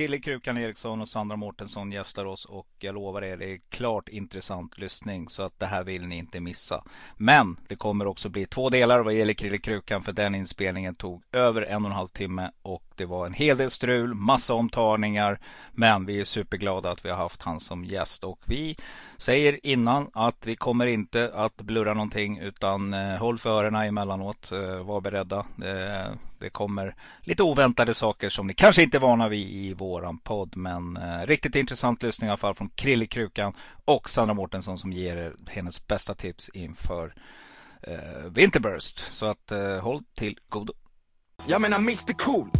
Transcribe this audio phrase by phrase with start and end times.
[0.00, 4.08] Krille Krukan Eriksson och Sandra Mårtensson gästar oss och jag lovar er, det är klart
[4.08, 6.84] intressant lyssning så att det här vill ni inte missa.
[7.16, 11.22] Men det kommer också bli två delar vad gäller Krille Krukan för den inspelningen tog
[11.32, 15.40] över en och en halv timme och det var en hel del strul, massa omtagningar.
[15.72, 18.76] Men vi är superglada att vi har haft han som gäst och vi
[19.20, 24.52] säger innan att vi kommer inte att blurra någonting utan eh, håll för öronen emellanåt.
[24.52, 25.38] Eh, var beredda.
[25.38, 30.18] Eh, det kommer lite oväntade saker som ni kanske inte är vana vid i våran
[30.18, 30.56] podd.
[30.56, 33.52] Men riktigt intressant lyssning i alla fall från Krille Krukan
[33.84, 37.14] och Sandra Mårtensson som ger er hennes bästa tips inför
[38.30, 38.98] Winterburst.
[38.98, 40.72] Så att håll till godo.
[41.46, 42.50] Jag menar Mr Cool.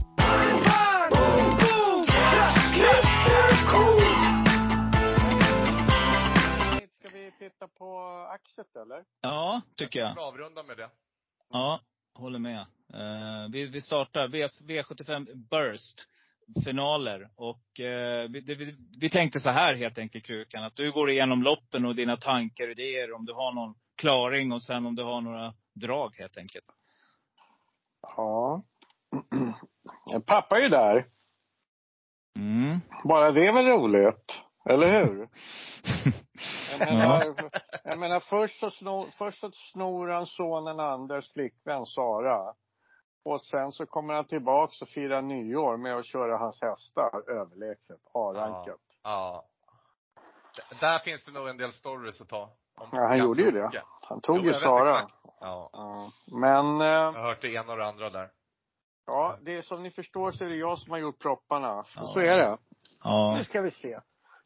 [7.61, 9.05] Titta på Axet eller?
[9.21, 10.19] Ja, tycker jag.
[10.19, 10.91] Avrunda med det.
[11.51, 11.81] Ja,
[12.15, 12.67] håller med.
[12.95, 16.01] Uh, vi, vi startar v, V75 Burst
[16.65, 17.31] finaler.
[17.37, 20.65] Och uh, vi, det, vi, vi, tänkte så här helt enkelt Krukan.
[20.65, 23.13] Att du går igenom loppen och dina tankar och idéer.
[23.13, 26.67] Om du har någon klaring och sen om du har några drag helt enkelt.
[28.03, 28.63] Ja.
[30.27, 31.07] Pappa är ju där.
[32.39, 32.81] Mm.
[33.05, 34.50] Bara det är väl roligt?
[34.65, 35.29] Eller hur?
[36.79, 37.51] Jag menar, ja.
[37.85, 42.55] jag menar först, så snor, först så snor han sonen Anders flickvän Sara.
[43.25, 48.01] Och sen så kommer han tillbaks och firar nyår med att köra hans hästar överlägset,
[48.15, 48.81] A-rankat.
[49.03, 49.45] Ja.
[50.57, 50.77] ja.
[50.81, 52.51] Där finns det nog en del stories att ta.
[52.77, 53.83] Ja, han gjorde ju det.
[54.03, 55.01] Han tog jo, ju Sara.
[55.41, 55.71] Ja.
[55.73, 56.11] ja.
[56.27, 56.81] Men.
[56.81, 58.31] Eh, jag har hört det ena och det andra där.
[59.07, 61.85] Ja, det är som ni förstår så är det jag som har gjort propparna.
[61.97, 62.05] Ja.
[62.05, 62.59] Så är det.
[63.05, 63.35] Ja.
[63.39, 63.99] Nu ska vi se.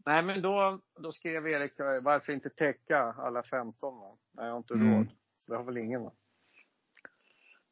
[0.07, 1.73] Nej men då, då skrev Erik,
[2.05, 4.17] varför inte täcka alla 15 va?
[4.33, 4.95] Nej, jag har inte mm.
[4.95, 5.07] råd.
[5.49, 6.13] Det har väl ingen va?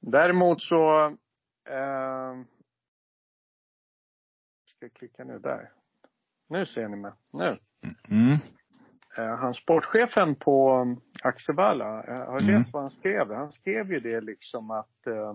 [0.01, 1.07] Däremot så,
[1.69, 2.35] eh,
[4.67, 5.73] ska jag klicka nu där.
[6.49, 7.13] Nu ser ni mig.
[7.33, 7.57] Nu.
[8.09, 8.39] Mm.
[9.17, 10.87] Eh, han sportchefen på
[11.23, 12.55] Axevalla, jag har mm.
[12.55, 13.33] läst vad han skrev.
[13.33, 15.35] Han skrev ju det liksom att eh,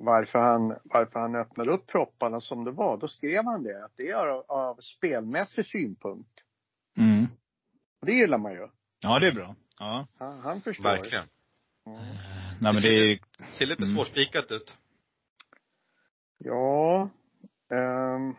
[0.00, 2.96] varför han, varför han öppnade upp propparna som det var.
[2.96, 6.44] Då skrev han det, att det är av, av spelmässig synpunkt.
[6.98, 7.26] Mm.
[8.02, 8.68] Det gillar man ju.
[9.00, 9.54] Ja, det är bra.
[9.78, 10.06] Ja.
[10.18, 10.84] Han, han förstår.
[10.84, 11.28] Verkligen.
[11.86, 11.98] Mm.
[12.60, 13.18] Nej, men det, är...
[13.58, 13.94] ser lite mm.
[13.94, 14.76] svårspikat ut.
[16.38, 17.10] Ja.
[17.70, 18.36] Um,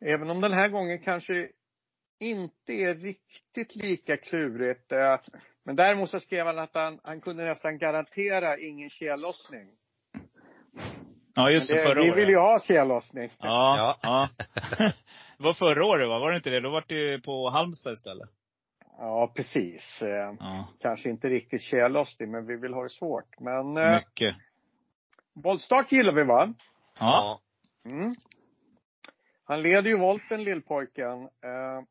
[0.00, 1.48] även om den här gången kanske
[2.20, 4.92] inte är riktigt lika klurigt.
[4.92, 5.18] Uh,
[5.64, 9.68] men däremot så skrev han att han, han kunde nästan garantera ingen tjällossning.
[11.36, 12.22] Ja, just det, förra vi året.
[12.22, 13.28] vill ju ha tjällossning.
[13.38, 14.28] Ja, ja.
[14.78, 14.92] det
[15.38, 16.18] var förra året va?
[16.18, 16.60] Var det inte det?
[16.60, 18.28] Då var det på Halmstad istället.
[18.98, 20.02] Ja, precis.
[20.02, 20.68] Eh, Ja.
[20.80, 23.40] Kanske inte riktigt tjällossning, men vi vill ha det svårt.
[23.40, 24.36] Men eh, Mycket.
[25.34, 26.54] voltstart gillar vi va?
[27.00, 27.40] Ja.
[27.90, 28.14] Mm.
[29.44, 31.22] Han leder ju volten, lillpojken.
[31.22, 31.82] Eh,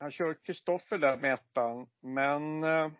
[0.00, 2.90] han kör Kristoffer där med ettan, men eh,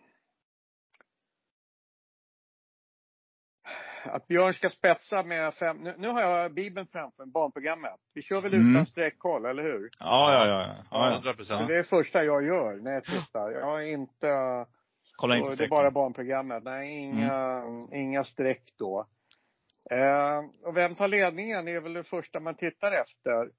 [4.04, 8.00] att Björn ska spetsa med fem, nu, nu har jag Bibeln framför mig, barnprogrammet.
[8.14, 8.70] Vi kör väl Mm.
[8.70, 9.88] utan streckhåll, eller hur?
[10.00, 10.66] Ja, ja, ja.
[10.90, 11.12] ja, ja.
[11.12, 11.68] 100 Så procent.
[11.68, 13.50] det är det första jag gör när jag tittar.
[13.50, 14.26] Jag har inte,
[15.16, 16.62] Kolla inte det är bara barnprogrammet.
[16.64, 17.62] Nej, inga,
[17.92, 19.06] inga streck då.
[19.90, 21.64] Eh, och vem tar ledningen?
[21.64, 23.50] Det är väl det första man tittar efter.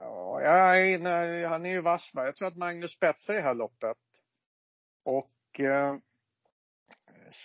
[0.00, 2.24] Ja, jag är inne, han är ju vass va?
[2.24, 3.96] Jag tror att Magnus spetsar i det här loppet.
[5.04, 5.96] Och eh,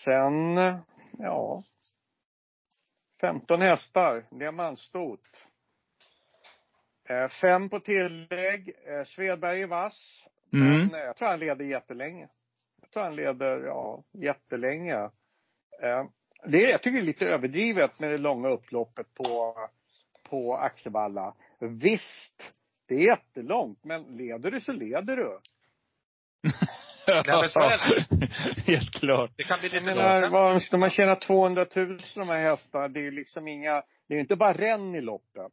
[0.03, 0.57] sen,
[1.19, 1.59] ja.
[3.21, 5.21] 15 hästar, diamantstot.
[7.09, 8.73] Eh, fem på tillägg.
[8.87, 10.25] Eh, Svedberg är vass.
[10.53, 10.67] Mm.
[10.67, 12.27] Men eh, jag tror han leder jättelänge.
[12.81, 14.95] Jag tror han leder, ja, jättelänge.
[15.81, 16.05] Eh,
[16.45, 19.55] det är, jag tycker det är lite överdrivet med det långa upploppet på,
[20.29, 21.35] på Axevalla.
[21.59, 22.53] Visst,
[22.87, 25.39] det är jättelångt, men leder du så leder du.
[27.09, 28.25] Nej, men så är det.
[28.71, 29.31] Helt klart.
[29.35, 32.87] Det kan bli Jag lite menar, vad, ska man tjäna 200 000 de här hästarna,
[32.87, 35.51] det är liksom inga, det är inte bara ränn i loppet.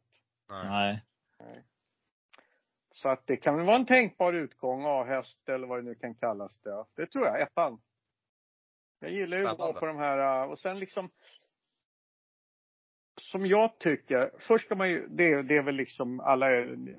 [0.49, 1.03] Nej.
[2.91, 6.15] Så att det kan väl vara en tänkbar utgång, A-häst eller vad det nu kan
[6.15, 6.85] kallas det.
[6.95, 7.81] Det tror jag, ettan.
[8.99, 11.09] Jag gillar ju att gå på de här, uh, och sen liksom
[13.21, 16.47] som jag tycker, först ska man ju, det, det är väl liksom alla,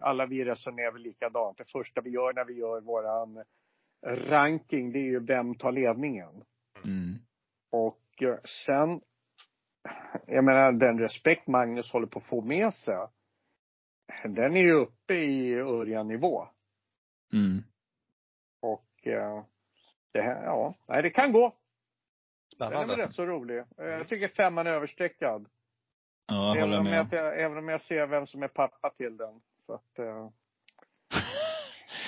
[0.01, 1.59] alla vi resonerar väl likadant.
[1.59, 3.45] Det första vi gör när vi gör våran
[4.07, 6.45] ranking, det är ju vem tar ledningen?
[6.85, 7.15] Mm.
[7.71, 9.01] Och eh, sen,
[10.27, 13.07] jag menar den respekt Magnus håller på att få med sig,
[14.25, 16.49] den är ju uppe i Örjan-nivå.
[17.33, 17.63] Mm.
[18.61, 19.45] Och eh,
[20.13, 21.53] det här, ja, nej det kan gå.
[22.59, 23.05] Den är väl Spännande.
[23.05, 23.59] rätt så rolig.
[23.59, 25.49] Eh, Jag tycker femman är överstreckad.
[26.27, 27.09] Ja, jag även, håller om med.
[27.11, 29.41] jag, även om jag ser vem som är pappa till den.
[29.67, 29.99] Så att,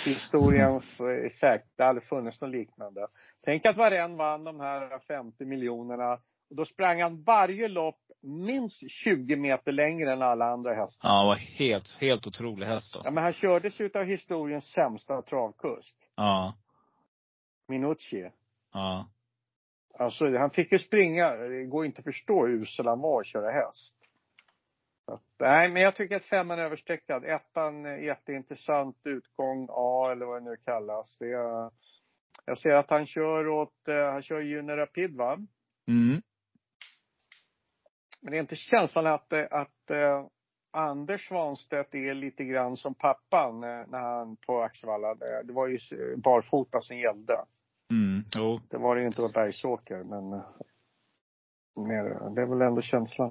[0.06, 3.06] historiens eh, säkert, det har aldrig funnits något liknande.
[3.44, 6.12] Tänk att Varenne vann de här 50 miljonerna.
[6.50, 11.08] Och då sprang han varje lopp minst 20 meter längre än alla andra hästar.
[11.08, 13.12] Ja, han var helt, helt otrolig häst Ja, alltså.
[13.12, 15.94] men han kördes utav historiens sämsta travkusk.
[16.16, 16.54] Ja,
[17.68, 18.30] Minucci.
[18.72, 19.06] ja.
[19.98, 23.26] Alltså han fick ju springa, det går inte att förstå hur usel han var att
[23.26, 23.96] köra häst.
[25.10, 27.24] Att, nej, men jag tycker att femman är överstreckad.
[27.24, 31.18] Ettan, jätteintressant utgång A eller vad det nu kallas.
[31.18, 31.70] Det är,
[32.44, 35.38] jag ser att han kör åt, eh, han kör Junior Rapid va?
[35.88, 36.22] Mm.
[38.22, 40.26] Men det är inte känslan att, att eh,
[40.70, 45.14] Anders Svanstedt är lite grann som pappan eh, när han på Axevalla.
[45.44, 45.78] Det, var ju
[46.16, 47.34] barfota som gällde.
[47.90, 48.24] Mm.
[48.36, 48.60] Jo.
[48.70, 50.30] Det var det ju inte på Bergsåker, men
[52.34, 53.30] det är väl ändå känslan.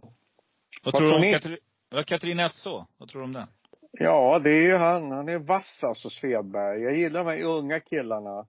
[0.83, 1.23] Vad, Vad tror du om?
[1.23, 1.59] Katri-
[1.89, 2.85] ja, Katrin SO?
[2.97, 3.47] Vad tror du om den?
[3.91, 5.11] Ja, det är ju han.
[5.11, 6.81] Han är vass alltså, Svedberg.
[6.81, 8.47] Jag gillar de här unga killarna.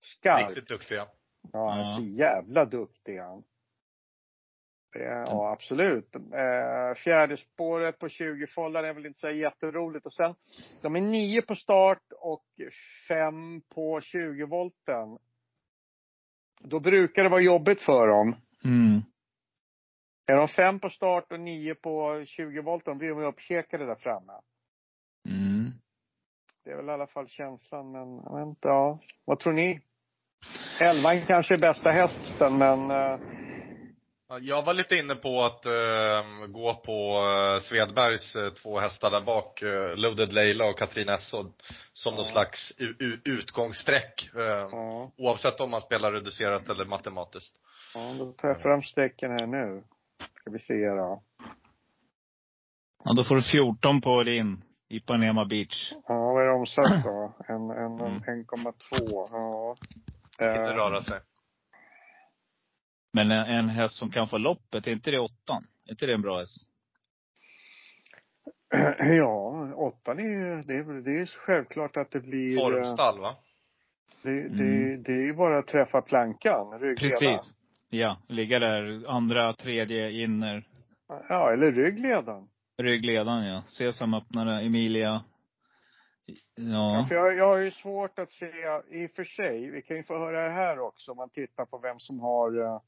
[0.00, 0.48] Skarp.
[0.48, 1.06] Riktigt duktiga.
[1.52, 3.42] Ja, han är så jävla duktig han.
[4.92, 6.14] Ja, absolut.
[6.14, 10.06] Eh, fjärde spåret på 20 follar är väl inte så jätteroligt.
[10.06, 10.34] Och sen,
[10.80, 12.44] de är nio på start och
[13.08, 15.18] fem på 20 volten.
[16.60, 18.36] Då brukar det vara jobbigt för dem.
[18.64, 19.02] Mm.
[20.28, 23.94] Är de fem på start och nio på 20 volten, då blir de uppkäkade där
[23.94, 24.32] framme.
[25.28, 25.72] Mm.
[26.64, 28.98] Det är väl i alla fall känslan, men jag vet inte, ja.
[29.24, 29.80] Vad tror ni?
[30.80, 33.18] Elvan kanske är bästa hästen, men eh,
[34.30, 36.92] Ja, Jag var lite inne på att eh, gå på
[37.26, 41.52] eh, Svedbergs eh, två hästar där bak, eh, Loaded Leila och Katrin Essod,
[41.92, 42.30] som någon Ja.
[42.32, 42.72] slags
[43.24, 44.30] utgångssträck.
[44.36, 47.56] Eh, ja, oavsett om man spelar reducerat eller matematiskt.
[47.94, 49.82] ja, då tar jag fram strecken här nu.
[50.48, 51.22] Ska vi se då.
[53.04, 55.92] Ja, då får du 14 på din Ipanema Beach.
[56.08, 57.34] Ja, vad är det omsatt då?
[57.48, 58.22] En, en, Mm.
[58.22, 59.28] 1,2.
[59.30, 59.76] Ja.
[60.32, 61.20] Inte Eh, röra sig.
[63.12, 65.64] Men en, en häst som kan få loppet, är inte det åttan?
[65.86, 66.68] Är inte det en bra häst?
[69.18, 72.58] Ja, åttan är ju, det är, det är självklart att det blir.
[72.58, 73.36] eh, Formstall va?
[74.22, 75.02] Det, det, Mm.
[75.02, 76.96] det är ju bara att träffa plankan, ryggleden.
[77.20, 77.54] Precis.
[77.90, 80.64] Ja, ligga där, andra, tredje, inner,
[81.28, 82.48] Ja, eller ryggleden.
[82.82, 83.62] ryggledaren ja.
[83.66, 85.22] Sesam öppnare, Emilia.
[86.26, 86.34] Ja.
[86.54, 87.04] Ja.
[87.08, 88.46] För jag, jag har ju svårt att se,
[88.90, 91.64] i och för sig, vi kan ju få höra det här också om man tittar
[91.64, 92.80] på vem som har eh,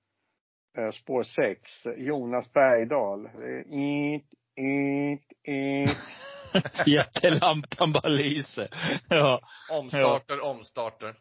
[0.85, 1.71] eh, spår 6.
[1.97, 3.27] Jonas Bergdahl.
[3.27, 4.25] It,
[4.57, 5.97] it, it.
[6.87, 8.69] Jättelampan bara lyser.
[9.09, 9.41] Ja.
[9.79, 11.15] Omstarter, omstarter.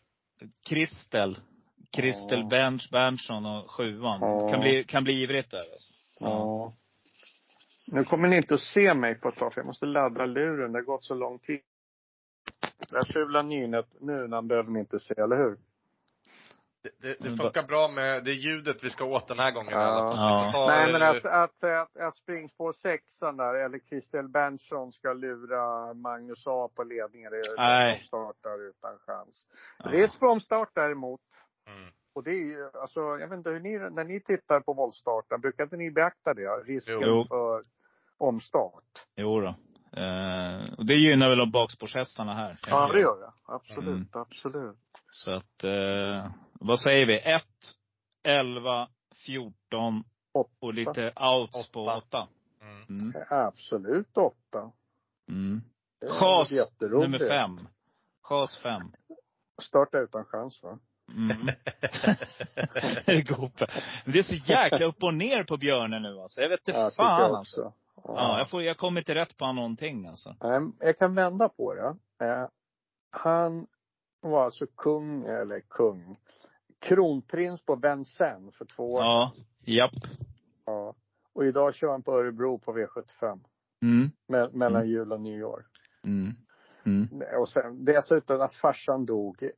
[0.69, 1.37] Kristel.
[1.91, 2.47] Kristel Ja.
[2.47, 4.19] Berns, Berntsson och sjuan.
[4.21, 4.49] Ja.
[4.49, 5.61] Kan bli, kan bli ivrigt där.
[6.19, 6.73] Ja.
[7.93, 10.71] Nu kommer ni inte att se mig på ett tag, för jag måste ladda luren.
[10.71, 11.59] Det har gått så lång tid.
[12.89, 15.57] Det här fula nynet, nu när behöver ni inte se, eller hur?
[16.83, 19.75] Det, det, det funkar bra med det ljudet vi ska åt den här gången i
[19.75, 20.17] alla fall.
[20.17, 20.51] Ja.
[20.53, 25.13] Får ta, Nej, men att, att, att, att springspår sexan där, eller Kristel Berntsson ska
[25.13, 27.31] lura Magnus A på ledningen.
[27.31, 28.03] Det är Nej.
[28.03, 29.45] startar utan chans.
[29.77, 29.89] Ja.
[29.89, 31.21] Risk för omstart däremot.
[31.69, 31.91] Mm.
[32.13, 35.41] Och det är ju, alltså, jag vet inte hur ni, när ni tittar på voltstarten,
[35.41, 36.49] brukar inte ni beakta det?
[36.49, 37.23] Risken Jo.
[37.23, 37.61] för
[38.17, 39.05] omstart.
[39.15, 39.55] Jo då.
[39.99, 42.59] Eh, och det gynnar väl bakspårshästarna här.
[42.67, 43.31] Ja, det gör det.
[43.45, 44.07] Absolut, Mm.
[44.11, 44.77] absolut.
[45.09, 47.19] Så att, eh, vad säger vi?
[47.19, 47.43] 1,
[48.23, 48.87] 11,
[49.25, 50.49] 14 Åtta.
[50.61, 51.97] och lite outs på Åtta.
[51.97, 52.27] 8.
[52.61, 52.85] Mm.
[52.89, 53.13] Mm.
[53.29, 54.71] Absolut åtta.
[55.29, 55.61] Mm.
[56.01, 57.57] Det är Chas nummer 5.
[58.23, 58.81] Chas 5.
[59.61, 60.79] Starta utan chans va?
[61.17, 61.37] Mm.
[64.05, 66.41] Det är så jäkla upp och ner på Björne nu alltså.
[66.41, 67.61] Jag vet inte Ja, fan jag alltså.
[67.61, 67.73] också.
[68.03, 70.35] Ja, jag, får, jag kommer inte rätt på någonting alltså.
[70.41, 71.95] Nej, Jag kan vända på det.
[72.25, 72.47] Eh,
[73.11, 73.67] Han
[74.21, 76.15] var alltså kung, eller kung,
[76.79, 79.01] kronprins på Vincennes för två år.
[79.03, 79.31] Ja,
[79.65, 79.91] japp.
[80.65, 80.95] Ja.
[81.33, 83.39] Och idag kör han på Örebro på V75.
[83.81, 84.11] Mm.
[84.27, 84.89] Me- mellan Mm.
[84.93, 85.65] jul och nyår.
[86.03, 86.33] Mm.
[86.85, 87.09] Mm.
[87.39, 89.49] Och sen dessutom att farsan dog.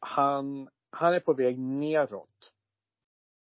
[0.00, 2.52] Han, han är på väg neråt.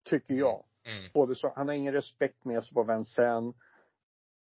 [0.09, 0.63] Tycker jag.
[0.85, 1.09] Mm.
[1.13, 3.55] Både så, han har ingen respekt med sig på Vincennes.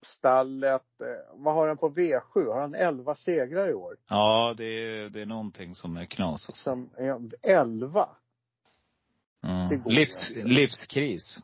[0.03, 2.53] Stallet, eh, vad har han på V7?
[2.53, 3.97] Har han 11 segrar i år?
[4.09, 6.53] Ja, det är, det är någonting som är knas alltså.
[6.53, 8.09] Som, är 11?
[9.41, 9.67] Ja.
[9.71, 11.39] det går Livs, livskris.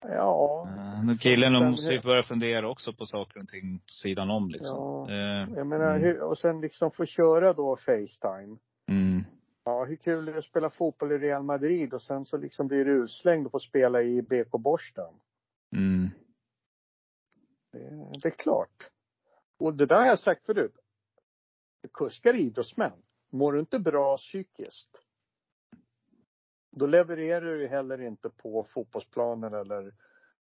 [0.00, 0.68] Ja.
[1.04, 4.48] Nu killen Sen- måste ju börja fundera också på saker och ting på sidan om
[4.48, 5.06] liksom.
[5.08, 5.10] Ja.
[5.10, 6.02] Eh, Jag menar, mm.
[6.02, 8.56] hur, och sen liksom få köra då Facetime.
[9.68, 12.68] Ja, hur kul är det att spela fotboll i Real Madrid och sen så liksom
[12.68, 15.14] blir du utslängd och får spela i BK Borsten?
[15.76, 16.08] Mm.
[18.22, 18.90] det är klart.
[19.58, 20.74] Och det där har jag sagt förut.
[21.92, 25.02] Kuskar idrottsmän, mår du inte bra psykiskt,
[26.70, 29.94] då levererar du heller inte på fotbollsplanen eller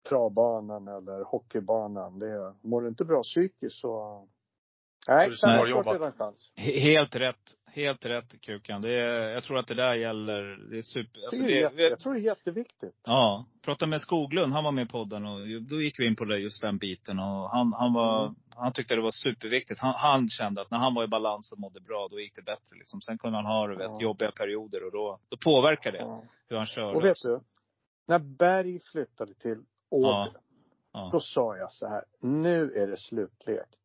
[0.08, 2.18] travbanan eller hockeybanan.
[2.18, 4.28] Det, mår du inte bra psykiskt så
[5.08, 6.34] Nej, det fått jobbat.
[6.56, 7.36] Helt rätt.
[7.66, 8.82] Helt rätt Krukan.
[8.82, 11.82] Det är, jag tror att det där gäller, det är super, alltså det är jätte,
[11.82, 13.00] jag tror det är jätteviktigt.
[13.04, 13.46] Ja.
[13.64, 16.38] Pratade med Skoglund, han var med i podden och då gick vi in på det,
[16.38, 18.34] just den biten och han, han var, Mm.
[18.54, 19.80] han tyckte det var superviktigt.
[19.80, 22.42] Han, han kände att när han var i balans och mådde bra, då gick det
[22.42, 23.00] bättre liksom.
[23.00, 23.98] Sen kunde han ha du vet, Ja.
[24.00, 26.22] jobbiga perioder och då, då påverkar det Ja.
[26.48, 26.96] hur han körde.
[26.96, 27.40] Och vet du,
[28.08, 29.58] när Berg flyttade till
[29.90, 30.30] Åby.
[30.92, 31.08] Ja.
[31.12, 33.78] då sa jag så här, nu är det slutlekt.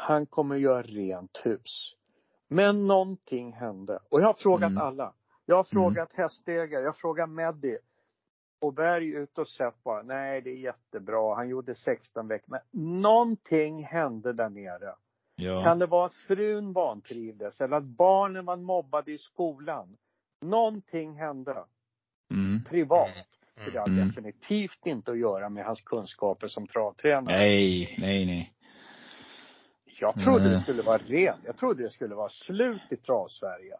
[0.00, 1.94] Han kommer göra rent hus.
[2.48, 3.98] Men någonting hände.
[4.10, 4.82] Och jag har frågat Mm.
[4.82, 5.12] alla.
[5.46, 7.76] Jag har frågat hästägare, jag har frågat Meddi.
[8.60, 12.58] Och Berg ut och sett bara, nej det är jättebra, han gjorde 16 veckor.
[12.72, 14.94] Men någonting hände där nere.
[15.36, 15.62] ja.
[15.62, 19.96] Kan det vara att frun vantrivdes eller att barnen var mobbade i skolan?
[20.40, 21.64] Någonting hände
[22.30, 22.64] Mm.
[22.64, 23.08] privat.
[23.08, 23.24] Mm.
[23.64, 24.06] För det har Mm.
[24.08, 27.36] definitivt inte att göra med hans kunskaper som travtränare.
[27.38, 28.52] Nej, nej, nej.
[30.00, 30.52] Jag trodde Nej.
[30.52, 31.40] det skulle vara rent.
[31.44, 33.76] Jag trodde det skulle vara slut i trav-Sverige.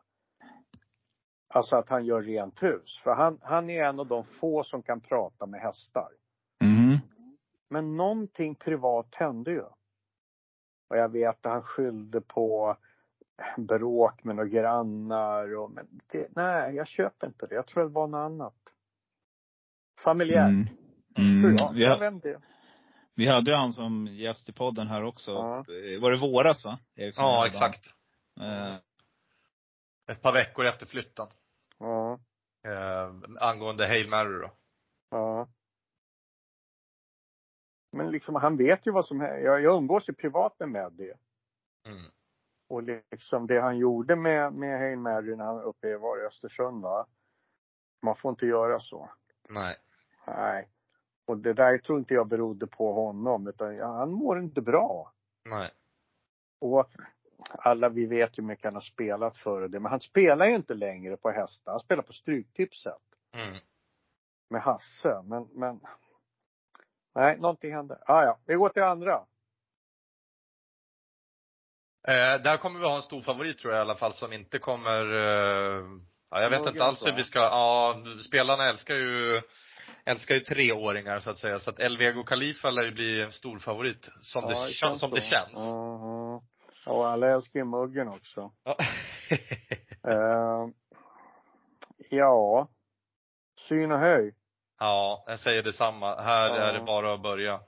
[1.55, 3.01] Alltså att han gör rent hus.
[3.05, 6.09] För han, han är en av de få som kan prata med hästar.
[6.65, 6.99] Mhm.
[7.71, 9.63] Men någonting privat hände ju.
[10.91, 12.77] Och jag vet att han skyllde på
[13.57, 17.55] bråk med några grannar och men det, nej, jag köper inte det.
[17.55, 18.55] Jag tror det var något annat.
[20.05, 20.49] Familjärt,
[21.19, 21.43] Mm.
[21.43, 21.57] tror Mm.
[21.57, 21.73] jag.
[21.73, 22.41] Vi, Jag vet inte.
[23.21, 25.31] Vi hade ju han som gäst i podden här också.
[25.31, 25.59] Ja.
[25.59, 26.79] Eh, Var det våras va?
[26.95, 27.87] Eriksson Ja, exakt.
[28.41, 28.75] Eh,
[30.11, 31.27] Ett par veckor efter flytten.
[31.79, 32.21] Ja,
[32.65, 34.51] Eh, angående Hail Mary då.
[35.11, 35.49] ja.
[37.93, 39.39] Men liksom, han vet ju vad som händer.
[39.39, 41.13] Jag, jag umgås ju privat med Meddi.
[41.87, 42.11] Mm.
[42.69, 46.83] Och liksom det han gjorde med, med Hail Mary när han uppe var i Östersund
[46.83, 47.07] va.
[48.03, 49.11] Man får inte göra så.
[49.49, 49.77] Nej.
[50.27, 50.69] Nej.
[51.31, 55.13] Och det där tror inte jag berodde på honom utan han mår inte bra.
[55.51, 55.71] Nej.
[56.61, 56.91] Och
[57.59, 59.81] alla vi vet ju hur mycket han har spelat för det.
[59.81, 61.73] Men han spelar ju inte längre på hästar.
[61.73, 62.95] Han spelar på Stryktipset.
[63.37, 63.61] Mm.
[64.51, 65.23] Med Hasse.
[65.25, 65.81] Men, men.
[67.15, 67.99] Nej, någonting hände.
[68.07, 69.15] Ah, ja, vi går till andra.
[72.09, 74.59] Eh, där kommer vi ha en stor favorit tror jag i alla fall som inte
[74.59, 75.85] kommer, eh,
[76.31, 77.17] ja, jag vet Morgan, inte alls hur va?
[77.17, 79.43] vi ska, ja, spelarna älskar ju,
[80.05, 81.59] älskar ju treåringar så att säga.
[81.59, 84.09] Så att Elvego Khalifa lär ju bli en stor favorit.
[84.23, 85.17] Som, det, Ja, kän- som så.
[85.17, 85.59] det känns.
[85.59, 86.41] Mhm.
[86.87, 88.53] Och alla älskar ju muggen också.
[88.65, 88.77] Ja.
[90.09, 90.69] Eh,
[92.11, 92.69] ja.
[93.69, 94.35] Syn och höj.
[94.79, 96.23] ja, jag säger detsamma.
[96.23, 96.57] Här Ja.
[96.57, 97.61] är det bara att börja.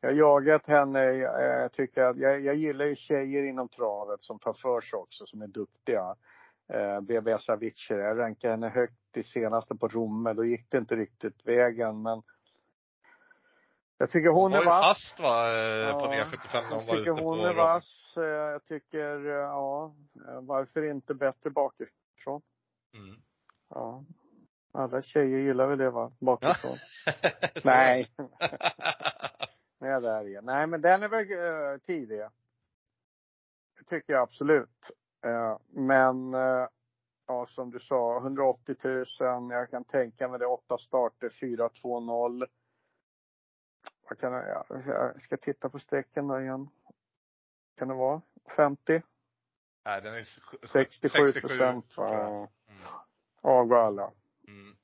[0.00, 0.98] Jag har jagat henne.
[1.04, 4.96] Jag, jag tycker att, jag, jag gillar ju tjejer inom travet som tar för sig
[4.96, 6.14] också, som är duktiga.
[6.68, 10.32] Eh, BB Savici, jag rankade henne högt i senaste på Romme.
[10.32, 12.22] Då gick det inte riktigt vägen, men
[13.98, 14.98] jag tycker hon var är vass.
[14.98, 18.16] fast va, eh, på Ja, V75 när hon Jag tycker hon är vass.
[18.16, 19.94] Eh, Jag tycker, eh, ja,
[20.40, 22.42] varför inte bättre bakifrån?
[22.94, 23.20] Mm.
[23.68, 24.04] Ja.
[24.72, 26.12] Alla tjejer gillar väl det va?
[26.20, 26.76] Bakifrån.
[27.64, 28.10] Nej.
[29.78, 30.44] Nej, där igen.
[30.44, 32.18] Nej, men den är väl uh, tidig.
[33.78, 34.90] Det tycker jag absolut.
[35.24, 36.66] Eh, men, eh,
[37.26, 39.04] ja som du sa, 180 000.
[39.50, 40.46] Jag kan tänka mig det.
[40.46, 42.46] Åtta starter, 4-2-0.
[44.08, 46.68] Vad kan jag, ja, jag ska titta på strecken då igen.
[47.78, 48.22] Kan det vara
[48.56, 49.02] 50?
[49.84, 51.86] Nej, den är s- sj- 67 procent.
[51.96, 52.48] Ja.
[52.68, 52.82] Mm.
[53.40, 54.10] Av alla.
[54.48, 54.76] Mm.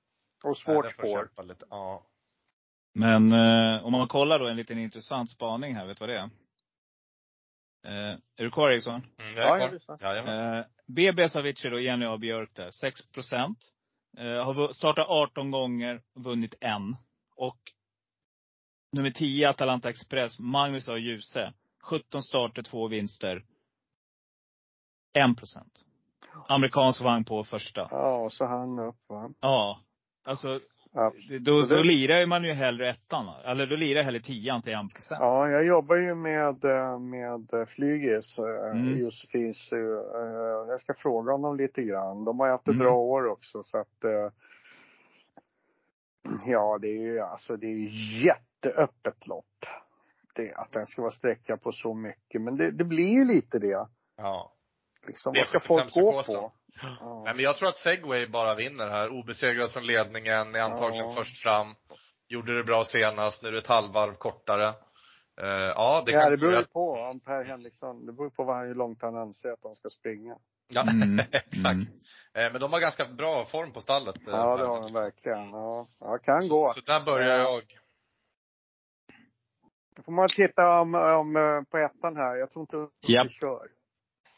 [0.45, 1.31] Och svårt där spår.
[1.71, 2.03] Ja.
[2.95, 6.19] Men eh, om man kollar då en liten intressant spaning här, vet du vad det
[6.19, 6.31] är?
[7.85, 7.93] Eh,
[8.37, 8.95] är du kvar Eriksson?
[8.95, 9.75] Mm, Ja, jag är jag kvar.
[9.75, 9.99] lyssnar.
[10.03, 10.59] Jajamän.
[10.59, 12.17] Eh, BB Savici och Jenny A.
[12.19, 13.59] Björk där, 6 procent.
[14.19, 16.97] Eh, har startat 18 gånger, vunnit en.
[17.37, 17.59] Och
[18.93, 20.97] nummer 10, Atalanta Express, Magnus A.
[20.97, 21.53] Djuse.
[21.83, 23.45] 17 starter, två vinster.
[25.19, 25.85] 1 procent.
[26.49, 27.89] Amerikansk vagn på första.
[27.91, 29.31] Ja, och så han upp va.
[29.41, 29.81] Ja.
[30.25, 30.61] Alltså,
[30.97, 31.13] Ja.
[31.41, 33.29] då, det- då lirar man ju hellre ettan.
[33.45, 35.19] Eller då lirar jag hellre tian till 1 procent.
[35.21, 38.99] Ja, jag jobbar ju med, eh, med Flygis, eh, Mm.
[38.99, 39.73] Josefins.
[39.73, 39.79] eh,
[40.69, 42.25] Jag ska fråga honom lite grann.
[42.25, 42.79] De har ju haft ett Mm.
[42.87, 44.31] bra år också så att eh,
[46.47, 47.89] Ja, det är ju alltså det är ju
[48.27, 49.45] jätteöppet lopp.
[50.35, 52.41] Det, att den ska vara sträcka på så mycket.
[52.43, 53.87] Men det, det blir ju lite det.
[54.17, 54.53] Ja.
[55.07, 56.51] Liksom, Det vad ska folk gå 75-psykosen.
[56.81, 56.87] På?
[56.87, 57.33] Nej Ja.
[57.35, 59.09] men jag tror att Segway bara vinner här.
[59.09, 61.15] Obesegrad från ledningen, är antagligen Ja.
[61.17, 61.75] först fram.
[62.29, 64.69] Gjorde det bra senast, nu är det ett halvvarv kortare.
[65.41, 68.45] Eh, ja, det ja, kan det beror ju på om Per Henriksson, det beror på
[68.45, 70.37] vad, hur långt han anser att de ska springa.
[70.69, 71.19] Ja, Mm.
[71.33, 71.55] exakt.
[71.55, 71.87] Mm.
[72.35, 74.17] Eh, men de har ganska bra form på stallet.
[74.17, 75.51] eh, Ja, det Per har de verkligen.
[75.51, 76.73] Ja, ja kan gå.
[76.75, 77.43] Så där börjar Ja.
[77.43, 77.63] jag.
[79.97, 82.37] Då får man titta om, om, eh, på ettan här.
[82.37, 83.31] Jag tror inte Ulf Japp.
[83.31, 83.69] kör.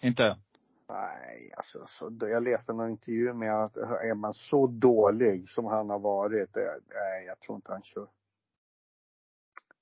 [0.01, 0.37] Inte?
[0.89, 5.91] Nej, alltså så, jag läste någon intervju med att är man så dålig som han
[5.91, 6.55] har varit,
[6.95, 8.09] nej jag tror inte han kör.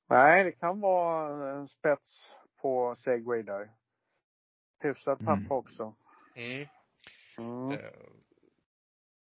[0.08, 3.70] Nej, det kan vara en spets på segway där.
[4.82, 5.50] Hyfsad pappa Mm.
[5.52, 5.94] också.
[6.34, 6.66] Mm.
[7.38, 7.72] Mm.
[7.72, 7.78] Eh,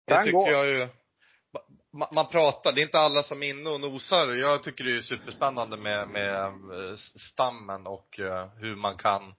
[0.05, 0.49] Det Kan tycker gå.
[0.51, 0.87] jag ju.
[1.93, 4.27] Ma- Man pratar, det är inte alla som är inne och nosar.
[4.35, 6.95] Jag tycker det är superspännande med, med eh,
[7.31, 9.35] stammen och eh, hur man kan,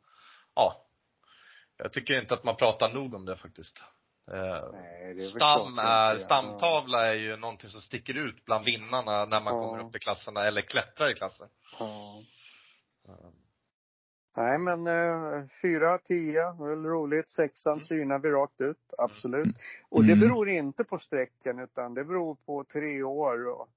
[0.54, 0.85] ja.
[1.76, 3.78] Jag tycker inte att man pratar nog om det faktiskt.
[4.30, 6.24] Eh, Nej, det är Stam är, inte.
[6.24, 9.62] stamtavla är ju någonting som sticker ut bland vinnarna när man Ja.
[9.62, 11.48] kommer upp i klasserna eller klättrar i klassen.
[11.78, 12.22] Ja.
[14.36, 17.30] Nej men eh, fyra, tio, väl roligt.
[17.30, 19.56] Sexan synar vi rakt ut, absolut.
[19.88, 20.28] Och det Mm.
[20.28, 23.68] beror inte på sträcken utan det beror på tre år och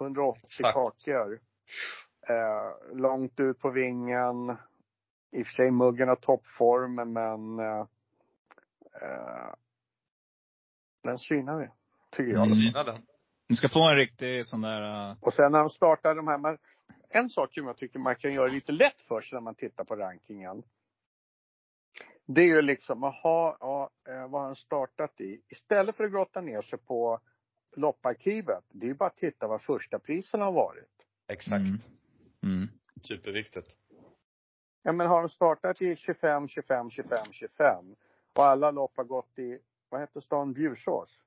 [0.00, 0.74] 180 Exakt.
[0.74, 1.40] kakor.
[2.28, 4.56] Eh, långt ut på vingen.
[5.30, 7.86] I och för sig muggen har toppform men eh,
[9.02, 9.54] eh,
[11.02, 11.68] den synar vi.
[12.10, 12.46] Tycker jag.
[12.46, 12.58] Mm.
[12.58, 13.02] Syna den.
[13.48, 15.10] Ni ska få en riktig sån där...
[15.10, 16.58] Uh, Och sen när de startar de här, man,
[17.08, 19.84] en sak som jag tycker man kan göra lite lätt för sig när man tittar
[19.84, 20.62] på rankingen.
[22.26, 25.40] Det är ju liksom, jaha, ja, eh, vad har han startat i?
[25.48, 27.20] Istället för att grotta ner sig på
[27.76, 31.06] lopparkivet, det är ju bara att titta vad första prisen har varit.
[31.28, 31.52] Exakt.
[31.52, 31.78] mm.
[32.42, 32.68] Mm.
[33.02, 33.77] Superviktigt.
[34.82, 37.96] Ja men har de startat i 25, 25, 25, 25
[38.34, 41.20] och alla lopp har gått i, vad heter stan, Bjursås?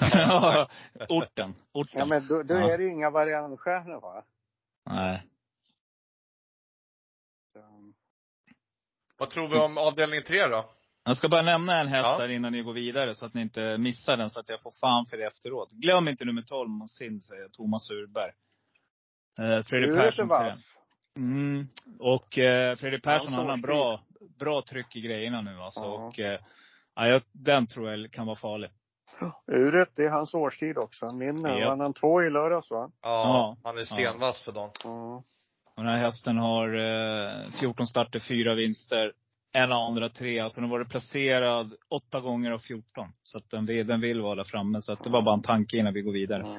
[0.00, 0.68] Ja,
[1.08, 1.54] Orten.
[1.72, 1.98] Orten.
[1.98, 2.70] Ja men då, då Ja.
[2.72, 4.24] är det ju inga variantstjärnor va?
[4.90, 5.26] Nej.
[9.18, 10.70] Vad tror vi om avdelning tre då?
[11.04, 12.18] Jag ska bara nämna en häst Ja.
[12.18, 14.72] där innan ni går vidare så att ni inte missar den så att jag får
[14.80, 15.70] fan för det efteråt.
[15.72, 18.32] Glöm inte nummer 12, Monsin, säger Thomas Urberg.
[19.38, 20.76] Eh, Fredrik Persson vass?
[21.16, 21.68] Mm.
[21.98, 24.00] Och eh, Fredrik Persson han har bra,
[24.38, 25.80] bra tryck i grejerna nu alltså.
[25.80, 25.86] Ja.
[25.86, 26.40] Och eh,
[26.94, 28.70] ja, den tror jag kan vara farlig.
[29.46, 31.06] Uret, det är hans årstid också.
[31.06, 31.58] Han vinner.
[31.60, 31.68] Ja.
[31.68, 32.90] Vann han två i lördags va?
[33.02, 34.70] Ja, han är stenvass för dagen.
[34.84, 35.22] Ja.
[35.76, 36.74] Och den här hästen har
[37.44, 39.12] eh, 14 starter, fyra vinster.
[39.52, 40.40] En andra tre.
[40.40, 43.08] Alltså den har varit placerad åtta gånger av 14.
[43.22, 44.82] Så att den, vill- den vill vara där framme.
[44.82, 46.42] Så att det var bara en tanke innan vi går vidare.
[46.46, 46.58] Ja.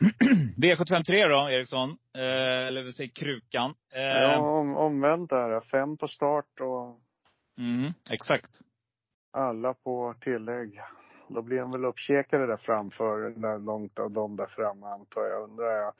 [0.62, 1.90] V753 då, Eriksson.
[2.16, 3.74] Eh, eller vi säger Krukan.
[3.94, 5.60] Eh, Ja, om, omvänt där.
[5.60, 7.00] Fem på start och
[7.58, 8.50] mm, exakt.
[9.32, 10.80] alla på tillägg.
[11.28, 15.42] Då blir han väl uppkäkade där framför, där långt av dem där framme antar jag.
[15.42, 15.92] Undrar jag.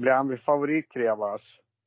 [0.00, 1.42] Blir han vid favorit Krevas?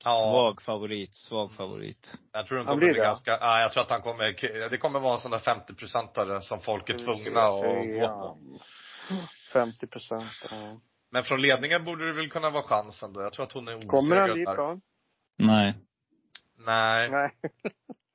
[0.05, 0.11] Ja.
[0.31, 2.13] Svag favorit, svag favorit.
[2.31, 3.05] Jag tror Han kommer blir bli det?
[3.05, 6.59] ganska, ja, jag tror att han kommer, det kommer vara en sån där 50-procentare som
[6.59, 7.61] folk är tvungna att
[7.99, 8.37] gå på.
[9.53, 10.31] 50 procent.
[10.51, 10.79] Ja.
[11.11, 13.21] Men från ledningen borde det väl kunna vara chansen då.
[13.21, 14.79] Jag tror att hon är osegrad Kommer han dit då?
[15.37, 15.73] Nej.
[16.57, 17.09] Nej.
[17.09, 17.31] Nej.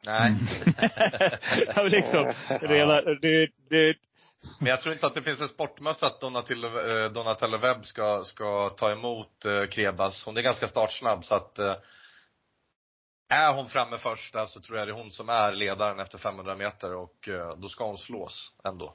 [0.07, 0.33] Nej.
[1.77, 3.97] Men liksom, redan, det, det,
[4.61, 8.25] Men jag tror inte att det finns en sportmössa att Donatello, eh, Donatello Webb ska,
[8.25, 10.25] ska ta emot eh, Krebas.
[10.25, 11.77] Hon är ganska startsnabb så att eh,
[13.29, 16.19] är hon framme först där så tror jag det är hon som är ledaren efter
[16.19, 18.95] 500 meter och eh, då ska hon slås ändå.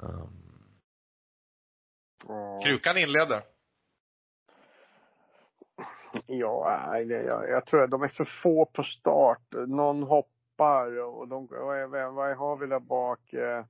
[0.00, 0.45] mm.
[2.28, 2.60] Ja.
[2.64, 3.42] Krukan inleder.
[6.26, 9.42] Ja, jag, jag tror att de är för få på start.
[9.66, 11.46] Någon hoppar och de,
[12.14, 13.32] vad, har vi där bak?
[13.32, 13.64] Eh,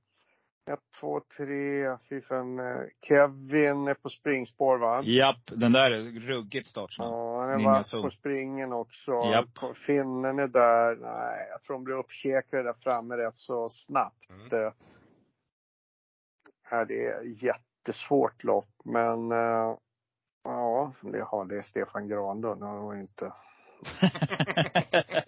[0.73, 2.59] ett, två, tre, fyra, fem.
[2.59, 5.01] eh, Kevin är på springspår va?
[5.03, 7.11] Japp, den där är ruggigt startsnabb.
[7.11, 9.11] Ja, han är vass på springen också.
[9.11, 9.75] Japp.
[9.85, 10.95] Finnen är där.
[10.95, 14.29] Nej, jag tror de blir uppkäkade där framme rätt så snabbt.
[14.29, 14.65] Mm.
[14.65, 14.71] Eh,
[16.69, 17.23] Ja, det är
[17.87, 19.75] jättesvårt lopp, men eh,
[20.43, 22.63] ja, det, har det är Stefan Granlund.
[22.63, 23.31] Han var inte...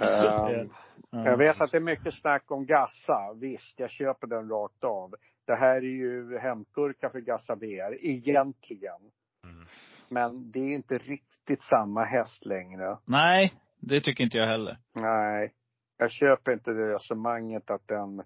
[0.00, 0.70] Ehm,
[1.10, 3.34] jag vet att det är mycket snack om Gassa.
[3.40, 5.14] Visst, jag köper den rakt av.
[5.46, 9.00] Det här är ju hämtgurka för Gassa VR, egentligen.
[9.44, 9.66] Mm.
[10.10, 12.98] Men det är inte riktigt samma häst längre.
[13.04, 14.78] Nej, det tycker inte jag heller.
[14.94, 15.52] Nej,
[15.96, 18.22] jag köper inte det resonemanget att den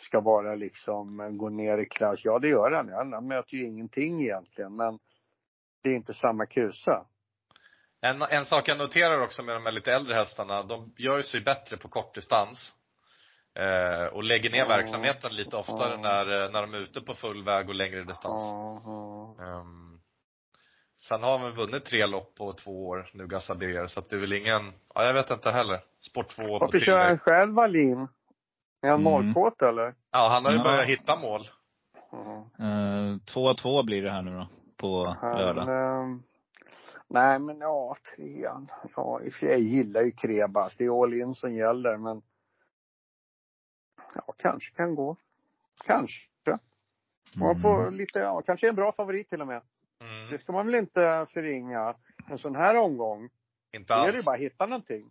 [0.00, 2.20] ska vara liksom, gå ner i klass.
[2.24, 3.12] Ja, det gör han.
[3.12, 4.98] Han möter ju ingenting egentligen, men
[5.82, 7.06] det är inte samma kusa.
[8.00, 11.40] En, en sak jag noterar också med de här lite äldre hästarna, de gör sig
[11.40, 12.74] bättre på kortdistans.
[13.54, 17.44] Eh, och lägger ner verksamheten lite oftare när, eh, när de är ute på full
[17.44, 18.42] väg och längre distans.
[19.40, 19.88] Ehm,
[21.00, 24.20] Sen har han vunnit tre lopp på två år nu, Gassabier, så att det är
[24.20, 25.80] väl ingen, ja jag vet inte heller.
[26.00, 28.08] Sport 2 på Varför kör han själv Wallin?
[28.80, 29.12] Är han Mm.
[29.12, 29.94] målkåt eller?
[30.10, 30.64] Ja, han har ju Ja.
[30.64, 31.40] börjat hitta mål.
[32.10, 32.50] Ja.
[32.58, 34.48] Eh, 2-2 blir det här nu då.
[34.76, 35.68] På Han, lördag.
[36.02, 36.22] ehm,
[37.08, 38.68] nej men ja, trean.
[38.96, 40.76] Ja, i och för sig, jag gillar ju Krebas.
[40.76, 42.22] Det är all in som gäller men.
[44.14, 45.16] Ja, kanske kan gå.
[45.84, 46.24] Kanske.
[47.34, 47.94] Man får Mm.
[47.94, 49.62] lite, ja, kanske en bra favorit till och med.
[50.00, 50.30] Mm.
[50.30, 51.94] Det ska man väl inte förringa.
[52.28, 53.30] En sån här omgång,
[53.72, 54.16] Inte då är det alls.
[54.16, 55.10] ju bara att hitta någonting.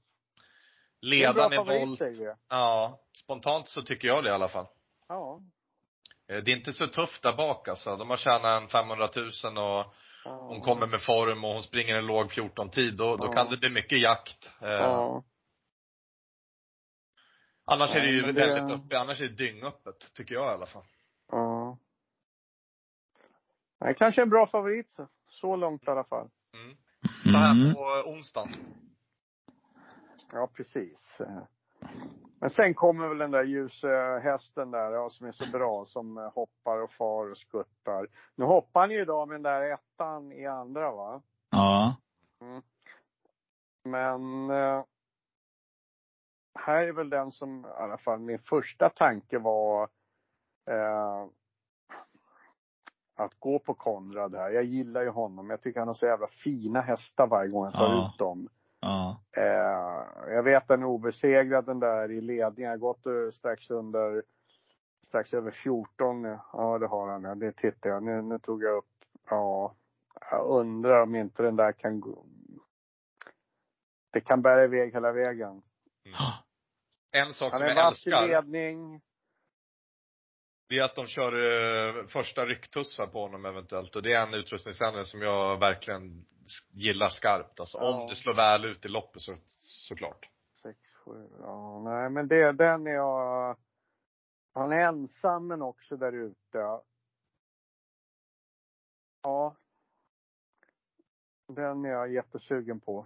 [1.01, 1.97] Det är volt.
[1.99, 2.33] säger vi.
[2.49, 4.67] Ja, spontant så tycker jag det i alla fall.
[5.07, 5.41] Ja.
[6.29, 7.95] Eh, Det är inte så tufft där bak alltså.
[7.97, 9.93] De har tjänat en 500 000 och ja.
[10.25, 12.97] hon kommer med form och hon springer en låg 14-tid.
[12.97, 13.33] Då, då Ja.
[13.33, 14.51] kan det bli mycket jakt.
[14.61, 15.23] Eh, Ja.
[17.65, 20.65] Annars är det ju det- väldigt uppe, annars är det dyngöppet, tycker jag i alla
[20.65, 20.85] fall.
[21.31, 21.77] ja.
[23.79, 24.91] Nej, kanske en bra favorit.
[24.93, 25.07] så.
[25.29, 26.29] Så långt i alla fall.
[26.53, 26.77] Mm.
[27.23, 27.73] Så här Mm.
[27.73, 28.53] på onsdagen.
[30.33, 31.17] Ja, precis.
[32.39, 36.81] Men sen kommer väl den där ljushästen där, ja, som är så bra, som hoppar
[36.81, 38.07] och far och skuttar.
[38.35, 41.21] Nu hoppar han ju idag med den där ettan i andra, va?
[41.49, 41.95] Ja.
[43.83, 44.83] Men eh,
[46.59, 49.83] här är väl den som, i alla fall min första tanke var
[50.69, 51.25] eh,
[53.15, 54.49] att gå på Konrad här.
[54.49, 55.49] Jag gillar ju honom.
[55.49, 58.07] Jag tycker han har så jävla fina hästar varje gång han tar Ja.
[58.13, 58.49] ut dem.
[58.87, 59.21] Ja.
[59.37, 62.55] Eh, jag vet den är obesegrad den där i ledningen.
[62.61, 64.23] Jag har gått eh, strax under,
[65.07, 66.23] strax över 14.
[66.53, 67.23] Ja, det har han.
[67.23, 68.03] Ja, det tittar jag.
[68.03, 68.85] Nu, nu tog jag upp.
[69.29, 69.75] Ja,
[70.31, 72.25] jag undrar om inte den där kan gå.
[74.11, 75.61] Det kan bära iväg hela vägen.
[77.11, 79.01] En sak Han som är jag vass i älskar, ledning.
[80.69, 83.95] Det är att de kör eh, första rycktussar på honom eventuellt.
[83.95, 86.25] Och det är en utrustningsändring som jag verkligen
[86.71, 87.59] gillar skarpt.
[87.59, 88.01] Alltså Ja.
[88.01, 90.29] om det slår väl ut i loppet så, såklart.
[90.61, 93.57] Sex, sju, ja, nej men det, den är jag.
[94.53, 96.79] Han är ensam men också där ute.
[99.23, 99.55] Ja.
[101.47, 103.05] Den är jag jättesugen på.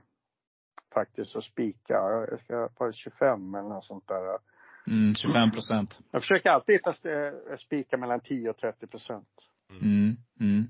[0.93, 1.93] Faktiskt att spika.
[2.29, 4.39] Jag ska på 25 eller något sånt där.
[4.87, 5.99] Mm, 25 procent.
[6.11, 9.27] Jag försöker alltid hitta st- spika mellan 10 och 30 procent.
[9.81, 10.15] Mm.
[10.39, 10.67] Mm.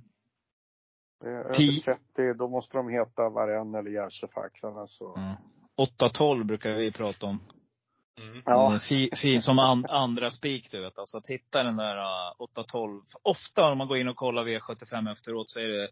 [1.26, 4.64] Är Över Tio- 30, då måste de heta Varenne eller Järvsöfax.
[4.64, 5.04] Alltså.
[5.16, 5.38] Ja.
[6.00, 7.40] 8-12 brukar vi prata om.
[8.22, 8.42] Mm.
[8.46, 8.68] Ja.
[8.68, 10.98] Mm, Fi, fi, som an, andra spik du vet.
[10.98, 12.34] Alltså att hitta den där uh,
[12.74, 13.02] 8-12.
[13.24, 15.90] Ofta om man går in och kollar V75 efteråt så är det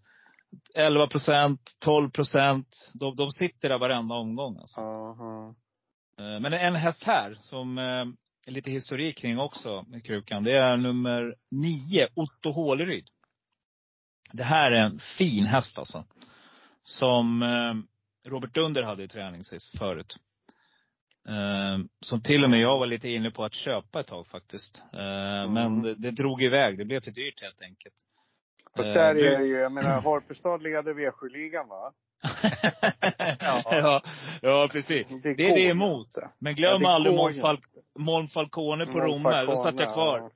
[0.76, 2.92] 11 procent, 12 procent.
[2.94, 4.82] De, de sitter där varenda omgång alltså.
[4.82, 5.48] Aha.
[5.50, 5.54] Eh,
[6.20, 8.06] Men en häst här som eh,
[8.48, 10.44] är lite historik kring också med krukan.
[10.44, 13.08] Det är nummer nio, Otto Håleryd.
[14.32, 16.06] Det här är en fin häst alltså.
[16.84, 20.16] Som eh, Robert Dunder hade i träning sist, förut.
[21.28, 24.84] Eh, som till och med jag var lite inne på att köpa ett tag faktiskt.
[24.94, 26.78] Eh, Men det, det drog iväg.
[26.78, 27.96] Det blev för dyrt helt enkelt.
[28.76, 31.94] Fast Eh, där är ju, jag menar Harpestad leder V7-ligan va?
[33.40, 34.02] ja.
[34.42, 35.08] ja, precis.
[35.24, 36.08] Det är går det emot.
[36.40, 38.00] Men glöm Ja, det aldrig går Moln ju Fal- inte.
[38.00, 39.44] Moln Falcone på Romme.
[39.46, 40.32] Då satt jag kvar.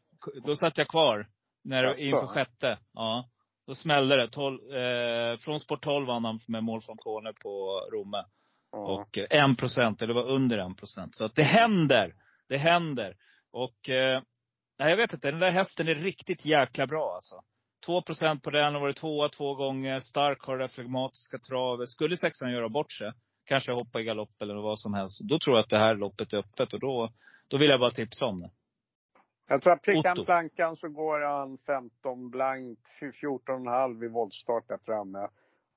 [0.46, 1.28] Då satt jag kvar.
[1.64, 2.02] När, Jaså?
[2.02, 2.78] inför sjätte.
[2.94, 3.30] Ja.
[3.68, 4.30] Då smällde det.
[4.30, 8.24] 12, eh, från Sport 12 vann han med Moln Falcone på Romme.
[8.72, 8.78] Ja.
[8.78, 11.16] Och eh, en procent, eller det var under en procent.
[11.16, 12.14] Så att det händer.
[12.50, 13.16] Det händer.
[13.52, 14.22] Och, eh,
[14.78, 15.32] jag vet inte.
[15.32, 17.36] Den där hästen är riktigt jäkla bra alltså.
[17.86, 20.00] 2 procent på den, har varit tvåa två gånger.
[20.00, 21.90] Stark har det flegmatiska travet.
[21.90, 23.12] Skulle sexan göra bort sig,
[23.46, 25.22] kanske hoppa i galopp eller vad som helst.
[25.24, 27.10] Då tror jag att det här loppet är öppet och då,
[27.48, 28.52] då vill jag bara tipsa om det.
[29.48, 30.26] Jag tror att Otto.
[30.26, 35.28] plankan så går han 15 blankt, 14,5 i voltstart där framme.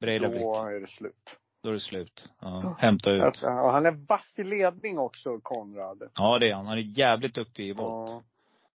[0.00, 0.40] Breidablik.
[0.40, 1.38] Då är det slut.
[1.62, 2.30] Då är det slut.
[2.40, 3.22] Ja, hämta ut.
[3.22, 6.10] Alltså, han är vass i ledning också, Konrad.
[6.14, 6.66] Ja, det är han.
[6.66, 8.10] Han är jävligt duktig i volt.
[8.10, 8.22] Ja.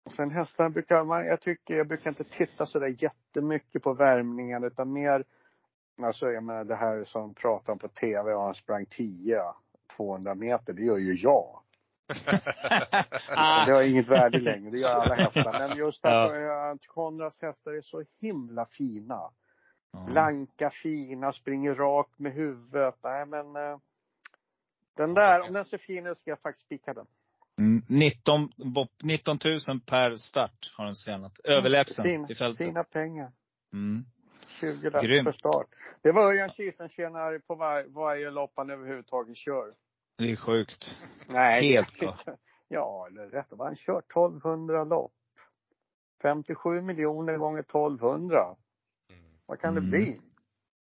[0.05, 3.93] Och sen hästarna brukar man, jag tycker, jag brukar inte titta så där jättemycket på
[3.93, 5.25] värmningen utan mer,
[6.03, 9.43] alltså jag menar det här som pratar om på tv och han sprang 10,
[9.97, 11.61] 200 meter, det gör ju jag.
[13.67, 15.69] Det har inget värde längre, det gör alla hästar.
[15.69, 16.77] Men just att Ja.
[16.87, 19.31] Konrads hästar är så himla fina.
[20.07, 22.95] Blanka, fina, springer rakt med huvudet.
[23.03, 23.79] Nej men eh,
[24.97, 27.07] den där, om den ser fin ut ska jag faktiskt spika den.
[27.59, 31.39] Mm, 19, bopp- 19 000 per start har den tjänat.
[31.45, 32.67] Överlägsen Fin, i fältet.
[32.67, 33.33] fina pengar.
[33.73, 34.05] Mm.
[34.61, 35.67] 20 lax per start.
[36.03, 39.75] Det var Örjan Kihlström tjänar på var, varje lopp han överhuvudtaget kör.
[40.19, 40.97] Det är sjukt.
[41.29, 41.73] Nej.
[41.73, 42.25] Helt klart.
[42.69, 45.13] Ja, eller rätt vad han kör 1200 lopp.
[46.23, 48.57] 57 miljoner gånger 1200.
[49.11, 49.23] Mm.
[49.47, 49.85] Vad kan Mm.
[49.85, 50.21] det bli?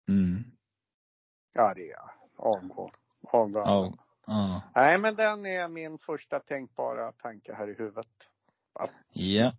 [0.09, 0.45] Mm.
[1.53, 1.99] Ja, det är.
[2.37, 2.91] Avgå.
[3.23, 3.99] Avgå.
[4.27, 4.63] Ja.
[4.75, 4.83] Ja.
[4.83, 8.07] Nej, men den är min första tänkbara tanke här i huvudet.
[8.75, 8.91] Ja.
[9.13, 9.53] Ja.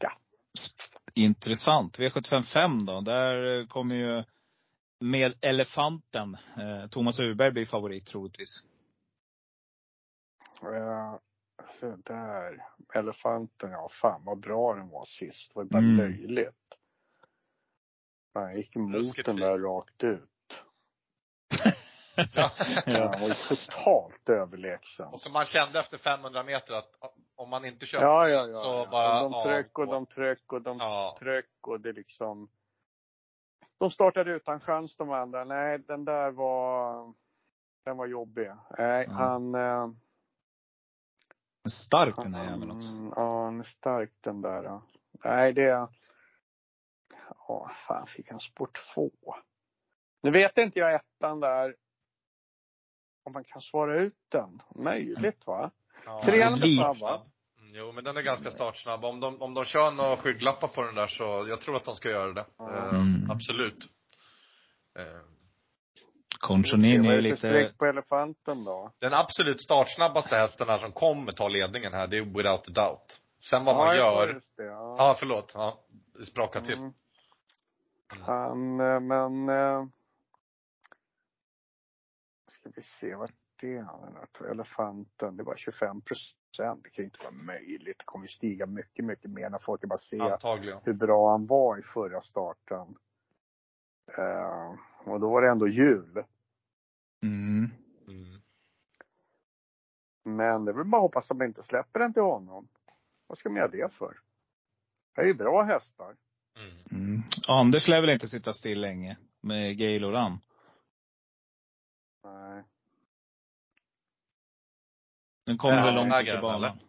[0.59, 1.99] Sp- Intressant.
[1.99, 3.01] V755 då.
[3.01, 4.23] Där eh, kommer ju
[4.99, 6.37] med elefanten.
[6.57, 8.63] Eh, Thomas Urberg blir favorit troligtvis.
[10.63, 11.15] Uh,
[11.79, 12.63] så där.
[12.93, 15.51] Elefanten, ja fan vad bra den var sist.
[15.53, 15.97] Det var bara Mm.
[15.97, 16.77] löjligt.
[18.33, 20.63] Han gick emot den där rakt ut.
[22.15, 22.51] Ja.
[22.85, 25.07] Han var ju totalt överlägsen.
[25.07, 26.89] Och så man kände efter 500 meter att
[27.35, 28.47] om man inte kör Ja, ja, ja.
[28.47, 28.87] så ja.
[28.91, 31.15] bara och de tryck och de tryck och de Ja.
[31.19, 32.49] tryck och det liksom.
[33.79, 35.43] De startade utan chans de andra.
[35.43, 37.13] Nej, den där var,
[37.85, 38.51] den var jobbig.
[38.77, 39.13] Nej, Ja.
[39.13, 39.55] han.
[39.55, 39.87] Eh,
[41.69, 42.89] Stark den där jäveln också.
[42.89, 44.63] Mm, Ja, han är stark den där.
[44.63, 44.81] ja.
[45.23, 45.87] Nej, det...
[47.47, 49.11] Ja, fan fick han sport två.
[50.21, 51.75] Nu vet inte jag ettan där.
[53.23, 54.61] Om man kan svara ut den.
[54.75, 55.71] Möjligt va?
[56.05, 56.21] Ja.
[56.25, 57.21] Trean är snabb va?
[57.59, 59.05] Mm, Jo, men den är ganska startsnabb.
[59.05, 61.95] Om de, om de kör några skygglappar på den där så, jag tror att de
[61.95, 62.45] ska göra det.
[62.59, 63.31] Eh, Mm.
[63.31, 63.83] absolut.
[64.99, 65.05] Eh,
[66.39, 68.91] Conchonin är ju lite, streck på elefanten då?
[68.99, 73.19] den absolut startsnabbaste hästen här som kommer ta ledningen här, det är without a doubt.
[73.49, 74.39] Sen vad man ja, jag gör.
[74.57, 74.95] Ja.
[74.97, 75.51] Ja, förlåt.
[75.55, 75.77] Ja,
[76.19, 76.77] det sprakar till.
[76.77, 76.93] Mm.
[78.19, 79.49] Han, eh, men...
[82.63, 85.37] Ska vi se, vart det är elefanten?
[85.37, 86.83] Det var 25 procent.
[86.83, 87.97] Det kan inte vara möjligt.
[87.99, 90.79] Det kommer stiga mycket, mycket mer när folk bara se Antagligen.
[90.83, 92.95] hur bra han var i förra starten.
[94.17, 96.23] Eh, och då var det ändå jul.
[97.23, 97.69] mm.
[98.07, 98.41] Mm.
[100.23, 102.67] Men det bara att hoppas att man inte släpper den till honom.
[103.27, 104.17] Vad ska man göra det för?
[105.15, 106.15] Det är ju bra hästar.
[106.57, 107.03] Mm.
[107.05, 107.21] Mm.
[107.47, 110.39] Anders lär väl inte sitta still länge med Gail och Ram.
[115.45, 116.79] Den kommer Ja, väl långt ut i banan.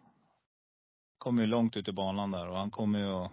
[1.17, 3.31] Kommer ju långt ut i banan där och han kommer ju att,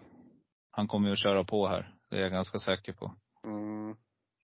[0.71, 1.95] han kommer ju att köra på här.
[2.11, 3.13] Det är jag ganska säker på.
[3.45, 3.97] Mm.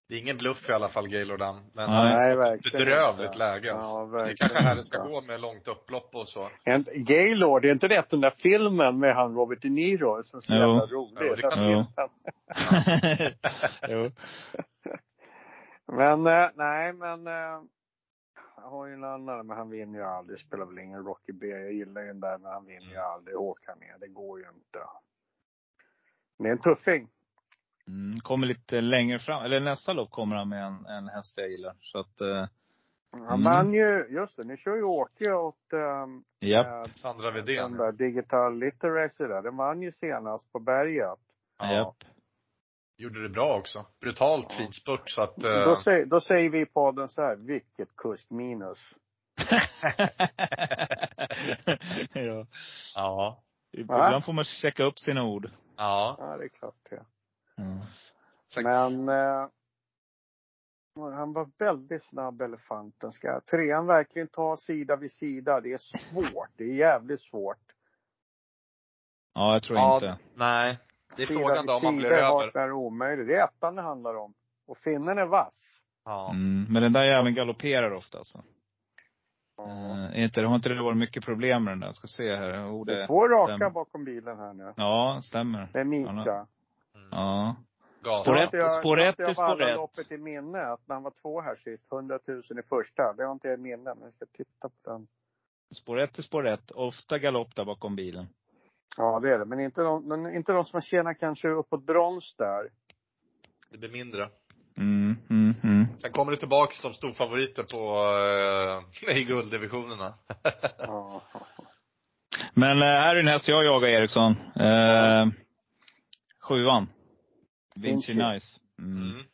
[0.09, 1.41] Det är ingen bluff i alla fall, Gaylord.
[1.41, 2.37] Men Nej.
[2.37, 3.39] verkligen bedrövligt inte.
[3.39, 3.69] läge.
[3.69, 6.49] Ja, det verkligen kanske här det ska gå med långt upplopp och så.
[6.65, 10.39] En- Gaylord, det är inte rätt den där filmen med han Robert De Niro som
[10.39, 10.59] är så Jo.
[10.59, 11.29] jävla rolig.
[11.29, 11.85] Jo, det kan- Jo.
[13.89, 14.11] jo.
[15.97, 17.63] Men eh, nej, men eh,
[18.63, 20.39] jag har ju en annan, men han vinner ju aldrig.
[20.39, 21.47] Det spelar väl ingen Rocky B.
[21.47, 23.37] Jag gillar ju den där, men han vinner ju aldrig.
[23.37, 24.79] Håkan är, det går ju inte.
[26.39, 27.09] Det är en tuffing.
[27.87, 31.51] Mm, kommer lite längre fram, eller nästa lopp kommer han med en, en häst jag
[31.51, 31.77] gillar.
[31.81, 32.47] Så att, eh,
[33.13, 33.43] Han Mm.
[33.45, 36.89] vann ju, just det, nu kör ju Åke åt um, japp.
[36.97, 37.73] Sandra den Widén.
[37.77, 39.43] där Digital Literacy där.
[39.43, 41.19] Den vann ju senast på berget.
[41.59, 41.73] Ja.
[41.73, 41.97] Japp.
[43.01, 43.87] Gjorde det bra också.
[44.01, 44.57] Brutalt Ja.
[44.57, 45.45] fin spurt så att.
[45.45, 48.95] eh, Då, säger, då säger vi i podden så här, vilket kusk minus.
[52.15, 52.47] ja.
[52.95, 53.43] ja.
[53.73, 55.51] Ibland får man checka upp sina ord.
[55.77, 56.17] Ja.
[56.19, 57.05] Ja, det är klart det.
[57.63, 57.79] Mm.
[58.65, 59.49] Men eh,
[61.17, 63.13] han var väldigt snabb, elefanten.
[63.13, 65.61] Ska trean verkligen ta sida vid sida?
[65.61, 66.49] Det är svårt.
[66.57, 67.59] Det är jävligt svårt.
[69.35, 70.19] Ja, jag tror Ja, inte.
[70.35, 70.79] nej.
[71.17, 72.57] Det är frågan då om man blir över.
[72.57, 73.29] är omöjligt.
[73.29, 74.35] Det är ettan det handlar om.
[74.67, 75.81] Och finnen är vass.
[76.05, 76.31] Ja.
[76.31, 76.67] Mm.
[76.73, 78.43] Men den där jäveln galopperar ofta alltså.
[79.57, 79.65] Ja.
[79.65, 81.87] Uh, inte, har inte det varit mycket problem med den där?
[81.87, 82.53] Jag ska se här.
[82.53, 83.71] Oh, Det är det, två raka stämmer.
[83.71, 84.73] bakom bilen här nu.
[84.77, 85.69] Ja, stämmer.
[85.73, 86.11] Det är Mika.
[86.95, 87.09] Mm.
[87.11, 87.57] Ja.
[88.23, 88.49] Spår ett-
[88.81, 89.77] spår ett är jag spår ett.
[89.77, 90.63] loppet i minne.
[90.63, 93.13] Att när han var två här sist, 100 000 i första.
[93.17, 93.95] Det har inte jag i minne.
[93.95, 95.07] Men jag ska titta på den.
[95.75, 96.71] Spår ett är spår ett.
[96.71, 98.27] Ofta galopp där bakom bilen.
[98.99, 99.45] Ja, det är det.
[99.45, 102.69] Men inte de, men inte de som tjänar kanske uppåt brons där.
[103.71, 104.29] Det blir mindre.
[104.79, 105.87] Mm, mm, mm.
[105.99, 108.05] Sen kommer det tillbaka som storfavoriter på,
[109.09, 110.15] eh, i gulddivisionerna.
[110.79, 111.23] Ja.
[112.55, 114.33] Men eh, här är en häst jag jagar Eriksson.
[114.57, 115.27] Eh,
[116.41, 116.89] sjuan.
[117.77, 118.33] Vinci Vinci.
[118.33, 118.61] Nice.
[118.79, 119.03] Mm.
[119.03, 119.25] Mm.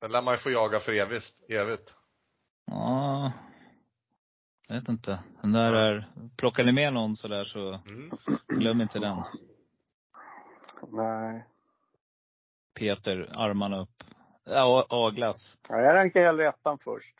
[0.00, 1.50] Den lär man ju få jaga för evigt.
[1.50, 1.94] evigt.
[2.66, 3.32] Ja.
[4.72, 5.18] Jag vet inte.
[5.42, 8.10] Den där är, plockar ni med någon sådär så Mm.
[8.48, 9.22] glöm inte den.
[10.88, 11.44] Nej.
[12.78, 14.04] Peter, armarna upp.
[14.44, 15.58] Ja, A-glass.
[15.68, 17.14] Ja, jag rankar hellre ettan först.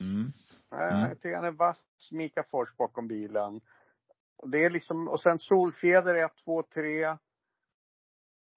[0.00, 0.32] Mm.
[0.70, 1.00] Nej, Mm.
[1.08, 1.78] Jag tycker han är vass.
[2.10, 3.60] Mika Fors bakom bilen.
[4.36, 7.06] Och det är liksom, och sen Solfjäder 1, 2, 3.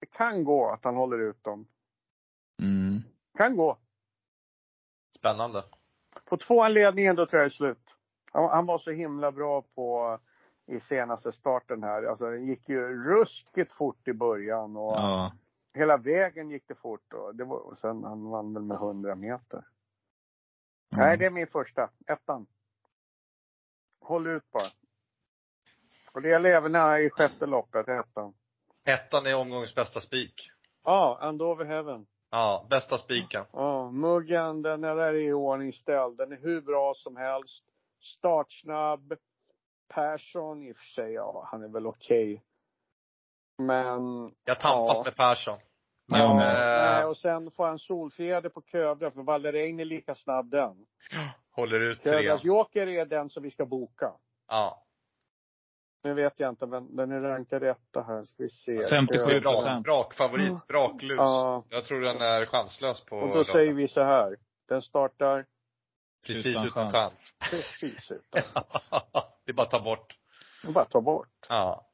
[0.00, 1.66] Det kan gå att han håller ut dem.
[2.62, 3.02] Mm.
[3.38, 3.78] Kan gå.
[5.18, 5.64] Spännande.
[6.24, 7.94] På tvåan ledningen, då tror jag det är slut.
[8.32, 10.18] Han, han var så himla bra på
[10.66, 12.02] i senaste starten här.
[12.02, 15.32] Alltså det gick ju ruskigt fort i början och Ja.
[15.74, 19.14] hela vägen gick det fort och, det var, och sen han vann väl med 100
[19.14, 19.64] meter.
[20.96, 21.90] Nej, det är min första.
[22.06, 22.46] Ettan.
[24.00, 24.68] Håll ut bara.
[26.12, 28.34] Och det gäller även i sjätte loppet, ettan.
[28.84, 30.50] Ettan är omgångens bästa spik.
[30.84, 32.06] Ja, Andover Heaven.
[32.30, 33.44] Ja, bästa spiken.
[33.52, 36.16] Ja, muggen, den är där i ordning ställd.
[36.16, 37.64] Den är hur bra som helst.
[38.00, 39.14] Startsnabb.
[39.94, 42.42] Persson i och för sig, ja, han är väl okej.
[43.58, 44.00] Men,
[44.44, 45.02] Jag tampas Ja.
[45.04, 45.58] med Persson.
[46.10, 50.14] Men, Ja, nej, eh, och sen får han solfjäder på Kövra, för Vallerein är lika
[50.14, 50.86] snabb den.
[51.50, 52.12] håller ut tre.
[52.12, 54.12] Kövras Joker är den som vi ska boka.
[54.48, 54.84] Ja.
[56.02, 58.24] Nu vet jag inte, men den är rankad etta här.
[58.24, 58.88] Ska vi se.
[58.90, 59.40] 57 Kövra.
[59.40, 59.84] Brak, procent.
[59.84, 61.16] brakfavorit, braklus.
[61.18, 61.64] Ja.
[61.68, 63.46] Jag tror den är chanslös på Och då lördag.
[63.46, 64.36] säger vi så här.
[64.68, 65.46] Den startar
[66.26, 67.34] Precis Utan utan, chans.
[67.50, 68.42] precis utan.
[69.44, 70.16] det är bara att ta bort.
[70.62, 71.46] Det är bara att ta bort.
[71.48, 71.84] Ja.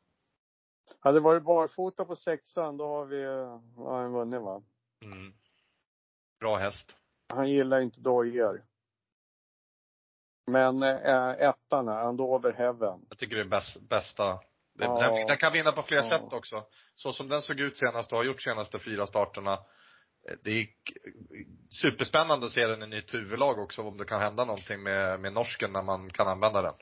[1.00, 4.62] Hade det varit barfota på sexan, då har vi, ja, han vunnit va?
[5.04, 5.34] Mm.
[6.40, 6.96] Bra häst.
[7.28, 8.64] Han gillar inte dojor.
[10.46, 13.06] Men äh, ettan är Andover Heaven.
[13.08, 14.24] Jag tycker det är bäst, bästa.
[14.74, 14.98] Det, Ja.
[15.00, 16.08] den, den kan vinna på fler Ja.
[16.08, 16.64] sätt också.
[16.94, 19.58] Så som den såg ut senast och har gjort senaste fyra starterna.
[20.28, 20.66] Eh, Det är
[21.82, 25.32] superspännande att se den i nytt huvudlag också, om det kan hända någonting med, med
[25.32, 26.74] norsken när man kan använda den.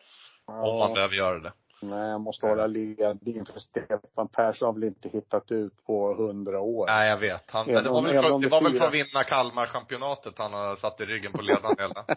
[0.46, 1.52] Om man behöver göra det.
[1.84, 6.60] Nej, jag måste hålla ledning för Stefan Persson har väl inte hittat ut på hundra
[6.60, 6.86] år.
[6.86, 7.50] Nej, jag vet.
[7.50, 10.38] Han, Även men det var, om- väl för, det var väl för att vinna Kalmar-championatet
[10.38, 12.04] han har satt i ryggen på ledaren hela.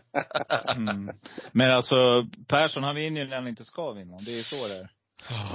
[0.77, 1.09] Mm.
[1.51, 4.17] Men alltså, Persson han vinner ju när han inte ska vinna.
[4.17, 4.89] Det är ju så det är.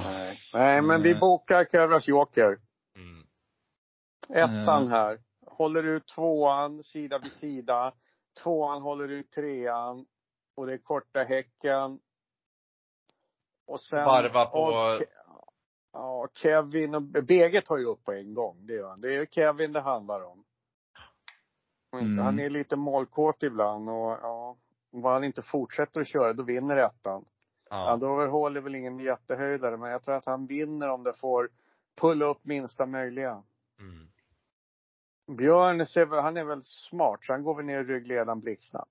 [0.05, 0.39] Nej.
[0.55, 1.21] Nej, men vi Nej.
[1.21, 2.57] bokar Kövras Joker.
[2.97, 3.27] Mm.
[4.35, 4.91] Ettan Mm.
[4.91, 5.19] här.
[5.61, 7.93] Håller ut tvåan sida vid sida.
[8.43, 10.07] Tvåan håller ut trean.
[10.55, 12.01] Och det är korta häcken.
[13.67, 14.05] Och sen.
[14.05, 15.03] Varva på- och
[15.93, 18.67] Ja, Kevin och BG tar ju upp på en gång.
[18.67, 19.01] Det gör han.
[19.01, 20.45] Det är Kevin det handlar om.
[21.93, 22.19] Mm.
[22.19, 24.57] Han är lite målkåt ibland och ja.
[24.93, 27.25] Om han inte fortsätter att köra, då vinner ettan.
[27.71, 27.91] Ja.
[27.91, 31.49] Andover Hall är väl ingen jättehöjdare, men jag tror att han vinner om det får
[32.01, 33.43] pulla upp minsta möjliga.
[33.79, 34.09] Mm.
[35.37, 38.91] Björn, ser väl- han är väl smart, så han går väl ner i ryggledaren blixtsnabbt.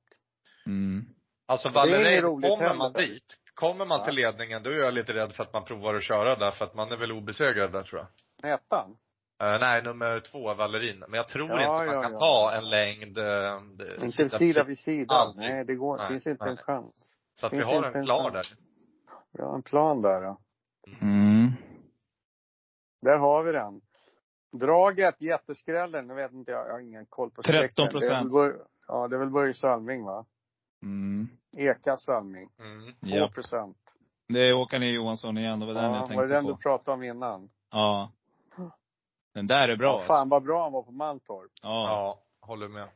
[0.66, 1.06] Mm.
[1.48, 2.76] Alltså roligt kommer heller.
[2.76, 4.06] man dit, kommer man Ja.
[4.06, 6.66] till ledningen, då är jag lite rädd för att man provar att köra där, för
[6.66, 8.08] att man är väl obesegrad där tror
[8.42, 8.54] jag.
[8.54, 8.98] Ettan?
[9.44, 11.00] Eh, nej, nummer två, Vallerin.
[11.00, 12.20] Men jag tror Ja, inte man ja, kan ja.
[12.20, 15.14] ta en längd eh, Inte sida vid sida.
[15.16, 15.50] Aldrig.
[15.50, 16.52] Nej, det går Nej, finns inte nej.
[16.52, 17.16] en chans.
[17.40, 18.44] Så att vi finns har inte en en klar där.
[18.44, 18.60] chans.
[19.34, 20.38] Vi har en plan där då.
[21.02, 21.52] Mm.
[23.02, 23.82] Där har vi den.
[24.52, 28.00] Draget, jätteskrällen, nu vet inte jag, jag har ingen koll på 13 strecken.
[28.00, 30.26] Det är väl Bör- Ja, det är väl Börje Salming va?
[30.84, 31.28] Mm.
[31.58, 32.50] Eka Salming.
[32.60, 32.86] Mm.
[32.94, 33.28] 2 Ja.
[33.34, 33.78] procent.
[34.28, 35.60] Det är Håkan E Johansson igen.
[35.60, 36.52] Det var den jag Ja, tänkte var det den på.
[36.52, 37.50] du pratade om innan?
[37.72, 38.12] Ja.
[39.34, 40.00] Den där är bra.
[40.00, 41.52] Ja, fan vad bra han var på Mantorp.
[41.62, 41.70] Ja.
[41.88, 42.88] Ja, håller med.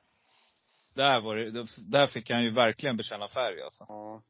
[0.95, 1.51] Där var det,
[1.91, 3.85] där fick han ju verkligen bekänna färg alltså.
[3.87, 4.21] Ja.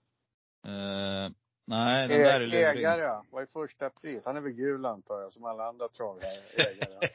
[0.65, 1.31] Eh,
[1.65, 2.63] nej, den där är lurig.
[2.63, 4.25] ägare, vad är första pris?
[4.25, 6.25] Han är väl gul antar jag, som alla andra travare.
[6.57, 7.09] Ägare.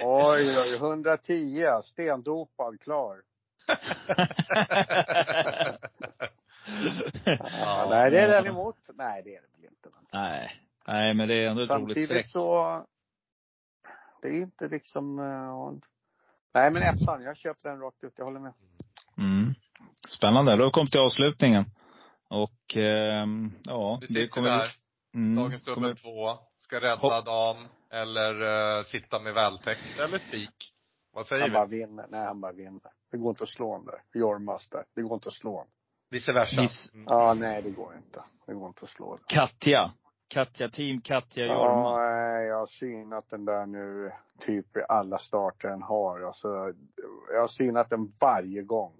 [0.00, 3.16] oj, oj, 110, stendopad, klar.
[7.24, 8.76] Ja, nej, det är den emot.
[8.94, 9.88] Nej, det är det väl inte.
[10.12, 10.60] Nej.
[10.86, 12.08] Nej, men det är ändå ett roligt streck.
[12.08, 12.84] Samtidigt så,
[14.22, 15.72] det är inte liksom, eh,
[16.54, 18.52] nej men ettan, jag köper den rakt ut, jag håller med.
[19.18, 19.54] Mm.
[20.08, 20.56] Spännande.
[20.56, 21.64] Då kom till avslutningen.
[22.28, 23.98] Och, ehm, ja.
[24.00, 24.66] Du sitter kommer där,
[25.14, 27.24] Mm, dagens kommer- dubbel två, ska rädda Hopp.
[27.26, 27.56] dam,
[27.90, 28.42] eller
[28.78, 30.72] eh, sitta med vältäckt, eller spik.
[31.12, 31.54] Vad säger Han vi?
[31.54, 32.92] bara vinner, nej han bara vinner.
[33.10, 34.20] Det går inte att slå honom där.
[34.20, 35.68] Jormas där, det går inte att slå honom.
[36.10, 36.60] Vice versa.
[36.60, 37.06] Viss- Mm.
[37.08, 38.24] Ja, nej det går inte.
[38.46, 39.24] Det går inte att slå honom.
[39.28, 39.92] Katja.
[40.28, 41.98] Katja, team Katja Ja, Jorma.
[41.98, 46.20] nej, jag har synat den där nu, typ i alla starter den har.
[46.20, 46.48] Alltså,
[47.32, 48.92] jag har synat den varje gång.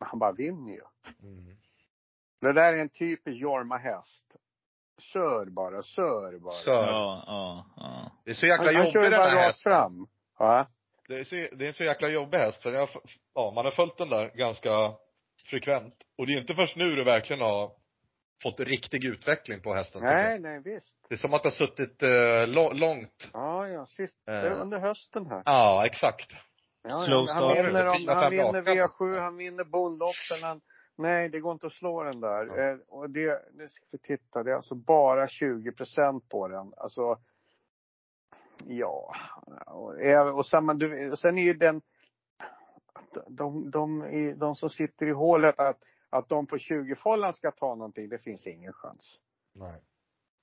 [0.00, 0.80] Men han bara vinner ju.
[1.22, 1.56] Mm.
[2.44, 4.24] Det där är en typisk Jorma-häst.
[4.98, 6.52] Kör bara, kör bara.
[6.52, 8.12] Så, Ja, ja, ja.
[8.24, 9.72] det är så jäkla Han, han jobbig kör den här rakt hästen.
[9.72, 10.06] fram.
[10.38, 10.66] Ja.
[11.08, 12.62] Det är, så, det är en så jäkla jobbig häst.
[12.62, 12.88] För jag,
[13.34, 14.70] ja, man har följt den där ganska
[15.50, 15.94] frekvent.
[16.18, 17.70] Och det är inte först nu du verkligen har
[18.42, 20.00] fått riktig utveckling på hästen.
[20.04, 20.98] Nej, nej visst.
[21.08, 23.28] Det är som att det har suttit eh, lo- långt.
[23.32, 24.16] Ja, ja, sist.
[24.28, 24.60] Eh.
[24.60, 25.42] Under hösten här.
[25.44, 26.32] Ja, exakt.
[26.88, 26.96] Ja,
[27.28, 27.84] han vinner,
[28.14, 28.86] han vinner raka.
[28.86, 30.38] V7, han vinner bondloppen.
[30.42, 30.60] Han,
[30.96, 32.46] nej, det går inte att slå den där.
[32.46, 32.70] Ja.
[32.70, 36.74] Eh, och det, nu ska vi titta, det är alltså bara 20 procent på den.
[36.76, 37.18] Alltså,
[38.64, 39.14] ja.
[39.66, 41.80] Och, eh, och samma, du, sen är ju den,
[43.12, 45.78] de, de, de, de som sitter i hålet, att,
[46.10, 49.18] att de på 20-fållan ska ta någonting, det finns ingen chans.
[49.54, 49.82] Nej.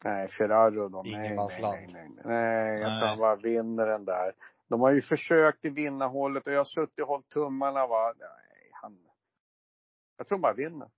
[0.04, 1.02] Nej, Ferraro då.
[1.06, 2.26] Nej, nej, nej, nej, nej.
[2.26, 4.32] Nej, jag tror han bara vinner den där.
[4.68, 8.14] De har ju försökt i vinnarhållet och jag har suttit och hållit tummarna va.
[8.20, 8.51] Nej.
[10.18, 10.90] Jag tror han bara vinner.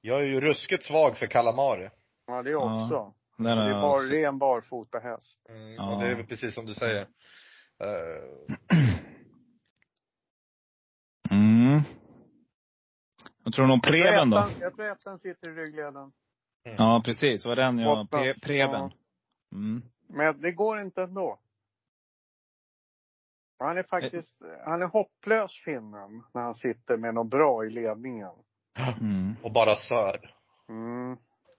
[0.00, 1.90] Jag är ju ruskigt svag för Calamari.
[2.26, 2.84] Ja, det är Ja.
[2.84, 3.14] också.
[3.36, 4.12] Den Det har är jag bara sett.
[4.12, 5.40] ren barfota häst.
[5.48, 5.94] Mm, Ja.
[5.94, 7.00] Och det är väl precis som du säger.
[7.80, 8.46] Eh,
[11.30, 11.80] Mm.
[13.44, 14.48] Jag tror nog Jag Preben då.
[14.60, 16.12] Jag tror ettan sitter i ryggledaren.
[16.62, 17.42] Ja, precis.
[17.42, 18.70] Det var den jag, Pre- Preben.
[18.80, 18.90] ja.
[19.52, 19.82] Mm.
[20.08, 21.40] Men det går inte ändå.
[23.58, 28.32] Han är faktiskt, han är hopplös finnen när han sitter med något bra i ledningen.
[29.00, 29.36] Mm.
[29.42, 30.34] och bara sör.
[30.68, 31.16] Mm.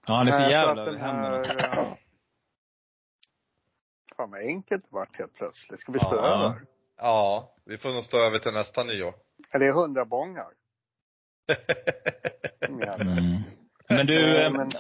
[0.08, 1.44] Ja, han är för jävla över händerna.
[1.48, 1.94] här, eh,
[4.18, 5.80] Fan vad enkelt det vart helt plötsligt.
[5.80, 6.06] Ska vi Ja.
[6.06, 6.62] stå över?
[6.98, 9.14] Ja, vi får nog stå över till nästa nyår.
[9.52, 10.48] Eller hundra bångar.
[12.70, 13.02] Mer.
[13.02, 13.42] Mm.
[13.90, 14.72] Men du, Nej, eh, men-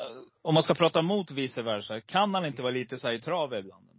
[0.41, 3.22] om man ska prata mot vice versa, kan han inte vara lite så här i
[3.22, 3.89] trav ibland?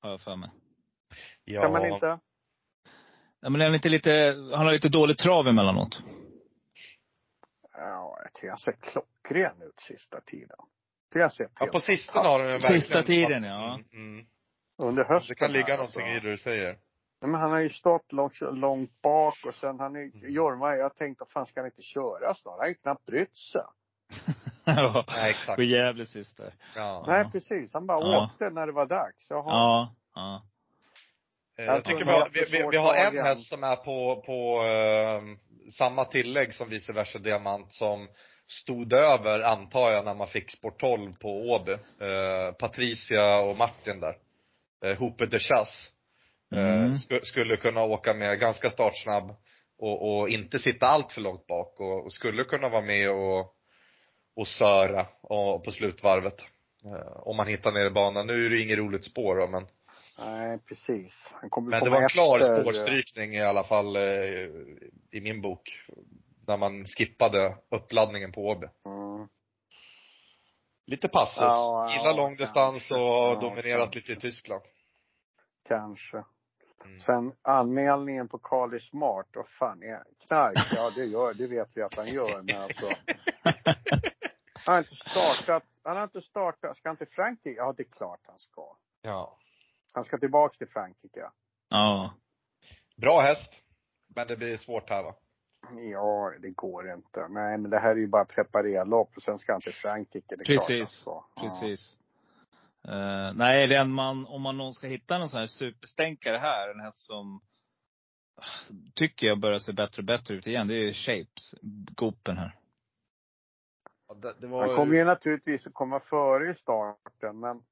[0.00, 0.50] Har jag för mig.
[1.44, 1.62] ja.
[1.62, 2.18] Kan man inte?
[3.40, 4.10] Ja, men är han inte lite,
[4.54, 6.02] han har lite dålig trav emellanåt.
[7.72, 10.56] Ja, jag tycker han ser klockren ut sista tiden.
[10.58, 12.80] Jag tycker han ser Ja, på sistone har ju verkligen...
[12.80, 13.74] Sista tiden, ja.
[13.74, 14.26] Mm, mm.
[14.78, 15.28] Under hösten.
[15.28, 16.16] Det kan ligga här, någonting alltså.
[16.16, 16.78] i det du säger.
[17.20, 20.24] Nej, men han har ju stått långt, långt bak och sen han Mm.
[20.24, 22.52] är, Jorma, jag tänkte, fan ska han inte köra snart?
[22.52, 23.62] Han har ju knappt brytt sig.
[24.64, 25.04] Ja.
[25.08, 25.56] Nej, exakt.
[25.56, 26.54] På Gävle sist där.
[26.76, 27.04] Ja.
[27.06, 27.74] Nej, precis.
[27.74, 28.24] Han bara Ja.
[28.24, 29.30] åkte när det var dags.
[29.30, 29.44] Jaha.
[29.46, 29.94] Ja.
[30.14, 30.42] Ja.
[31.58, 34.62] Eh, Jag Jag tycker tror vi vi, vi, har en häst som är på, på
[34.64, 35.22] eh,
[35.72, 38.08] samma tillägg som vice versa diamant som
[38.46, 41.72] stod över, antar jag, när man fick sport 12 på Åby.
[41.72, 44.14] Eh, Patricia och Martin där.
[44.84, 45.90] Eh, Hooper de Chasse.
[46.54, 46.96] Eh, Mm.
[46.96, 49.30] sku, skulle kunna åka med ganska startsnabb
[49.78, 53.54] och, och inte sitta allt för långt bak och, och skulle kunna vara med och,
[54.38, 56.40] och söra och, på slutvarvet.
[56.84, 58.26] Eh, om man hittar ner i banan.
[58.26, 59.66] Nu är det inget roligt spår då, men
[60.18, 61.28] Nej, precis.
[61.32, 62.62] Han kommer men det var en klar efter.
[62.62, 64.02] spårstrykning i alla fall eh,
[65.10, 65.82] i min bok.
[66.46, 68.66] När man skippade uppladdningen på Åby.
[68.86, 69.28] Mm.
[70.86, 71.38] Lite passus.
[71.40, 72.94] Ja, Gillar ja, långdistans kanske.
[72.94, 73.98] och Ja, dominerat kanske.
[73.98, 74.62] lite i Tyskland.
[75.68, 76.24] Kanske.
[76.84, 77.00] Mm.
[77.00, 81.82] Sen anmälningen på Carly Smart, och fan, är knark, ja det gör, det vet vi
[81.82, 82.86] att han gör, men alltså.
[84.68, 87.56] Han har inte startat, han har inte startat, ska han till Frankrike?
[87.56, 88.76] Ja det är klart han ska.
[89.02, 89.38] Ja.
[89.92, 91.30] Han ska tillbaks till Frankrike.
[91.68, 92.14] Ja.
[92.96, 93.52] Bra häst.
[94.14, 95.14] Men det blir svårt här va?
[95.92, 97.28] Ja, det går inte.
[97.28, 100.36] Nej, men det här är ju bara preparerlopp och sen ska han till Frankrike.
[100.36, 101.00] Det är klart han Precis.
[101.00, 101.24] ska.
[101.34, 101.42] Ja.
[101.42, 101.96] Precis.
[102.88, 106.80] Eh, nej, den man, om man någon ska hitta någon sån här superstänkare här, en
[106.80, 107.40] häst som
[108.36, 111.54] ah, tycker jag börjar se bättre och bättre ut igen, det är Shapes,
[111.96, 112.58] Gopen här.
[114.08, 117.62] Ja, det, det var Han kommer ju naturligtvis att komma före i starten, men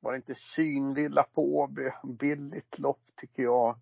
[0.00, 1.90] var det inte synvilla på Åby?
[2.18, 3.78] Billigt lopp tycker jag.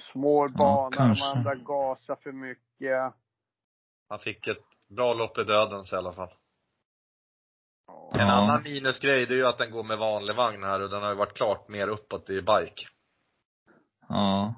[0.00, 1.24] Små bana, de kanske.
[1.24, 3.14] andra gasar för mycket.
[4.08, 6.34] Han fick ett bra lopp i dödens i alla fall.
[7.86, 8.10] Ja.
[8.14, 8.32] En Ja.
[8.32, 11.08] annan minusgrej det är ju att den går med vanlig vagn här och den har
[11.08, 12.88] ju varit klart mer uppåt i bike.
[14.08, 14.54] Ja.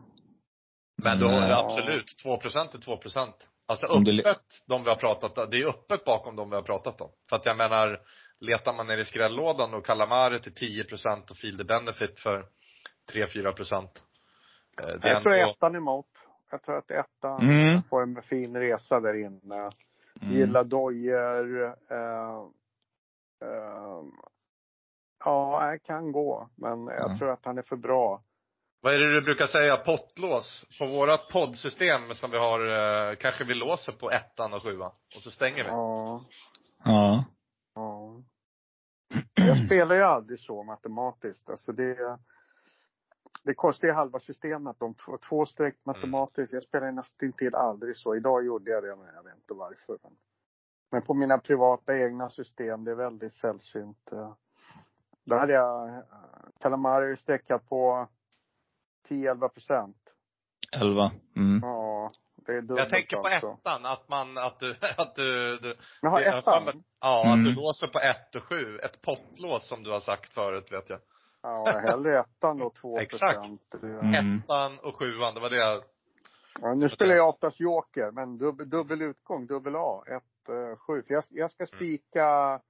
[1.03, 3.33] Men då har det absolut, 2% är 2%.
[3.67, 6.63] Alltså Om det- öppet, de vi har pratat det är öppet bakom de vi har
[6.63, 7.11] pratat om.
[7.29, 8.01] För att jag menar,
[8.41, 12.47] letar man ner i skrällådan och Calamari till 10% och Field the Benefit för
[13.13, 14.03] 3-4%.
[14.81, 16.07] Eh, Det är Jag tror ändå, ettan emot.
[16.51, 17.83] Jag tror att ettan Mm.
[17.83, 19.71] får en fin resa där inne.
[20.23, 20.35] Mm.
[20.37, 21.65] Gillar dojor.
[21.91, 22.39] Eh,
[23.49, 24.03] eh,
[25.25, 26.49] ja, det kan gå.
[26.57, 27.17] Men jag Ja.
[27.19, 28.23] tror att han är för bra.
[28.85, 30.65] Vad är det du brukar säga, pottlås?
[30.79, 32.61] På vårat poddsystem som vi har,
[33.11, 34.93] eh, kanske vi låser på ettan och sjuan.
[35.17, 35.71] Och så stänger vi.
[35.71, 36.21] Ja.
[36.85, 37.25] Ja.
[37.75, 38.23] ja.
[39.35, 41.51] Jag spelar ju aldrig så matematiskt.
[41.51, 42.19] Alltså det,
[43.45, 44.77] det kostar ju halva systemet.
[44.79, 46.53] De två, två streck matematiskt.
[46.53, 48.17] Jag spelar nästan till aldrig så.
[48.17, 49.99] Idag gjorde jag det, men jag vet inte varför.
[50.03, 50.13] Men,
[50.93, 54.13] men på mina privata egna system, det är väldigt sällsynt.
[54.13, 54.33] eh.
[55.27, 56.03] Där hade jag eh,
[56.61, 58.09] Calamari sträckat på
[59.09, 59.97] 10-11 procent.
[60.73, 61.11] 11.
[61.37, 61.61] Mm.
[61.63, 62.11] Ja,
[62.47, 63.51] det är dubbelt Jag tänker på alltså.
[63.61, 66.65] ettan, att man, att du, att du, du Jaha, ettan?
[66.65, 67.39] mig- Ja, Mm.
[67.41, 68.79] att du låser på ett och sju.
[68.79, 71.01] Ett pottlås som du har sagt förut vet jag.
[71.43, 73.21] Ja, hellre ettan då, 2 Exakt.
[73.35, 73.75] procent.
[73.83, 74.39] Mm.
[74.41, 75.83] Ettan och sjuan, det var det jag,
[76.61, 80.23] Ja, nu spelar jag oftast joker, men dubbel, dubbel utgång, dubbel A, 1,
[80.79, 81.03] 7.
[81.03, 82.61] För jag, jag ska spika,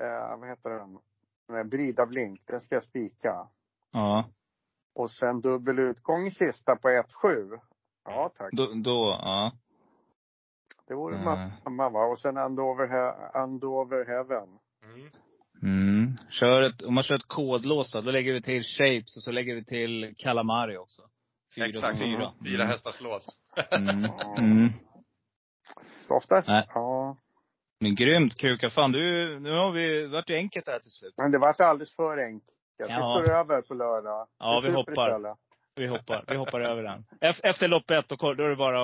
[0.00, 3.48] eh, vad heter den, Brida Blink, den ska jag spika.
[3.92, 4.24] Ja.
[4.94, 7.28] Och sen dubbel utgång i sista på 1, 7.
[8.04, 8.52] Ja tack.
[8.52, 9.52] Då, då, ja.
[10.88, 11.50] Det vore Mm.
[11.64, 12.06] mamma va.
[12.06, 14.48] Och sen Andover, He- Andover Heaven.
[14.84, 15.10] Mm.
[15.62, 16.16] Mm.
[16.30, 19.30] Kör ett, om man kör ett kodlås då, då lägger vi till shapes och så
[19.30, 21.02] lägger vi till calamari också.
[21.54, 21.98] Fyra Exakt.
[21.98, 22.32] fyra.
[22.44, 23.26] Fyra hästars lås.
[23.70, 24.10] Mm.
[24.38, 24.68] Mm.
[26.08, 26.66] Oftast, Nej.
[26.74, 27.16] ja.
[27.80, 28.70] Men grymt Kruka.
[28.70, 31.14] Fan du, nu har vi, det vart ju enkelt här till slut.
[31.16, 32.58] Men det var så alldeles för enkelt.
[32.78, 32.98] Vi Ja.
[33.22, 34.26] står över på lördag.
[34.38, 35.36] Ja, vi hoppar.
[35.76, 37.04] Vi hoppar, vi hoppar över den.
[37.20, 38.80] Ef- Efter lopp ett, då, då är det bara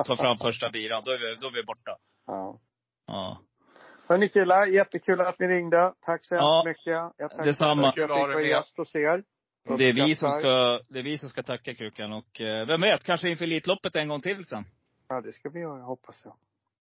[0.00, 1.02] att, ta fram första biran.
[1.04, 1.96] Då är vi, då är vi borta.
[2.26, 2.58] Ja.
[3.06, 3.38] Ja.
[4.08, 5.92] Hörni killar, jättekul att ni ringde.
[6.00, 7.12] Tack så hemskt Ja, mycket.
[7.16, 7.82] Jag tackar detsamma.
[7.82, 9.24] för att jag fick vara gäst hos er.
[9.78, 12.12] Det är, vi som ska, det är vi som ska tacka Krukan.
[12.12, 14.64] Och eh, vem vet, kanske inför Elitloppet en gång till sen.
[15.08, 16.34] Ja, det ska vi göra, hoppas jag.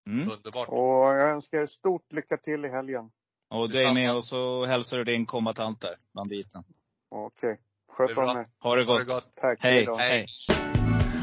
[0.07, 0.31] Mm.
[0.31, 0.69] Underbart.
[0.69, 3.11] Och jag önskar er stort lycka till i helgen.
[3.53, 6.63] Och du är med och så hälsar du din kombatant där, banditen.
[7.09, 7.59] Okej.
[7.87, 8.47] Det Sköt om er.
[8.59, 9.07] Ha det gott.
[9.07, 9.35] gott.
[9.35, 9.59] Tack.
[9.61, 9.87] Hej.
[9.97, 10.25] Hej.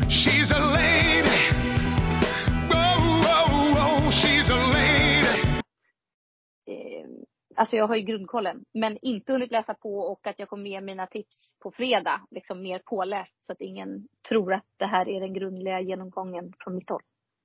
[0.09, 1.41] She's a lady.
[2.71, 5.43] Whoa, whoa, whoa, she's a lady.
[6.67, 7.07] eh,
[7.57, 10.81] alltså jag har ju grundkollen, men inte hunnit läsa på och att jag kommer ge
[10.81, 15.21] mina tips på fredag, liksom mer påläst så att ingen tror att det här är
[15.21, 17.03] den grundliga genomgången från mitt håll.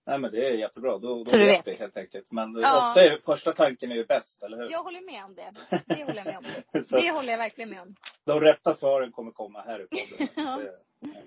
[0.07, 0.91] Nej men det är jättebra.
[0.97, 1.67] Då, då Så vet vet.
[1.67, 2.31] vi helt enkelt.
[2.31, 2.89] Men Ja.
[2.89, 4.69] ofta är första tanken är ju bäst, eller hur?
[4.71, 5.51] Jag håller med om det.
[5.85, 6.83] Det håller jag med om.
[6.83, 7.95] Så Det håller jag verkligen med om.
[8.25, 10.27] de rätta svaren kommer komma här i podden.
[10.45, 10.57] Ja.
[10.57, 11.23] Det-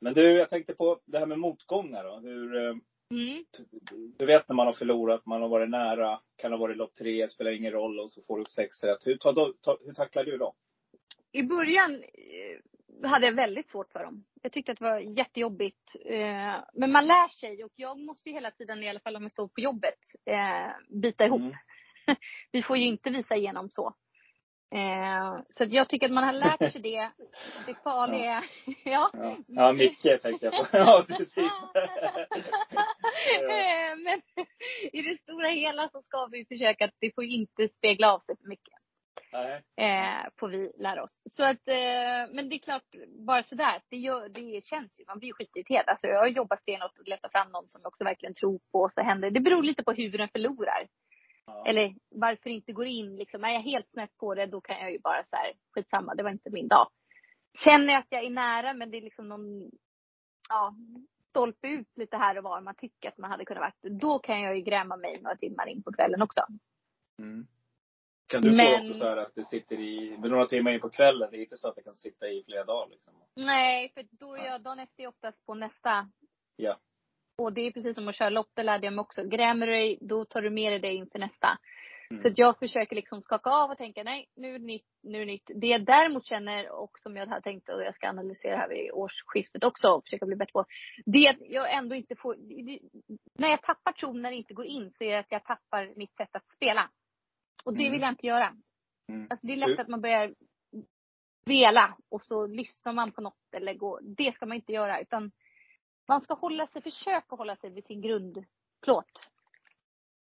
[0.00, 2.18] Men du, jag tänkte på det här med motgångar då.
[2.18, 2.74] Hur, eh,
[3.12, 3.44] Mm.
[4.18, 7.28] du vet när man har förlorat, man har varit nära, kan ha varit lopp tre,
[7.28, 9.06] spelar ingen roll och så får du sex rätt.
[9.06, 10.54] Hur, tar, du- tar, hur tacklar du då?
[11.32, 12.58] I början eh,
[13.04, 14.24] hade jag väldigt svårt för dem.
[14.42, 15.96] Jag tyckte att det var jättejobbigt.
[16.04, 19.22] Eh, men man lär sig och jag måste ju hela tiden, i alla fall om
[19.22, 21.40] jag står på jobbet, eh, bita ihop.
[21.40, 21.54] Mm.
[22.52, 23.94] Vi får ju inte visa igenom så.
[24.74, 27.10] Eh, så jag tycker att man har lärt sig det.
[27.66, 28.44] Det farliga.
[28.84, 29.10] Ja.
[29.14, 30.66] Ja, ja Micke tänkte jag på.
[30.76, 31.52] Ja, precis.
[33.96, 34.22] Men
[34.92, 38.36] i det stora hela så ska vi försöka att det får inte spegla av sig
[38.36, 38.59] för mycket.
[39.76, 41.20] Eh, får vi lära oss.
[41.24, 42.94] Så att, eh, men det är klart,
[43.26, 45.88] bara sådär, det, gör, det känns ju, man blir ju skitirriterad.
[45.88, 48.80] Alltså jag har jobbat stenhårt och letat fram någon som jag också verkligen tror på
[48.80, 49.40] och så händer det.
[49.40, 50.86] beror lite på hur den förlorar.
[51.46, 51.66] Ja.
[51.66, 53.44] Eller varför inte går in liksom.
[53.44, 56.22] Är jag helt snett på det, då kan jag ju bara så här, skitsamma, det
[56.22, 56.88] var inte min dag.
[57.64, 59.70] Känner jag att jag är nära, men det är liksom någon,
[60.48, 60.74] ja,
[61.30, 63.94] stolpe ut lite här och var man tycker att man hade kunnat vara.
[64.00, 66.40] Då kan jag ju gräma mig några timmar in på kvällen också.
[67.18, 67.46] Mm.
[68.30, 70.90] Kan du få Men- också så här att det sitter i, några timmar in på
[70.90, 73.14] kvällen, det är inte så att det kan sitta i flera dagar liksom?
[73.36, 76.10] Nej, för då är jag dagen efter oftast på nästa.
[76.56, 76.76] Ja.
[77.38, 79.24] Och det är precis som att köra lopp, det lärde jag mig också.
[79.24, 81.58] Grämer du dig, då tar du med dig det inför nästa.
[82.10, 82.22] Mm.
[82.22, 85.22] Så att jag försöker liksom skaka av och tänka, nej, nu är det nytt, nu
[85.22, 85.50] är det nytt.
[85.54, 88.90] Det jag däremot känner och som jag hade tänkt och jag ska analysera här vid
[88.92, 90.64] årsskiftet också och försöka bli bättre på.
[91.06, 92.78] Det är att jag ändå inte får, det,
[93.38, 95.92] när jag tappar tron när det inte går in så är det att jag tappar
[95.96, 96.90] mitt sätt att spela.
[97.64, 97.92] Och det Mm.
[97.92, 98.56] vill jag inte göra.
[99.08, 99.26] Mm.
[99.30, 100.34] Alltså det är lätt att man börjar
[101.44, 104.00] vela och så lyssnar man på något eller går.
[104.02, 105.30] Det ska man inte göra utan
[106.08, 109.26] man ska hålla sig, försöka hålla sig vid sin grundplåt.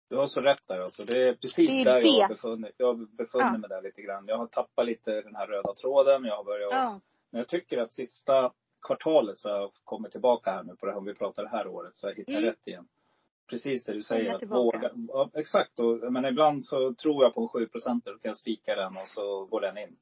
[0.09, 1.05] Du har så rätt där alltså.
[1.05, 2.35] Det är precis Det är där jag har det.
[2.35, 3.59] befunnit, jag har befunnit Ja.
[3.59, 4.25] mig där lite grann.
[4.29, 6.25] Jag har tappat lite den här röda tråden.
[6.25, 7.01] Jag har börjat, Ja.
[7.31, 8.53] men jag tycker att sista
[8.87, 11.49] kvartalet så har jag kommit tillbaka här nu på det här, om vi pratar det
[11.49, 12.45] här året, så jag hittar Mm.
[12.45, 12.89] rätt igen.
[13.51, 14.91] Precis det du säger, att våga.
[15.09, 18.37] Ja, exakt, och, men ibland så tror jag på en 7 procent, då kan jag
[18.37, 19.97] spika den och så går den in.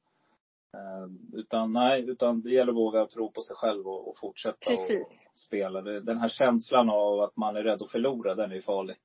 [0.73, 4.69] Eh, utan nej, utan det gäller att våga tro på sig själv och, och fortsätta
[4.69, 5.01] Precis.
[5.07, 5.81] och spela.
[5.81, 8.95] Den här känslan av att man är rädd att förlora, den är farlig.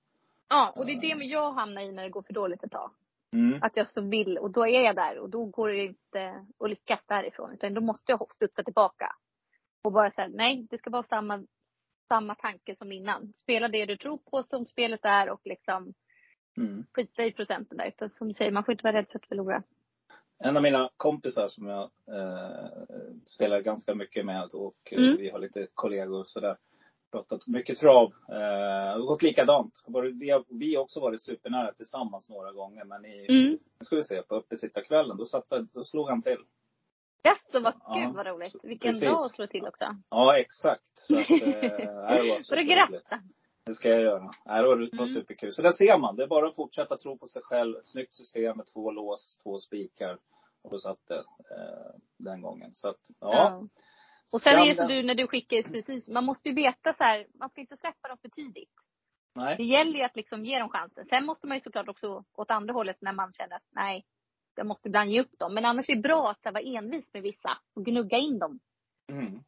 [0.48, 2.90] ja, och det är det jag hamnar i när det går för dåligt ett tag.
[3.32, 3.62] Mm.
[3.62, 6.70] Att jag så vill och då är jag där och då går det inte att
[6.70, 7.52] lyckas därifrån.
[7.52, 9.14] Utan då måste jag studsa tillbaka.
[9.82, 11.44] Och bara säga nej, det ska vara samma,
[12.08, 13.32] samma tanke som innan.
[13.36, 15.94] Spela det du tror på som spelet är och liksom
[16.56, 16.84] Mm.
[16.92, 17.86] skita i procenten där.
[17.88, 19.62] Utan som du säger, man får inte vara rädd för att förlora.
[20.38, 22.66] En av mina kompisar som jag eh,
[23.24, 25.16] spelar ganska mycket med och eh, Mm.
[25.16, 26.56] vi har lite kollegor och sådär.
[27.12, 28.12] Pratat mycket trav.
[28.28, 29.74] Eh, gått likadant.
[30.20, 33.58] Vi har vi har också varit supernära tillsammans några gånger men i, Mm.
[33.78, 36.38] nu ska vi se, på uppesittarkvällen då, satte, då slog han till.
[37.22, 38.54] Jaså, vad Ja, gud vad roligt.
[38.62, 39.04] Vilken precis.
[39.04, 39.96] dag att slå till också.
[40.10, 40.82] Ja exakt.
[40.94, 41.86] Så att, eh, det
[42.28, 42.70] var superroligt.
[42.72, 43.20] gratta?
[43.64, 44.30] Det ska jag göra.
[44.46, 45.14] Nej, det var, det var Mm.
[45.14, 45.52] superkul.
[45.52, 46.16] Så där ser man.
[46.16, 47.74] Det är bara att fortsätta tro på sig själv.
[47.82, 50.18] Snyggt system med två lås, två spikar.
[50.62, 52.70] Och då satt det eh, den gången.
[52.74, 53.34] Så att, ja.
[53.34, 53.62] Ja.
[54.32, 56.94] Och sen är det så den- du när du skickar, precis, man måste ju veta
[56.94, 58.70] så här, man ska inte släppa dem för tidigt.
[59.34, 59.62] Det Nej.
[59.70, 61.06] gäller ju att liksom ge dem chansen.
[61.08, 64.04] Sen måste man ju såklart också åt andra hållet när man känner att nej,
[64.58, 65.54] jag måste ibland ge upp dem.
[65.54, 68.58] Men annars är det bra att vara envis med vissa och gnugga in dem.
[69.12, 69.40] Mm.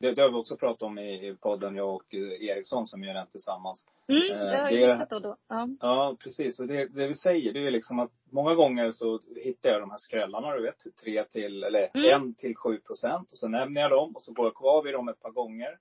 [0.00, 3.04] det, det har vi också pratat om i, i podden, jag och eh, Eriksson som
[3.04, 3.86] gör den tillsammans.
[4.08, 5.36] Mm, Eh, det har jag lyssnat då då.
[5.48, 5.68] Ja.
[5.80, 6.60] Ja, precis.
[6.60, 9.90] Och det, det vi säger, det är liksom att många gånger så hittar jag de
[9.90, 10.96] här skrällarna, du vet.
[11.02, 12.22] Tre till, eller Mm.
[12.22, 13.32] en till sju procent.
[13.32, 15.78] Och så nämner jag dem och så går jag kvar vid dem ett par gånger.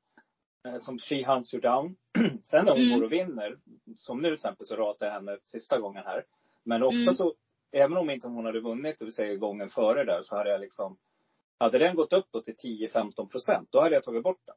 [0.67, 1.95] Eh, Som She Hunts You Down.
[2.45, 2.99] Sen när hon Mm.
[2.99, 3.57] går och vinner,
[3.95, 6.23] som nu till exempel så ratade jag henne sista gången här.
[6.63, 7.13] Men ofta Mm.
[7.13, 7.33] så,
[7.71, 10.61] även om inte hon hade vunnit, det vill säga gången före där, så hade jag
[10.61, 10.97] liksom
[11.59, 14.55] hade den gått upp då till 10-15 procent, då hade jag tagit bort den.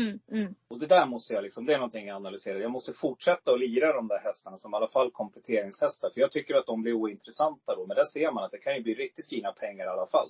[0.00, 0.54] Mm, mm.
[0.68, 2.58] Och det där måste jag liksom, det är någonting jag analyserar.
[2.58, 6.10] Jag måste fortsätta att lira de där hästarna som i alla fall kompletteringshästar.
[6.10, 7.86] För jag tycker att de blir ointressanta då.
[7.86, 10.28] Men där ser man att det kan ju bli riktigt fina pengar i alla fall.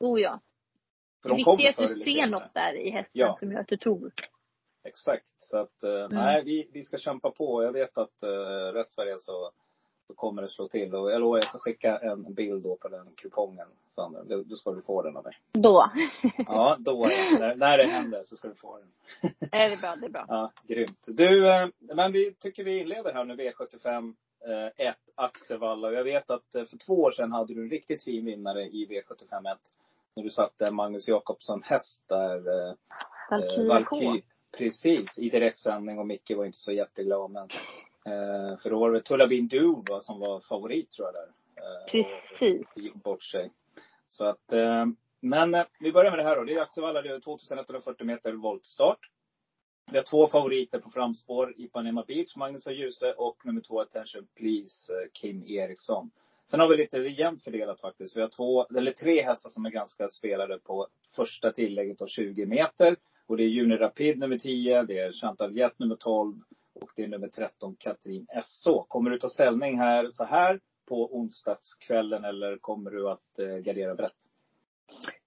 [0.00, 0.40] Oh ja.
[1.22, 3.34] För Det de viktiga är att du ser något där i hästen Ja.
[3.34, 4.12] som gör att du tror.
[4.84, 5.26] Exakt.
[5.38, 7.62] Så att, eh, nej, vi, vi ska kämpa på.
[7.62, 9.50] Jag vet att uh, rätt Sverige så,
[10.08, 10.94] så kommer det slå till.
[10.94, 14.24] Och jag lovar, jag ska skicka en bild då på den kupongen, Sandra.
[14.24, 15.32] Då då ska du få den av mig.
[15.52, 15.84] Då.
[16.46, 17.06] Ja, då,
[17.38, 18.88] när, när det händer så ska du få den.
[19.52, 20.24] är det bra, det är bra.
[20.28, 21.04] Ja, grymt.
[21.06, 24.14] Du, eh, men vi tycker vi inleder här nu V75
[24.46, 25.88] eh, 1 Axevalla.
[25.88, 28.62] Och jag vet att eh, för två år sedan hade du en riktigt fin vinnare
[28.64, 29.58] i V75 1.
[30.16, 32.36] När du satte Magnus Jakobsson häst där.
[32.36, 32.74] Eh,
[33.30, 33.96] Valkyria K.
[33.96, 34.22] Valky-
[34.58, 37.30] Precis, i direktsändning och Micke var inte så jätteglad.
[37.30, 37.48] Men,
[38.08, 41.28] eh, för då var det Tullabin Du va, som var favorit tror jag där.
[41.56, 42.66] Eh, Precis.
[42.74, 43.50] och gick bort sig.
[44.08, 44.86] Så att, eh,
[45.20, 46.44] men eh, vi börjar med det här då.
[46.44, 49.10] Det är Axevalla, det är 2140 meter voltstart.
[49.90, 51.54] Vi har två favoriter på framspår.
[51.56, 56.10] Ipanema Beach, Magnus och Djuse och nummer två Attention Please, eh, Kim Eriksson.
[56.50, 58.16] Sen har vi lite jämnt fördelat faktiskt.
[58.16, 60.86] Vi har två, eller tre hästar som är ganska spelade på
[61.16, 62.96] första tillägget av 20 meter.
[63.26, 66.34] Och det är Juni Rapid nummer 10, det är Chantal Jet nummer 12
[66.80, 68.84] och det är nummer 13 Katrin SO.
[68.88, 73.94] Kommer du ta ställning här så här på onsdagskvällen eller kommer du att eh, gardera
[73.94, 74.16] brett?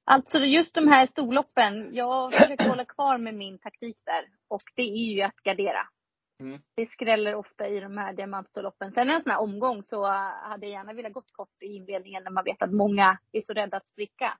[0.04, 4.26] Alltså just de här storloppen, jag försöker hålla kvar med min taktik där.
[4.47, 5.88] Och det är ju att gardera.
[6.39, 6.62] Mm.
[6.76, 8.91] Det skräller ofta i de här diamantstorloppen.
[8.91, 12.32] Sen en sån här omgång så hade jag gärna velat gått kort i inledningen när
[12.32, 14.38] man vet att många är så rädda att spricka.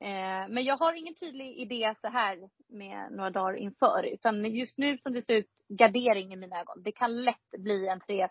[0.00, 4.06] Eh, men jag har ingen tydlig idé så här med några dagar inför.
[4.12, 6.82] Utan just nu som det ser ut, gardering i mina ögon.
[6.82, 8.28] Det kan lätt bli en 3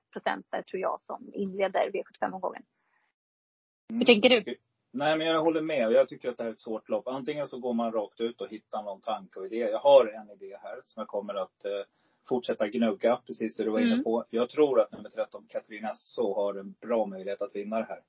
[0.52, 2.64] där tror jag som inleder V75-omgången.
[3.90, 4.56] Hur tänker du?
[4.92, 5.92] Nej, men jag håller med.
[5.92, 7.08] Jag tycker att det här är ett svårt lopp.
[7.08, 9.58] Antingen så går man rakt ut och hittar någon tanke och idé.
[9.58, 11.72] Jag har en idé här som jag kommer att eh,
[12.30, 14.04] fortsätta gnugga, precis det du var inne Mm.
[14.04, 14.26] på.
[14.30, 18.00] Jag tror att nummer 13, Katarina Så har en bra möjlighet att vinna det här.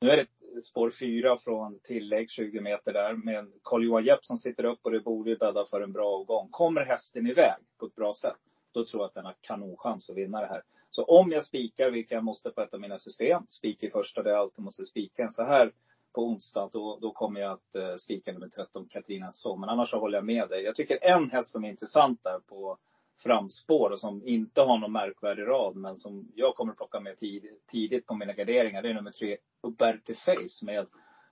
[0.00, 0.26] Nu är det
[0.60, 5.00] spår fyra från tillägg, 20 meter där, med Carl-Johan Jepp som sitter upp och det
[5.00, 6.48] borde ju bädda för en bra avgång.
[6.50, 8.36] Kommer hästen iväg på ett bra sätt,
[8.72, 10.62] då tror jag att den har kanonchans att vinna det här.
[10.90, 14.22] Så om jag spikar, vilket jag måste på ett av mina system, spik i första
[14.22, 15.72] där jag alltid måste spika en så här
[16.14, 19.56] på onsdag, då, då kommer jag att eh, spika nummer 13, Katarina Så.
[19.56, 20.62] Men annars så håller jag med dig.
[20.62, 22.78] Jag tycker en häst som är intressant där på
[23.22, 27.66] framspår och som inte har någon märkvärdig rad, men som jag kommer plocka med tidigt,
[27.66, 30.86] tidigt på mina garderingar, det är nummer tre, Uberti Face med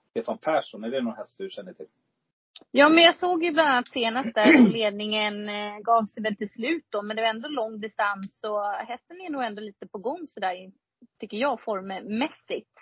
[0.09, 0.83] Stefan Persson.
[0.83, 1.87] Är det någon häst du känner till?
[2.71, 6.49] Ja, men jag såg ju bland annat senast där ledningen eh, gav sig väl till
[6.49, 7.01] slut då.
[7.01, 10.71] Men det var ändå lång distans och hästen är nog ändå lite på gång sådär,
[11.19, 12.77] tycker jag, formmässigt.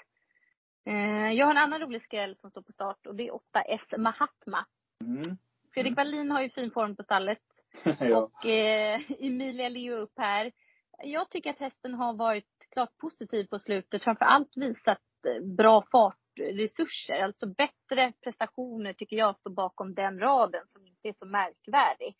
[0.86, 3.98] Eh, jag har en annan rolig skräll som står på start och det är 8S
[3.98, 4.66] Mahatma.
[5.04, 5.38] Mm.
[5.74, 7.42] Fredrik Wallin har ju fin form på stallet.
[8.00, 8.18] ja.
[8.18, 10.52] Och eh, Emilia Leo upp här.
[11.04, 14.04] Jag tycker att hästen har varit klart positiv på slutet.
[14.04, 17.24] Framför allt visat eh, bra fartresurser.
[17.24, 22.16] Alltså bättre prestationer tycker jag står bakom den raden som inte är så märkvärdig.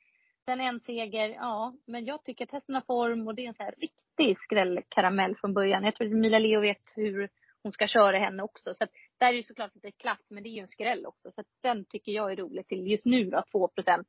[0.46, 1.74] Sen en seger, ja.
[1.88, 5.36] Men jag tycker att hästen har form och det är en så här riktig skrällkaramell
[5.36, 5.84] från början.
[5.84, 7.30] Jag tror att Emilia Leo vet hur
[7.64, 8.74] hon ska köra henne också.
[8.74, 11.32] Så att där är det såklart lite klaff, men det är ju en skräll också.
[11.32, 14.08] Så att den tycker jag är rolig till just nu då, 2 procent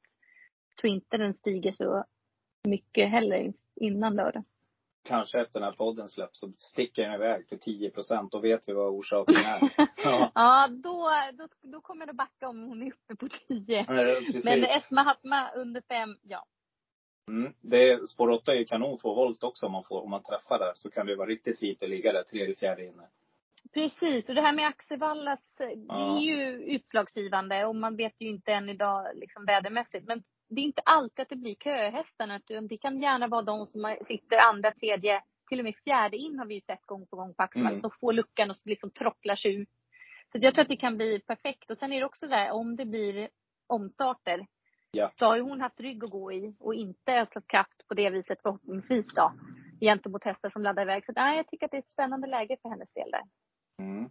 [0.81, 2.05] tror inte den stiger så
[2.69, 4.45] mycket heller innan lördag.
[5.05, 8.33] Kanske efter den här podden släpps så sticker den iväg till 10 procent.
[8.33, 9.61] Då vet vi vad orsaken är.
[10.05, 10.33] Ja.
[10.35, 13.79] ja, då, då, då kommer att backa om hon är uppe på 10.
[13.79, 14.45] Eh, Precis.
[14.45, 16.45] Men Esma Hatma under 5, ja.
[17.29, 17.53] Mm.
[17.61, 20.59] Det spår 8 är ju kanon två volt också om man, får, om man träffar
[20.59, 20.73] där.
[20.75, 23.03] Så kan det vara riktigt fint att ligga där, tredje, fjärde inne.
[23.75, 26.17] Precis, och det här med Axevallas, det Ja.
[26.17, 30.07] är ju utslagsgivande och man vet ju inte än idag liksom vädermässigt.
[30.07, 30.23] Men
[30.55, 33.97] det är inte alltid att det blir köhästarna utan det kan gärna vara de som
[34.07, 37.35] sitter andra, tredje, till och med fjärde in har vi ju sett gång på gång
[37.35, 37.69] på Axevalla.
[37.69, 37.81] Mm.
[37.81, 39.69] Som får luckan och liksom trocklar sig ut.
[40.33, 41.71] Så jag tror att det kan bli perfekt.
[41.71, 43.29] Och sen är det också där, om det blir
[43.67, 44.47] omstarter.
[44.91, 45.13] Ja.
[45.19, 48.11] Så har ju hon haft rygg att gå i och inte ödslat kraft på det
[48.11, 49.33] viset förhoppningsvis då.
[49.81, 51.07] Gentemot hästar som laddar iväg.
[51.07, 53.25] Så nej, jag tycker att det är ett spännande läge för hennes del där.
[53.79, 54.11] Mm.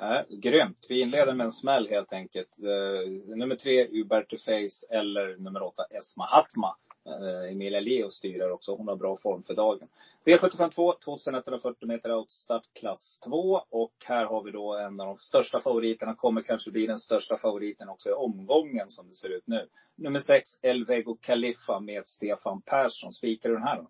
[0.00, 0.86] Äh, grymt.
[0.88, 2.58] Vi inleder med en smäll helt enkelt.
[2.58, 6.76] Uh, nummer tre, Uberto Face eller nummer åtta, Esma Hatma.
[7.08, 8.74] Uh, Emilia Leo styrer också.
[8.76, 9.88] Hon har bra form för dagen.
[10.24, 13.60] V752, 2140 meter outstart klass 2.
[13.70, 16.14] Och här har vi då en av de största favoriterna.
[16.14, 19.68] Kommer kanske bli den största favoriten också i omgången som det ser ut nu.
[19.96, 23.12] Nummer sex, Elvego Kaliffa med Stefan Persson.
[23.12, 23.88] Spikar du den här då?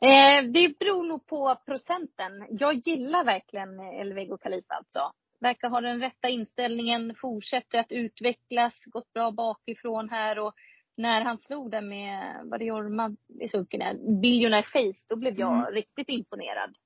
[0.00, 2.46] Eh, det beror nog på procenten.
[2.50, 5.12] Jag gillar verkligen Elvego Khalifa alltså.
[5.40, 10.54] Verkar ha den rätta inställningen, fortsätter att utvecklas, gått bra bakifrån här och
[10.96, 15.52] när han slog den med, vad det Jorma i sulken Billionaire Face, då blev jag
[15.58, 15.72] Mm.
[15.74, 16.76] riktigt imponerad.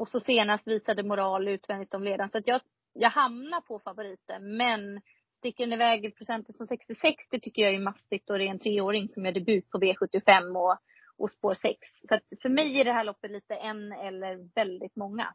[0.00, 2.30] Och så senast visade moral utvändigt om ledaren.
[2.30, 2.60] Så att jag,
[2.92, 4.56] jag hamnar på favoriten.
[4.56, 5.00] Men
[5.38, 8.50] sticker den iväg i procenten som 66, det tycker jag är massigt och det är
[8.50, 10.78] en treåring som gör debut på V75 och,
[11.20, 11.78] och spår 6.
[12.08, 15.34] Så att för mig är det här loppet lite en eller väldigt många.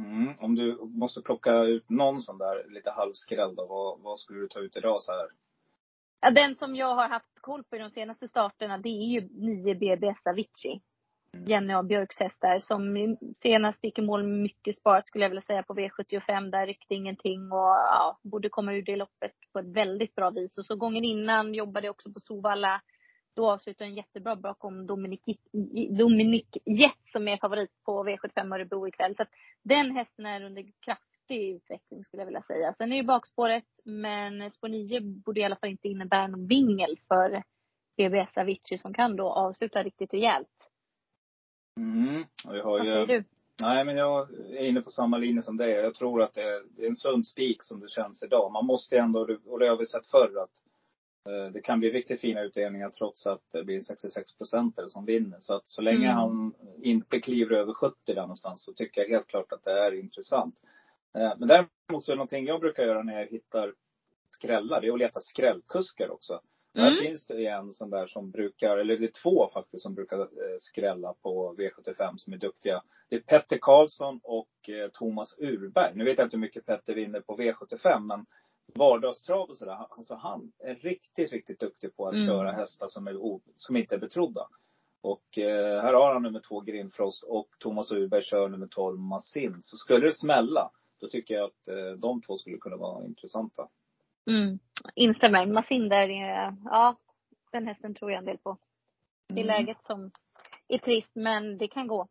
[0.00, 0.34] Mm.
[0.38, 4.48] Om du måste plocka ut någon sån där lite halvskräll då, vad, vad skulle du
[4.48, 5.28] ta ut idag så här?
[6.20, 9.28] Ja, den som jag har haft koll på i de senaste starterna, det är ju
[9.30, 10.82] 9 BB Avicii.
[11.46, 11.82] Jenny A.
[11.82, 15.74] Björks häst där, som senast gick i mål mycket sparat skulle jag vilja säga på
[15.74, 16.50] V75.
[16.50, 20.58] Där ryckte ingenting och ja, borde komma ur det loppet på ett väldigt bra vis.
[20.58, 22.80] Och så gången innan jobbade jag också på Sovalla.
[23.34, 25.20] Då avslutade den jättebra bakom Dominic,
[25.90, 29.16] Dominic Jett som är favorit på V75 Örebro ikväll.
[29.16, 29.30] Så att
[29.62, 32.74] den hästen är under kraftig utveckling skulle jag vilja säga.
[32.78, 36.98] Sen är ju bakspåret, men spår 9 borde i alla fall inte innebära någon vingel
[37.08, 37.42] för
[37.96, 40.48] BBS Avicii som kan då avsluta riktigt rejält.
[41.76, 42.24] Mm.
[42.44, 43.24] Och jag har Vad ju, säger du?
[43.60, 45.70] Nej, men jag är inne på samma linje som dig.
[45.70, 48.52] Jag tror att det är, det en sund spik som det känns idag.
[48.52, 50.50] Man måste ändå, och det har vi sett förr, att
[51.52, 55.36] det kan bli riktigt fina utdelningar trots att det blir 66 procentare som vinner.
[55.40, 56.16] Så att så länge Mm.
[56.16, 59.92] han inte kliver över 70 där någonstans så tycker jag helt klart att det är
[59.94, 60.54] intressant.
[61.18, 63.74] Eh, Men däremot så är det någonting jag brukar göra när jag hittar
[64.30, 66.40] skrällar, det är att leta skrällkuskar också.
[66.74, 66.94] Mm.
[66.94, 70.18] Där finns det en sån där som brukar, eller det är två faktiskt som brukar
[70.20, 70.26] eh,
[70.58, 72.82] skrälla på V75 som är duktiga.
[73.08, 75.92] Det är Petter Karlsson och eh, Thomas Urberg.
[75.94, 78.26] Nu vet jag inte hur mycket Petter vinner på V75 men
[78.74, 79.86] vardagstrav och sådär.
[79.90, 82.26] Alltså han är riktigt, riktigt duktig på att Mm.
[82.26, 84.48] köra hästar som, är, som inte är betrodda.
[85.00, 89.58] Och eh, här har han nummer två Grimfrost och Thomas Urberg kör nummer 12 Massin.
[89.62, 93.68] Så skulle det smälla, då tycker jag att eh, de två skulle kunna vara intressanta.
[94.30, 94.58] Mm.
[94.94, 95.46] Instämmer.
[95.46, 96.96] Massin där är, ja,
[97.52, 98.58] den hästen tror jag en del på.
[99.28, 99.46] Det är Mm.
[99.46, 100.10] läget som
[100.68, 102.08] är trist, men det kan gå.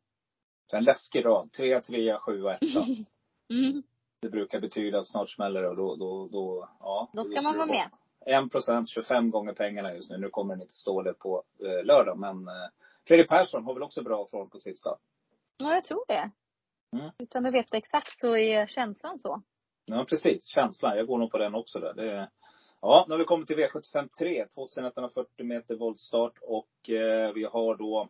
[0.73, 1.51] En läskig rad.
[1.51, 2.59] 3, 3, 7 och 1.
[3.49, 3.83] Mm.
[4.21, 7.09] Det brukar betyda att snart smäller det och då, då, då, ja.
[7.13, 7.89] Då ska man vara med.
[8.25, 10.17] 1 procent, 25 gånger pengarna just nu.
[10.17, 12.69] Nu kommer den inte stå det på eh, lördag, men eh,
[13.07, 14.97] Fredrik Persson har väl också bra form på sista.
[15.57, 16.31] Ja, jag tror det.
[16.97, 17.11] Mm.
[17.17, 19.41] Utan att veta exakt så är känslan så.
[19.85, 20.47] Ja, precis.
[20.47, 20.97] Känslan.
[20.97, 21.93] Jag går nog på den också där.
[21.93, 22.29] Det,
[22.81, 24.47] ja, nu har vi kommit till V75 3.
[24.55, 28.09] 2140 meter voltstart och eh, vi har då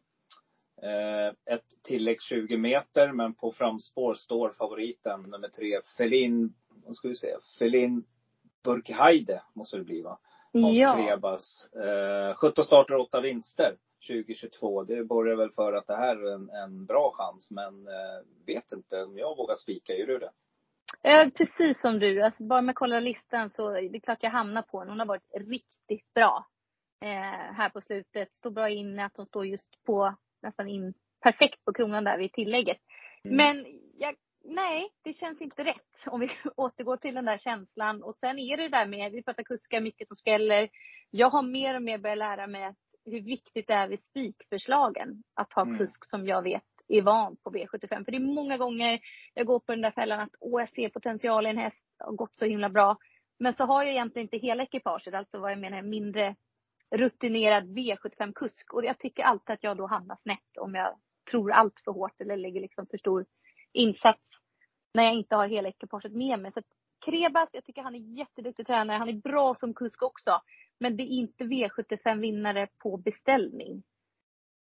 [1.45, 6.53] ett tillägg 20 meter, men på framspår står favoriten nummer tre, Felin,
[6.86, 8.03] vad ska vi säga, Felin
[8.63, 10.19] Burkheide måste det bli va?
[10.53, 10.93] Hans Ja.
[10.93, 11.69] Trebas.
[11.73, 13.75] Eh, 17 starter, 8 vinster
[14.07, 14.84] 2022.
[14.84, 18.71] Det borgar väl för att det här är en, en bra chans, men eh, vet
[18.71, 19.93] inte om jag vågar spika.
[19.93, 20.32] Gör du det?
[21.03, 22.21] Eh, precis som du.
[22.21, 24.89] Alltså, bara med att kolla listan så det är klart jag hamnar på den.
[24.89, 26.47] Hon har varit riktigt bra
[27.01, 28.36] eh, här på slutet.
[28.36, 32.34] Står bra inne, att hon står just på nästan in perfekt på kronan där vid
[32.34, 32.78] tillägget.
[33.24, 33.38] Mm.
[33.38, 33.66] Men
[33.98, 38.04] jag, nej, det känns inte rätt om vi återgår till den där känslan.
[38.04, 40.70] Och sen är det där med, vi pratar kuskar mycket som skräller.
[41.10, 42.74] Jag har mer och mer börjat lära mig
[43.06, 45.78] hur viktigt det är vid spikförslagen att ha Mm.
[45.78, 48.06] kusk som jag vet är van på V75.
[48.06, 49.00] För det är många gånger
[49.34, 52.14] jag går på den där fällan att åh, jag ser potential i en häst, har
[52.14, 52.98] gått så himla bra.
[53.39, 56.36] Men så har jag egentligen inte hela ekipaget, alltså vad jag menar en mindre
[56.92, 58.74] rutinerad V75-kusk.
[58.74, 60.96] Och jag tycker alltid att jag då hamnar snett om jag
[61.32, 63.26] tror allt för hårt eller lägger liksom för stor
[63.74, 64.22] insats
[64.94, 66.52] när jag inte har hela ekipaget med mig.
[66.52, 66.66] Så att
[67.06, 68.98] Krebas, jag tycker han är jätteduktig tränare.
[68.98, 70.42] Han är bra som kusk också.
[70.80, 73.84] Men det är inte V75-vinnare på beställning.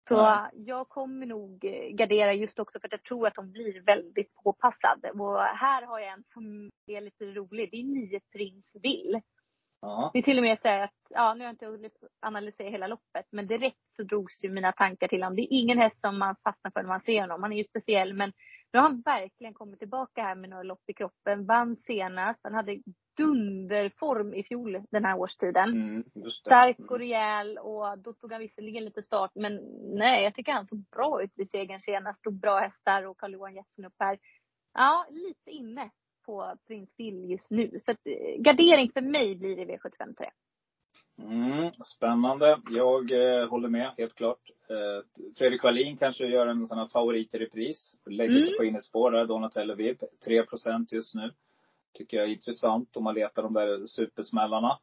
[0.08, 0.50] Så Nej.
[0.52, 4.34] jag kommer nog eh, gardera just också för att jag tror att de blir väldigt
[4.34, 5.10] påpassade.
[5.10, 7.70] Och här har jag en som är lite rolig.
[7.70, 9.20] Det är nio Prins Bill.
[9.84, 10.10] Ja.
[10.12, 12.86] Det är till och med så att, ja nu har jag inte hunnit analysera hela
[12.86, 15.36] loppet, men direkt så drogs ju mina tankar till honom.
[15.36, 17.42] Det är ingen häst som man fastnar för när man ser honom.
[17.42, 18.32] Han är ju speciell, men
[18.72, 21.46] nu har han verkligen kommit tillbaka här med några lopp i kroppen.
[21.46, 22.40] Vann senast.
[22.42, 22.78] Han hade
[23.16, 25.70] dunderform i fjol den här årstiden.
[25.72, 26.04] Mm.
[26.30, 26.88] Stark Mm.
[26.90, 29.60] och rejäl och då tog han visserligen lite start, men
[29.98, 32.22] nej, jag tycker han såg bra ut vid segern senast.
[32.22, 34.18] Tog bra hästar och Carl-Johan Jeppsson upp här.
[34.74, 35.90] ja, lite inne
[36.26, 37.80] på Prins Bill just nu.
[37.84, 40.30] Så att, eh, gardering för mig blir det V75 3.
[41.18, 42.60] Mm, spännande.
[42.70, 44.50] Jag eh, håller med, helt klart.
[44.70, 47.94] Eh, Fredrik Wallin kanske gör en sån här favorit i repris.
[48.06, 48.58] Lägger sig Mm.
[48.58, 49.98] på innespår där, Donatello Vib.
[50.26, 51.30] 3% just nu.
[51.94, 54.78] Tycker jag är intressant om man letar de där supersmällarna.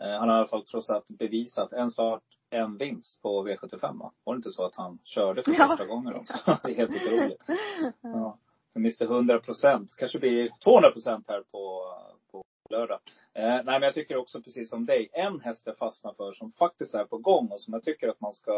[0.00, 3.98] Eh, han har i alla fall trots allt bevisat en start, en vinst på V75
[3.98, 4.12] va?
[4.24, 5.68] Var det inte så att han körde för Ja.
[5.68, 6.34] första gången också?
[6.64, 7.44] det är helt otroligt.
[8.02, 8.38] Ja.
[8.68, 9.94] Så Mr 100 procent.
[9.98, 11.84] Kanske blir 200 procent här på,
[12.32, 12.98] på lördag.
[13.34, 15.08] Eh, nej, men jag tycker också precis som dig.
[15.12, 18.20] En häst jag fastnar för som faktiskt är på gång och som jag tycker att
[18.20, 18.52] man ska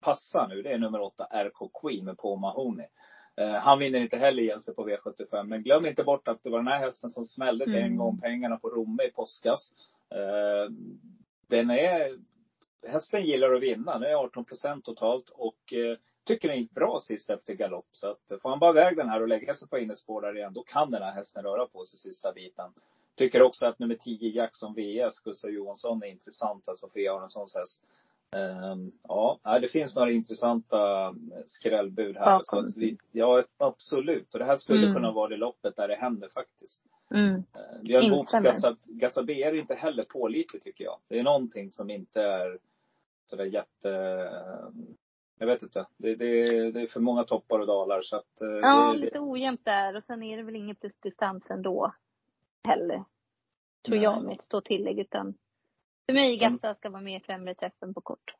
[0.00, 0.62] passa nu.
[0.62, 2.86] Det är nummer åtta RK Queen med Paul Mahoney.
[3.36, 5.44] Eh, han vinner inte heller igen sig på V75.
[5.44, 7.96] Men glöm inte bort att det var den här hästen som smällde till en Mm.
[7.98, 9.72] gång pengarna på Romme i påskas.
[10.14, 10.72] Eh,
[11.48, 12.18] den är,
[12.88, 13.98] hästen gillar att vinna.
[13.98, 17.86] Den är 18 procent totalt och eh, tycker den gick bra sist efter galopp.
[17.92, 20.52] Så att får han bara iväg den här och lägga sig på innespår där igen,
[20.52, 22.70] då kan den här hästen röra på sig sista biten.
[23.16, 26.68] Tycker också att nummer 10 Jackson VS, Gustav Johansson, är intressant.
[26.68, 27.80] Alltså Sofia Aronsons häst.
[28.36, 31.12] Ehm, ja, det finns några intressanta eh,
[31.46, 32.24] skrällbud här.
[32.38, 32.70] Bakom.
[32.70, 34.32] Så vi, ja, absolut.
[34.34, 34.94] Och det här skulle Mm.
[34.94, 36.84] kunna vara det loppet där det händer faktiskt.
[37.14, 37.34] Mm.
[37.34, 38.50] Eh, Björn Goops Instämmer.
[38.50, 40.98] Gassa- Gassabé är inte heller pålitlig tycker jag.
[41.08, 42.58] Det är någonting som inte är
[43.26, 43.88] sådär jätte...
[45.40, 45.86] eh, Jag vet inte.
[45.96, 48.40] Det, det, det är för många toppar och dalar så att...
[48.40, 49.96] eh, Ja, det, lite ojämnt där.
[49.96, 51.94] Och sen är det väl ingen plusdistans ändå
[52.68, 53.04] heller.
[53.86, 54.04] Tror Nej.
[54.04, 54.98] jag med ett stort tillägg.
[54.98, 55.34] Utan
[56.06, 58.34] för mig, Sen- Gassa ska vara med i främre träffen på kort.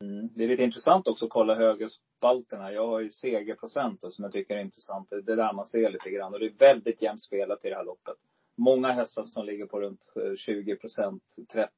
[0.00, 0.28] Mm.
[0.34, 2.72] Det är lite intressant också att kolla högerspalterna.
[2.72, 5.08] Jag har ju segerprocent som jag tycker är intressant.
[5.10, 6.32] Det är där man ser lite grann.
[6.34, 8.14] Och det är väldigt jämnt spelat i det här loppet.
[8.56, 11.22] Många hästar som ligger på runt eh, 20 procent,
[11.52, 11.70] 30.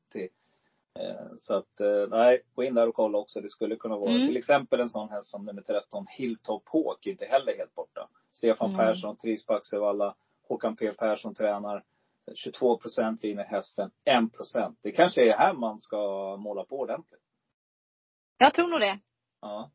[0.98, 3.40] Eh, Så att, eh, nej, gå in där och kolla också.
[3.40, 4.26] Det skulle kunna vara Mm.
[4.26, 8.08] till exempel en sån häst som nummer 13, Hilltop Hawk, inte heller helt borta.
[8.30, 8.78] Stefan Mm.
[8.78, 10.14] Persson trivs på Axevalla.
[10.48, 11.84] Håkan P Persson tränar.
[12.34, 13.90] 22 procent vinner hästen.
[14.04, 14.78] 1 procent.
[14.82, 15.96] Det kanske är här man ska
[16.36, 17.20] måla på ordentligt.
[18.38, 18.98] Jag tror nog det.
[19.40, 19.70] Ja.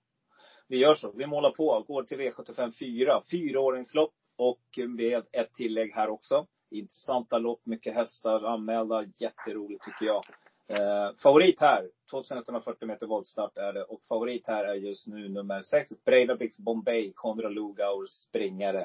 [0.68, 1.12] Vi gör så.
[1.12, 1.84] Vi målar på.
[1.88, 3.22] Går till V75 4.
[3.32, 4.14] Fyraåringslopp.
[4.38, 6.48] Och med ett tillägg här också.
[6.72, 7.62] Intressanta lopp.
[7.66, 9.04] Mycket hästar anmälda.
[9.16, 10.24] Jätteroligt tycker jag.
[10.68, 11.90] Eh, favorit här.
[12.12, 13.84] 2140 meter voltstart är det.
[13.84, 15.92] Och favorit här är just nu nummer 6.
[16.06, 17.14] Breidablicks Bombay.
[17.14, 18.82] Konrad Lugaurs springare.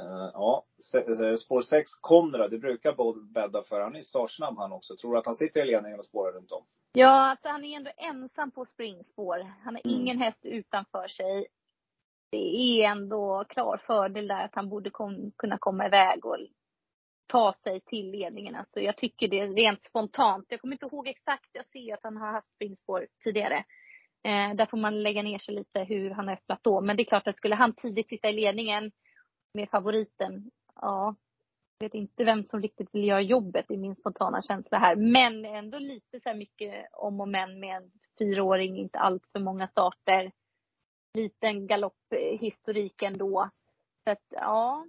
[0.00, 0.64] Eh, ja,
[0.94, 2.50] eh, spår 6 Konrad.
[2.50, 3.80] Det brukar både bädda för.
[3.80, 4.96] Han är startsnabb han också.
[4.96, 6.64] Tror du att han sitter i ledningen och spårar runt om?
[6.92, 9.38] Ja, alltså han är ändå ensam på springspår.
[9.64, 10.00] Han har Mm.
[10.00, 11.46] ingen häst utanför sig.
[12.30, 16.36] Det är ändå klar fördel där att han borde kom, kunna komma iväg och
[17.28, 18.54] ta sig till ledningen.
[18.54, 20.46] Alltså jag tycker det rent spontant.
[20.48, 21.50] Jag kommer inte ihåg exakt.
[21.52, 23.64] Jag ser ju att han har haft springspår tidigare.
[24.24, 26.80] Eh, där får man lägga ner sig lite hur han har öppnat då.
[26.80, 28.92] Men det är klart att skulle han tidigt sitta i ledningen
[29.54, 31.16] med favoriten, ja.
[31.78, 34.96] Jag vet inte vem som riktigt vill göra jobbet, i min spontana känsla här.
[34.96, 39.40] Men ändå lite så här mycket om och men med en fyraåring, inte allt för
[39.40, 40.32] många starter.
[41.14, 43.50] Liten galopphistorik ändå.
[44.04, 44.86] Så att, ja.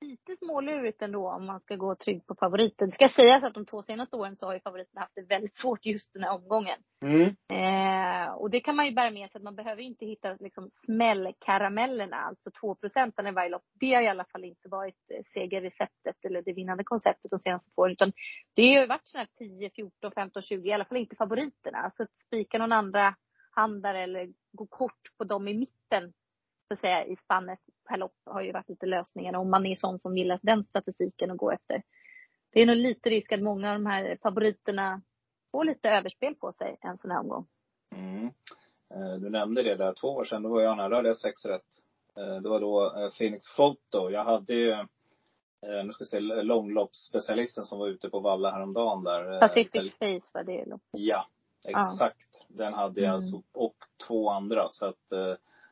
[0.00, 2.88] Lite smålurigt ändå om man ska gå trygg på favoriten.
[2.88, 5.56] Det ska sägas att de två senaste åren så har ju favoriten haft det väldigt
[5.56, 6.78] svårt just den här omgången.
[7.02, 7.36] Mm.
[7.52, 10.70] Eh, och det kan man ju bära med sig att man behöver inte hitta liksom
[10.86, 13.64] smällkaramellerna, alltså 2 procenten i varje lopp.
[13.80, 17.70] Det har i alla fall inte varit eh, segerreceptet eller det vinnande konceptet de senaste
[17.70, 17.92] två åren.
[17.92, 18.12] Utan
[18.54, 21.78] det har ju varit sådana här 10, 14, 15, 20, i alla fall inte favoriterna.
[21.78, 23.14] Alltså att spika någon andra
[23.50, 26.25] handare eller gå kort på dem i mitten, så
[26.74, 27.58] att säga, i spannet
[27.88, 29.34] per lopp har ju varit lite lösningen.
[29.34, 31.82] Om man är sån som gillar den statistiken att gå efter.
[32.52, 35.02] Det är nog lite risk att många av de här favoriterna
[35.52, 37.46] får lite överspel på sig en sån här omgång.
[37.94, 38.26] Mm.
[38.94, 41.66] Eh, Du nämnde det där, två år sedan, då var jag nära, det sex rätt.
[42.16, 44.10] Eh, Det var då eh, Phoenix Photo.
[44.10, 44.76] Jag hade ju,
[45.84, 49.40] nu ska vi se, långloppsspecialisten som var ute på Valla häromdagen där.
[49.40, 50.88] Pacific Face var det loppet.
[50.90, 51.26] Ja,
[51.68, 52.46] exakt.
[52.48, 53.14] Den hade jag Mm.
[53.14, 54.68] alltså, och två andra.
[54.68, 55.12] Så att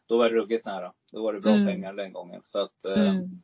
[0.06, 0.92] då var det ruggigt nära.
[1.12, 1.66] Då var det bra Mm.
[1.66, 2.40] pengar den gången.
[2.44, 3.42] Så att eh, Mm.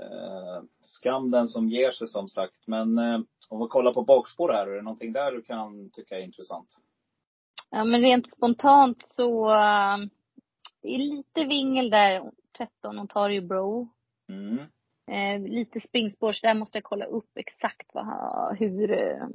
[0.00, 2.66] eh, skam den som ger sig som sagt.
[2.66, 3.20] Men eh,
[3.50, 6.68] om vi kollar på bakspår här, är det någonting där du kan tycka är intressant?
[7.70, 9.98] Ja, men rent spontant så uh,
[10.82, 12.30] det är lite vingel där.
[12.58, 13.88] 13 Ontario Bro.
[14.28, 14.58] Mm.
[15.10, 19.26] Eh, lite springspår, så där måste jag kolla upp exakt vad han, hur eh,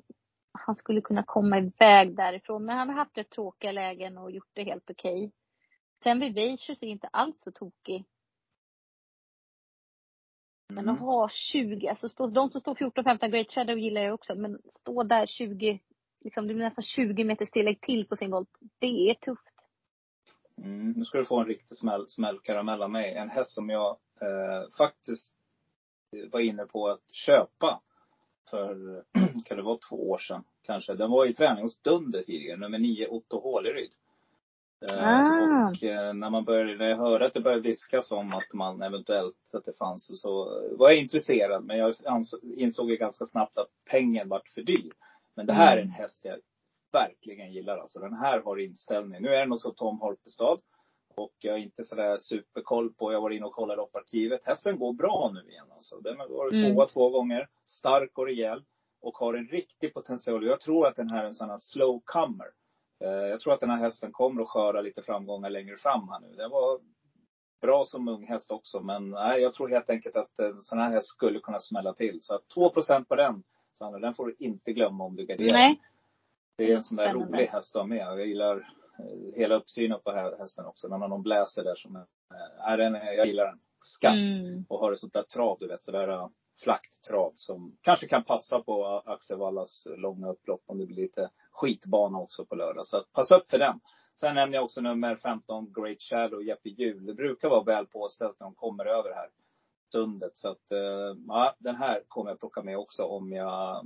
[0.54, 2.66] han skulle kunna komma iväg därifrån.
[2.66, 5.32] Men han har haft rätt tråkiga lägen och gjort det helt okej.
[6.04, 8.06] Sen Vivacious är inte alls så tokig.
[10.70, 10.96] Men Mm.
[10.96, 14.36] att ha 20, alltså stå, de som står 14-15 Great Shadow gillar jag också.
[14.36, 15.80] Men stå där 20,
[16.24, 18.50] liksom det blir nästan 20 meters tillägg till på sin volt.
[18.80, 19.44] Det är tufft.
[20.58, 23.14] Mm, nu ska du få en riktig smäll, smällkaramell av mig.
[23.16, 25.34] En häst som jag eh, faktiskt
[26.32, 27.82] var inne på att köpa
[28.50, 29.04] för,
[29.46, 30.94] kan det vara två år sedan kanske.
[30.94, 33.92] Den var i träning hos Dunder tidigare, nummer nio Otto Håleryd.
[34.82, 35.70] Eh, Ah.
[35.70, 38.82] Och eh, när man började, när jag hörde att det började viskas om att man
[38.82, 40.46] eventuellt, att det fanns, så
[40.78, 41.64] var jag intresserad.
[41.66, 41.94] Men jag
[42.58, 44.92] insåg ju ganska snabbt att pengen vart för dyr.
[45.36, 46.38] Men det här är en häst jag
[46.92, 48.00] verkligen gillar alltså.
[48.00, 49.22] Den här har inställning.
[49.22, 50.60] Nu är den hos Tom Holpestad.
[51.16, 54.42] Och jag är inte sådär superkoll på, jag var inne och kollade upp arkivet.
[54.44, 56.00] Hästen går bra nu igen alltså.
[56.00, 56.74] Den har varit Mm.
[56.74, 57.48] tvåa två gånger.
[57.66, 58.64] Stark och rejäl.
[59.02, 60.46] Och har en riktig potential.
[60.46, 62.48] Jag tror att den här är en sån här slow comer.
[63.04, 66.20] Eh, Jag tror att den här hästen kommer att skörda lite framgångar längre fram här
[66.20, 66.36] nu.
[66.36, 66.80] Den var
[67.62, 68.80] bra som ung häst också.
[68.82, 72.22] Men nej, jag tror helt enkelt att en sån här häst skulle kunna smälla till.
[72.22, 73.44] Så att 2% på den,
[73.74, 75.54] Sandra, den får du inte glömma om du garderar.
[75.54, 75.80] Nej.
[76.58, 77.38] Det är en sån där Spännande.
[77.38, 77.98] rolig häst att ha med.
[77.98, 78.58] Jag gillar
[79.00, 80.88] eh, hela uppsynen på hä- hästen också.
[80.88, 82.06] När man bläser där som
[82.66, 83.60] är, den, jag gillar den.
[83.82, 84.14] Skatt.
[84.14, 84.66] Mm.
[84.70, 85.82] Och har ett sånt där trav, du vet.
[85.84, 86.28] Sådär uh,
[86.64, 91.30] flackt trav som kanske kan passa på Axel Wallas långa upplopp om det blir lite
[91.60, 92.86] skitbana också på lördag.
[92.86, 93.80] Så passa upp för den.
[94.20, 97.06] Sen nämner jag också nummer 15, Great Shadow, Jeppe Hjul.
[97.06, 99.30] Det brukar vara väl påställt när de kommer över här
[99.94, 100.38] sundet.
[100.38, 103.86] Så att, eh, ja, den här kommer jag plocka med också om jag,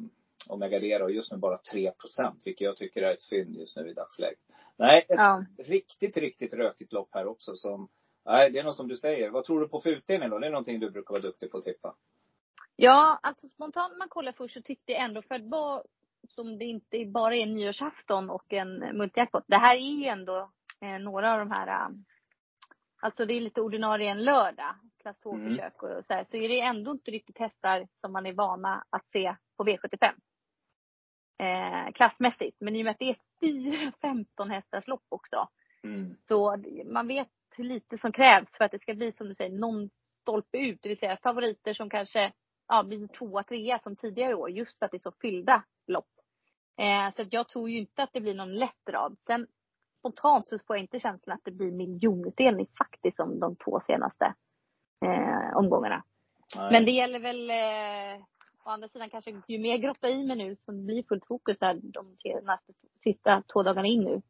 [0.50, 1.04] om jag garderar.
[1.04, 4.40] Och just nu bara 3% vilket jag tycker är ett fynd just nu i dagsläget.
[4.78, 5.46] Nej, ett Ja.
[5.58, 7.88] riktigt, riktigt rökigt lopp här också som,
[8.26, 9.30] nej, det är nog som du säger.
[9.30, 10.40] Vad tror du på för utdelning då?
[10.40, 11.96] Det är någonting du brukar vara duktig på att tippa.
[12.76, 15.84] Ja, alltså spontant när man kollar först så tyckte jag ändå för att vara
[16.28, 19.44] som det inte bara är nyårsafton och en multijackpot.
[19.48, 20.52] Det här är ju ändå
[20.82, 21.90] eh, några av de här, eh,
[23.02, 25.60] alltså det är lite ordinarie en lördag, klass 2 Mm.
[25.74, 26.24] och så här.
[26.24, 30.14] Så är det ändå inte riktigt hästar som man är vana att se på V75.
[31.40, 32.58] Eh, klassmässigt.
[32.62, 35.48] Men i och med att det är fyra 15 hästars lopp också.
[35.84, 36.16] Mm.
[36.28, 39.52] Så man vet hur lite som krävs för att det ska bli som du säger,
[39.60, 39.90] någon
[40.22, 40.80] stolpe ut.
[40.82, 42.32] Det vill säga favoriter som kanske
[42.68, 44.50] ja, blir tvåa, trea som tidigare år.
[44.50, 46.10] Just för att det är så fyllda lopp.
[46.78, 49.18] Eh, så att jag tror ju inte att det blir någon lätt rad.
[49.28, 49.48] Sen
[50.00, 54.34] spontant så får jag inte känslan att det blir miljonutdelning faktiskt som de två senaste
[55.06, 56.04] eh, omgångarna.
[56.56, 56.72] Nej.
[56.72, 58.26] Men det gäller väl eh,
[58.64, 61.80] å andra sidan kanske ju mer grotta i mig nu som blir fullt fokus här
[61.84, 64.22] de senaste, sista två dagarna in nu.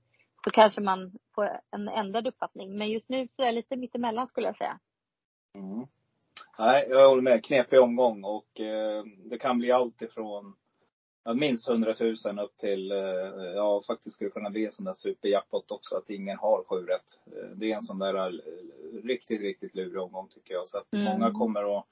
[0.43, 2.77] Så kanske man får en ändrad uppfattning.
[2.77, 4.79] Men just nu så är jag lite mittemellan skulle jag säga.
[5.55, 5.87] Mm.
[6.59, 7.43] Nej, jag håller med.
[7.43, 10.55] Knepig omgång och eh, det kan bli allt ifrån
[11.35, 12.97] minst 100 000 upp till, eh,
[13.55, 17.19] ja faktiskt skulle kunna bli en sån där superjackpot också, att ingen har sju rätt.
[17.25, 18.31] Eh, det är en sån där eh,
[19.03, 20.65] riktigt, riktigt lurig omgång tycker jag.
[20.67, 21.05] Så att Mm.
[21.05, 21.85] många kommer att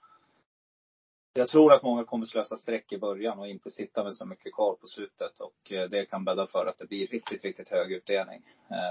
[1.34, 4.54] jag tror att många kommer slösa streck i början och inte sitta med så mycket
[4.54, 5.40] kvar på slutet.
[5.40, 8.42] Och eh, det kan bädda för att det blir riktigt, riktigt hög utdelning.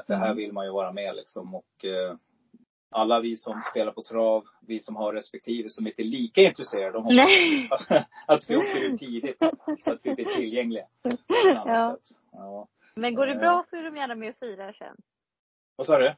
[0.06, 0.26] För Mm.
[0.26, 1.54] här vill man ju vara med liksom.
[1.54, 1.84] Och
[2.91, 6.91] alla vi som spelar på trav, vi som har respektive som inte är lika intresserade,
[6.93, 7.68] de hoppas Nej.
[8.26, 9.38] att vi åker ut tidigt.
[9.84, 10.86] Så att vi blir tillgängliga.
[11.03, 11.20] på ett
[11.57, 11.97] annat Ja.
[11.97, 12.18] sätt.
[12.32, 12.68] Ja.
[12.97, 14.97] Men går det bra så är de gärna med och firar sen.
[15.76, 16.14] Vad sa du?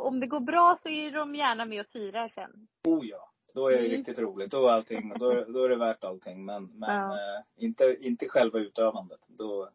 [0.00, 2.68] Om det går bra så är de gärna med och firar sen.
[2.84, 3.30] Oh ja.
[3.54, 3.90] Då är det Mm.
[3.90, 4.50] riktigt roligt.
[4.50, 6.44] Då är, allting, då, är- då är det värt allting.
[6.44, 7.12] Men, men Ja.
[7.14, 9.20] eh, inte, inte själva utövandet.
[9.28, 9.68] Då,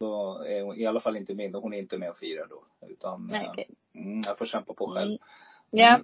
[0.00, 1.54] då är hon i alla fall inte min.
[1.54, 2.64] Hon är inte med och firar då.
[2.88, 3.68] Utan Nej, eh, okej.
[3.94, 5.06] mm, jag får kämpa på själv.
[5.10, 5.18] Mm.
[5.76, 6.00] Ja.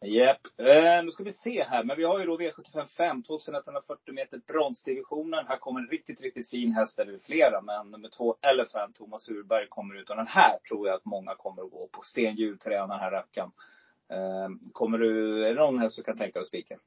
[0.00, 0.40] Japp.
[0.56, 1.84] Eh, nu ska vi se här.
[1.84, 5.46] Men vi har ju då V75 5, 2140 meter bronsdivisionen.
[5.46, 7.60] Här kommer en riktigt, riktigt fin häst, eller flera.
[7.60, 10.10] Men nummer två, Elephant, Thomas Urberg kommer ut.
[10.10, 12.02] Och den här tror jag att många kommer att gå på.
[12.02, 13.50] Stenhjul tränar den här rackaren.
[14.08, 16.78] Eh, kommer du, är det någon häst du kan tänka dig att spika?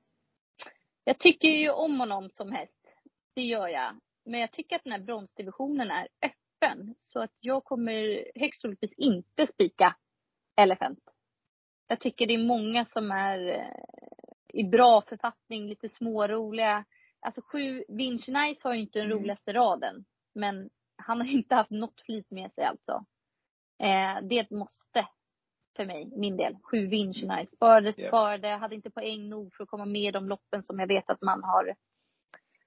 [1.04, 2.88] Jag tycker ju om honom som häst.
[3.34, 3.96] Det gör jag.
[4.26, 6.96] Men jag tycker att den här bronsdivisionen är öppen.
[7.02, 9.96] Så att jag kommer högst troligtvis inte spika
[10.56, 11.11] Elephant.
[11.92, 13.66] Jag tycker det är många som är eh,
[14.54, 16.86] i bra författning, lite småroliga.
[17.20, 19.18] Alltså sju, Vinci Nice har ju inte den Mm.
[19.20, 20.06] roligaste raden.
[20.34, 23.06] Men han har inte haft något flit med sig alltså.
[23.80, 25.08] Eh, det är ett måste
[25.76, 26.58] för mig, min del.
[26.64, 27.56] Sju Vinci Nice.
[27.56, 30.88] Sparade, sparade, hade inte poäng nog för att komma med i de loppen som jag
[30.88, 31.76] vet att man har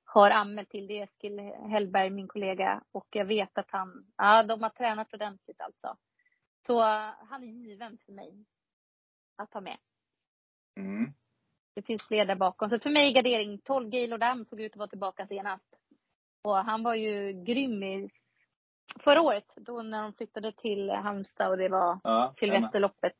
[0.04, 0.86] har anmält till.
[0.86, 1.38] Det Eskil
[1.70, 2.82] Hellberg, min kollega.
[2.92, 5.96] Och jag vet att han, ja de har tränat ordentligt alltså.
[6.66, 6.80] Så
[7.28, 8.44] han är given för mig.
[9.36, 9.76] Att ha med.
[10.76, 11.12] Mm.
[11.74, 12.70] Det finns fler där bakom.
[12.70, 15.78] Så för mig gardering 12 Gaylord Dam såg ut att vara tillbaka senast.
[16.42, 18.10] Och han var ju grym i
[19.00, 19.52] förra året.
[19.56, 23.16] Då när de flyttade till Halmstad och det var Ja, Silvesterloppet.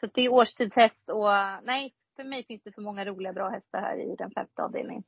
[0.00, 1.28] Så det är årstidshäst och
[1.62, 5.02] nej, för mig finns det för många roliga bra hästar här i den femte avdelningen.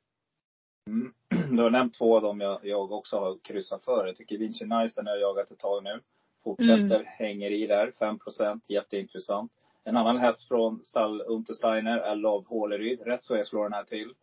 [0.87, 1.15] Mm.
[1.57, 4.07] Du har nämnt två av dem jag, jag också har kryssat för.
[4.07, 6.01] Jag tycker Vinci Nice, den har jag jagat ett tag nu.
[6.45, 7.07] Fortsätter, Mm.
[7.07, 7.91] hänger i där.
[7.91, 9.53] 5% jätteintressant.
[9.85, 13.01] En annan häst från stall Untersteiner är Love Håleryd.
[13.01, 14.15] Rätt så jag slår den här till.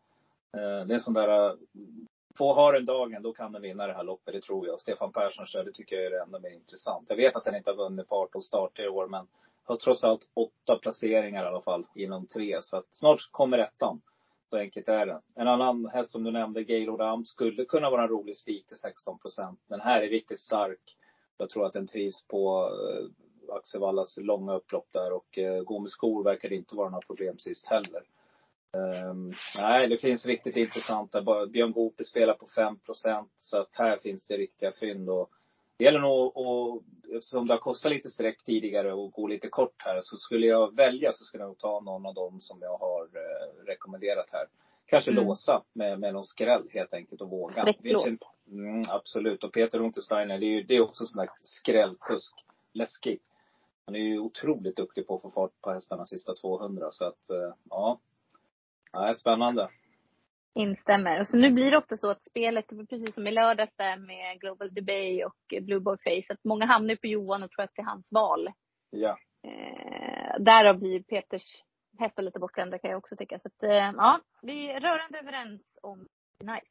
[0.54, 1.58] Eh, det är en sån där,
[2.38, 4.80] få har den dagen, då kan den vinna det här loppet, det tror jag.
[4.80, 7.10] Stefan Persson kör, det tycker jag är ännu mer intressant.
[7.10, 9.28] Jag vet att den inte har vunnit på 18 starter i år, men
[9.64, 12.62] har trots allt åtta placeringar i alla fall inom tre.
[12.62, 14.02] Så att snart kommer ettan.
[14.50, 15.22] Så enkelt är det.
[15.36, 18.78] En annan häst som du nämnde, Gaylord Am, skulle kunna vara en rolig spik till
[18.78, 19.60] 16 procent.
[19.68, 20.98] Den här är riktigt stark.
[21.38, 25.90] Jag tror att den trivs på eh, Axevallas långa upplopp där och eh, gå med
[25.90, 28.04] skor verkar inte vara några problem sist heller.
[28.74, 31.46] Ehm, nej, det finns riktigt intressanta.
[31.48, 33.32] Björn Goop spelar på 5 procent.
[33.38, 35.10] Så att här finns det riktiga fynd.
[35.10, 35.30] Och
[35.78, 36.84] det gäller nog att,
[37.16, 40.76] eftersom det har kostat lite streck tidigare och gå lite kort här, så skulle jag
[40.76, 44.46] välja så skulle jag nog ta någon av dem som jag har eh, rekommenderat här.
[44.86, 45.24] Kanske Mm.
[45.26, 47.64] låsa med, med någon skräll helt enkelt och våga.
[48.04, 48.20] Känns-
[48.52, 49.44] Mm, absolut.
[49.44, 52.34] Och Peter Untersteiner, det är ju det är också sån där skrällkusk.
[52.74, 53.20] Läskig.
[53.88, 56.92] Han är ju otroligt duktig på att få fart på hästarna sista 200.
[56.92, 58.00] Så att, eh, ja.
[58.92, 59.70] Ja, spännande.
[60.54, 61.22] Instämmer.
[61.22, 64.40] Och så nu blir det ofta så att spelet, precis som i lördags där med
[64.40, 67.82] Global Debate och Blue Boy Face, att många hamnar på Johan och tror att det
[67.82, 68.50] är hans val.
[68.90, 69.18] Ja.
[69.44, 71.64] Eh, därav blir Peters
[72.00, 73.40] hästar lite bortglömda kan jag också tycka.
[73.40, 76.08] Så att, eh, ja, vi är rörande överens om
[76.40, 76.68] nice.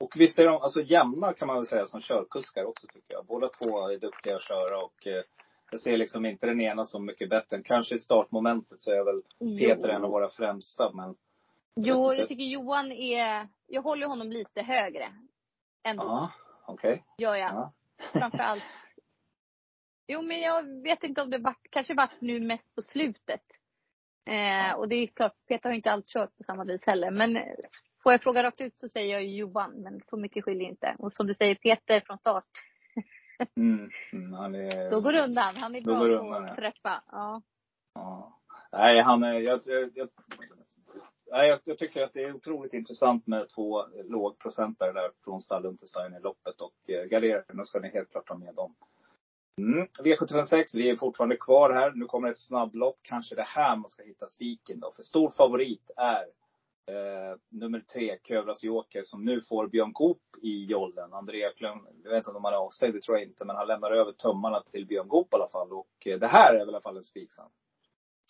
[0.00, 3.26] Och visst är de alltså jämna kan man väl säga som körkuskar också tycker jag.
[3.26, 5.22] Båda två är duktiga att köra och eh,
[5.74, 7.62] jag ser liksom inte den ena som mycket bättre.
[7.62, 9.22] Kanske i startmomentet så är väl
[9.58, 11.16] Peter en av våra främsta men
[11.76, 15.12] Jo, jag tycker Johan är, jag håller honom lite högre.
[15.84, 16.32] Ändå, ja,
[16.66, 17.04] okej.
[17.18, 17.50] gör jag.
[17.50, 17.72] Ja.
[18.12, 18.62] Framförallt.
[20.06, 23.42] Jo, men jag vet inte om det vart, kanske vart nu mest på slutet.
[24.30, 27.10] Eh, och det är klart, Peter har inte allt kört på samma vis heller.
[27.10, 27.38] Men
[28.02, 30.96] får jag fråga rakt ut så säger jag Johan, men så mycket skiljer inte.
[30.98, 32.44] Och som du säger, Peter från start,
[33.56, 34.90] Mm, mm, han är...
[34.90, 35.56] då går det undan.
[35.56, 37.02] Han är bra på undan, att träffa.
[37.10, 37.42] Ja.
[37.94, 38.40] Ja.
[38.72, 40.08] Nej, han är, jag, jag, jag,
[41.32, 45.66] nej, jag, jag tycker att det är otroligt intressant med två lågprocentare där från stall
[45.66, 48.74] Unterstein i loppet och eh, garderarna ska ni helt klart ha med dem.
[49.58, 49.86] Mm.
[50.04, 51.92] V756, vi är fortfarande kvar här.
[51.94, 52.98] Nu kommer ett snabblopp.
[53.02, 54.92] Kanske det här man ska hitta spiken då.
[54.92, 56.24] För stor favorit är
[56.86, 61.12] eh, nummer tre, Kövras Joker, som nu får Björn Goop i jollen.
[61.12, 63.44] Andrea Klum, jag vet inte om han är avstängd, det tror jag inte.
[63.44, 65.72] Men han lämnar över tummarna till Björn Goop i alla fall.
[65.72, 67.32] Och eh, det här är väl i alla fall en spik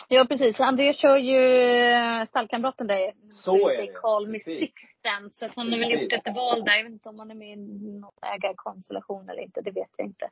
[0.09, 0.61] ja, precis.
[0.61, 3.13] André kör ju eh, stallkamraten där.
[3.31, 3.93] Så är det.
[3.93, 4.39] Call Me.
[4.39, 5.31] Sixten.
[5.33, 6.77] Så han har väl gjort ett val där.
[6.77, 9.61] Jag vet inte om han är med i någon ägarkonstellation eller inte.
[9.61, 10.31] Det vet jag inte.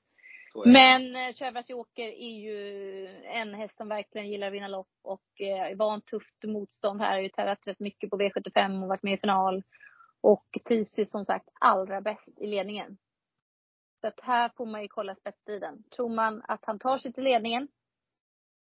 [0.66, 5.40] Men eh, Sjöbergs Joker är ju en häst som verkligen gillar att vinna lopp och
[5.40, 7.12] eh, är van tufft motstånd här.
[7.12, 9.62] Har ju tävlat rätt mycket på V75 och varit med i final.
[10.20, 10.46] Och
[10.98, 12.98] ju som sagt allra bäst i ledningen.
[14.00, 15.82] Så att här får man ju kolla spetstiden.
[15.96, 17.68] Tror man att han tar sig till ledningen?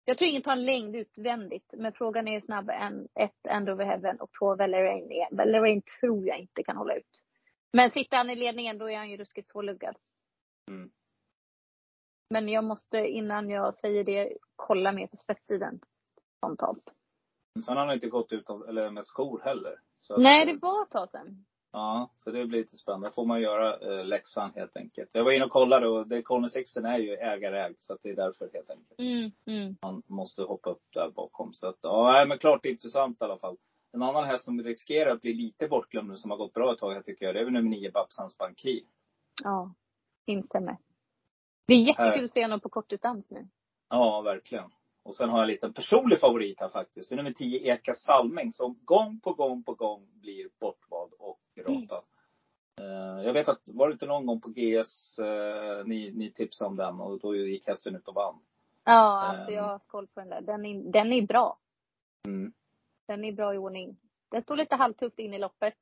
[0.04, 1.74] Jag tror ingen tar en längd utvändigt.
[1.76, 5.26] Men frågan är hur snabb en, ett End Over Heaven och två Valerain.
[5.30, 7.22] Valerain tror jag inte kan hålla ut.
[7.72, 9.96] Men sitter han i ledningen då är han ju ruskigt svårluggad.
[10.68, 10.90] Mm.
[12.32, 15.80] Men jag måste innan jag säger det kolla mer på spetssidan.
[16.38, 16.84] Spontant.
[17.64, 19.80] Sen har han inte gått ut eller med skor heller.
[20.18, 21.44] Nej, det var ett tag sedan.
[21.72, 23.08] Ja, så det blir lite spännande.
[23.08, 25.10] Då får man göra eh, läxan helt enkelt.
[25.12, 27.74] Jag var inne och kollade och det Corner Sixten är ju ägarägd.
[27.78, 28.98] Så att det är därför helt enkelt.
[28.98, 29.76] Mm, mm.
[29.82, 31.52] Man måste hoppa upp där bakom.
[31.52, 33.56] Så att, ja, men klart intressant i alla fall.
[33.92, 36.78] En annan häst som riskerar att bli lite bortglömd nu, som har gått bra ett
[36.78, 38.82] tag här tycker jag, det är väl nummer nio, Babsans Bankir.
[39.42, 39.74] Ja,
[40.26, 40.76] instämmer.
[41.66, 42.24] Det är jättekul Här.
[42.24, 43.48] att se honom på kortdistans nu.
[43.88, 44.70] Ja, verkligen.
[45.02, 47.08] Och sen har jag en liten personlig favorit här faktiskt.
[47.08, 51.40] Det är nummer 10, Eka Salming, som gång på gång på gång blir bortvald och
[51.56, 52.04] ratad.
[52.80, 56.68] Eh, jag vet att, var det inte någon gång på GS, eh, ni, ni tipsade
[56.68, 58.38] om den och då gick hästen ut och vann.
[58.84, 60.40] Ja, alltså jag har koll på den där.
[60.40, 61.58] Den är, den är bra.
[62.26, 62.52] Mm.
[63.06, 63.96] Den är bra i ordning.
[64.28, 65.76] Den står lite halvtufft in i loppet.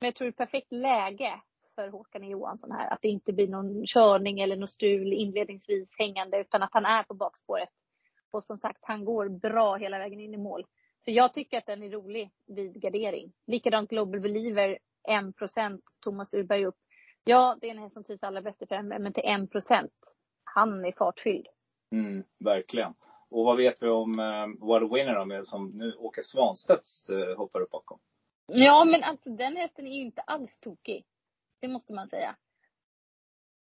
[0.00, 1.40] Men jag tror det är perfekt läge
[1.76, 2.92] för Håkan Johansson här.
[2.92, 6.40] Att det inte blir någon körning eller något strul inledningsvis hängande.
[6.40, 7.68] Utan att han är på bakspåret.
[8.30, 10.66] Och som sagt, han går bra hela vägen in i mål.
[11.04, 13.32] Så jag tycker att den är rolig vid gardering.
[13.46, 14.78] Likadant Global Believer,
[15.08, 16.78] 1% Thomas Urberg upp.
[17.24, 19.88] Ja, det är en häst som trivs allra bäst i fem, men till 1%
[20.44, 21.46] Han är fartfylld.
[21.92, 22.94] Mm, verkligen.
[23.30, 27.36] Och vad vet vi om eh, What a Winner med, som nu Åke Svanstedts eh,
[27.36, 27.98] hoppar upp bakom?
[28.46, 31.04] Ja, men alltså den hästen är ju inte alls tokig.
[31.60, 32.36] Det måste man säga.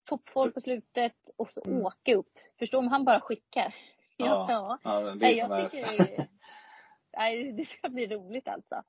[0.05, 1.86] Toppform på slutet och så Mm.
[1.86, 2.32] åka upp.
[2.59, 3.74] Förstå om han bara skickar.
[4.16, 4.47] Ja.
[4.51, 4.78] ja.
[4.85, 6.28] ja det sån jag tycker det,
[7.16, 8.82] nej, det ska bli roligt alltså.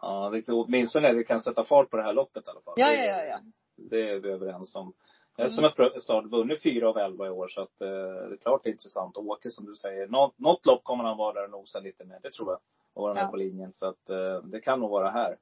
[0.00, 2.74] Ja, det, åtminstone det kan sätta fart på det här loppet i alla fall.
[2.76, 3.40] Ja, ja, ja, ja.
[3.76, 4.92] Det är vi överens om.
[5.38, 7.88] Hästen har start vunnit fyra av elva i år så att eh,
[8.28, 9.16] det är klart det är intressant.
[9.16, 12.04] Och Åke som du säger, något, något lopp kommer han vara där och nosa lite
[12.04, 12.18] med.
[12.22, 12.60] Det tror jag.
[12.94, 13.28] Och vara med Ja.
[13.28, 13.72] på linjen.
[13.72, 15.36] Så att eh, det kan nog vara här.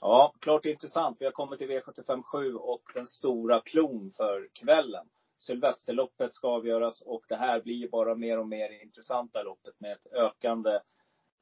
[0.00, 1.16] Ja, klart intressant.
[1.20, 5.06] Vi har kommit till V75 7 och den stora klon för kvällen.
[5.38, 9.92] Sylvesterloppet ska avgöras och det här blir ju bara mer och mer intressanta loppet med
[9.92, 10.70] ett ökande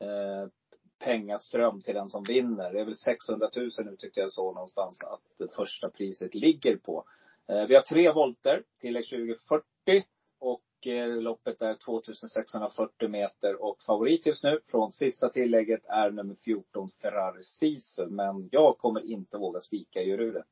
[0.01, 0.49] eh,
[1.05, 2.73] pengaström till den som vinner.
[2.73, 7.05] Det är väl 600 000 nu tyckte jag så någonstans att första priset ligger på.
[7.49, 10.05] Eh, vi har tre volter, tillägg 2040
[11.21, 17.43] loppet är 2640 meter och favorit just nu från sista tillägget är nummer 14 Ferrari
[17.43, 18.07] Sisu.
[18.07, 20.45] Men jag kommer inte våga spika, gör du det?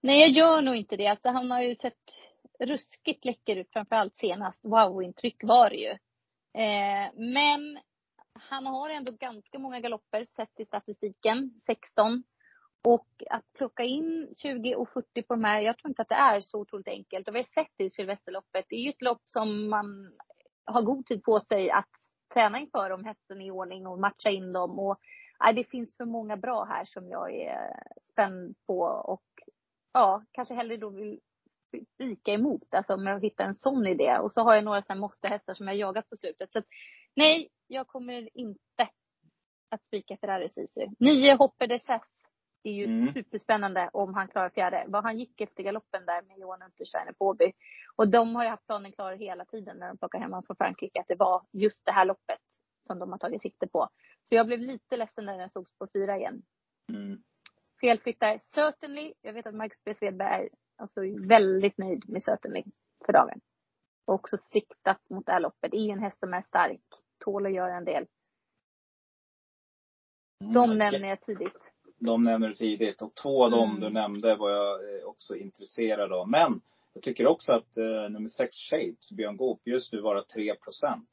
[0.00, 1.06] Nej, jag gör nog inte det.
[1.06, 2.12] Alltså, han har ju sett
[2.58, 4.64] ruskigt läcker ut, framförallt senast.
[4.64, 5.90] Wow-intryck var det ju.
[6.62, 7.78] Eh, men
[8.32, 12.22] han har ändå ganska många galopper sett i statistiken, 16.
[12.84, 16.14] Och att plocka in 20 och 40 på de här, jag tror inte att det
[16.14, 17.28] är så otroligt enkelt.
[17.28, 18.64] Och vi har sett det i Sylvesterloppet.
[18.68, 20.12] Det är ju ett lopp som man
[20.64, 21.90] har god tid på sig att
[22.34, 24.78] träna inför om hästen är i ordning och matcha in dem.
[24.78, 24.98] Och,
[25.40, 27.82] nej, det finns för många bra här som jag är
[28.12, 29.24] spänd på och
[29.92, 31.20] ja, kanske hellre då vill
[31.94, 32.74] spika emot.
[32.74, 34.18] Alltså om jag hittar en sån idé.
[34.18, 36.52] Och så har jag några sådana måste-hästar som jag jagat på slutet.
[36.52, 36.66] Så att,
[37.16, 38.88] nej, jag kommer inte
[39.70, 40.86] att spika Ferrari Sisu.
[40.98, 42.13] Nio Hopper de Chess
[42.64, 43.14] är ju Mm.
[43.14, 44.84] superspännande om han klarar fjärde.
[44.88, 47.52] Vad han gick efter galoppen där med Johan Untersteiner på Åby.
[47.96, 50.56] Och de har ju haft planen klar hela tiden när de plockar hem honom från
[50.56, 51.00] Frankrike.
[51.00, 52.38] Att det var just det här loppet
[52.86, 53.88] som de har tagit sikte på.
[54.24, 56.42] Så jag blev lite ledsen när den stod spår fyra igen.
[56.92, 57.22] Mm.
[57.80, 59.14] Felflyttar Certainly.
[59.20, 59.94] Jag vet att Marcus B.
[59.94, 62.62] Svedberg är alltså väldigt nöjd med Certainly
[63.06, 63.40] för dagen.
[64.06, 65.70] Och också siktat mot det här loppet.
[65.70, 66.80] Det är en häst som är stark.
[67.24, 68.06] Tål att göra en del.
[70.38, 70.78] De Mm.
[70.78, 71.73] nämner jag tidigt.
[71.98, 73.02] De nämner du tidigt.
[73.02, 73.80] Och två av dem Mm.
[73.80, 76.28] du nämnde var jag eh, också intresserad av.
[76.28, 76.60] Men
[76.94, 81.08] jag tycker också att eh, nummer sex Shapes, Björn Goop, just nu bara 3 procent.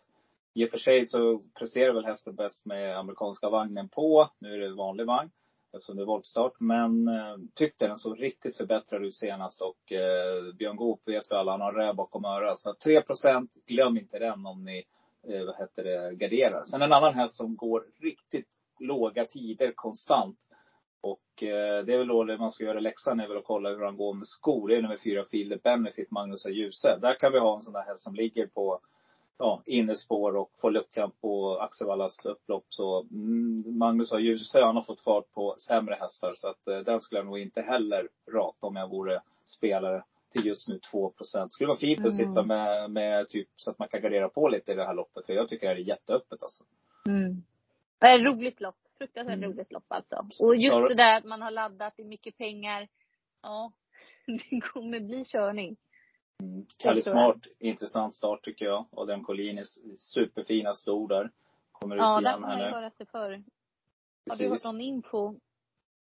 [0.53, 4.30] I och för sig så presterar väl hästen bäst med amerikanska vagnen på.
[4.40, 5.32] Nu är det vanlig vagn
[5.74, 6.53] eftersom det är voltstart.
[6.60, 9.62] Men eh, tyckte den såg riktigt förbättrad ut senast.
[9.62, 12.60] Och eh, Björn Goop vet vi alla, han har räv bakom örat.
[12.60, 14.84] Så 3 procent, glöm inte den om ni
[15.28, 16.64] eh, vad heter det, garderar.
[16.64, 18.48] Sen en annan häst som går riktigt
[18.80, 20.38] låga tider konstant.
[21.02, 23.69] Och eh, det är väl då det man ska göra läxan är väl att kolla
[23.69, 24.68] hur han går med skor.
[24.68, 26.98] Det är nummer fyra, Fille Benefit, Magnus och Djuse.
[27.02, 28.80] Där kan vi ha en sån där häst som ligger på
[29.38, 32.65] ja, innespår och får luckan på Axevallas upplopp.
[32.69, 36.34] Så mm, Magnus och Djuse, han har fått fart på sämre hästar.
[36.36, 40.45] Så att eh, den skulle jag nog inte heller rata om jag vore spelare till
[40.45, 41.53] just nu 2 procent.
[41.53, 42.18] Skulle vara fint att Mm.
[42.18, 45.26] sitta med, med typ så att man kan gardera på lite i det här loppet.
[45.26, 46.64] För jag tycker det är jätteöppet alltså.
[47.07, 47.44] Mm.
[47.99, 48.76] Det är ett roligt lopp.
[49.02, 49.52] Fruktansvärt Mm.
[49.52, 50.44] roligt lopp alltså.
[50.45, 52.88] Och just det där att man har laddat, det är mycket pengar.
[53.41, 53.72] Ja,
[54.49, 55.78] det kommer bli körning.
[56.78, 57.34] Kalle tror jag.
[57.34, 58.86] Smart, intressant start tycker jag.
[58.91, 61.32] Och den Collinis superfina stor där.
[61.72, 62.76] Kommer Ja, ut där igen får man ju här nu.
[62.78, 63.44] höra sig för.
[64.30, 65.36] Har du hört någon info?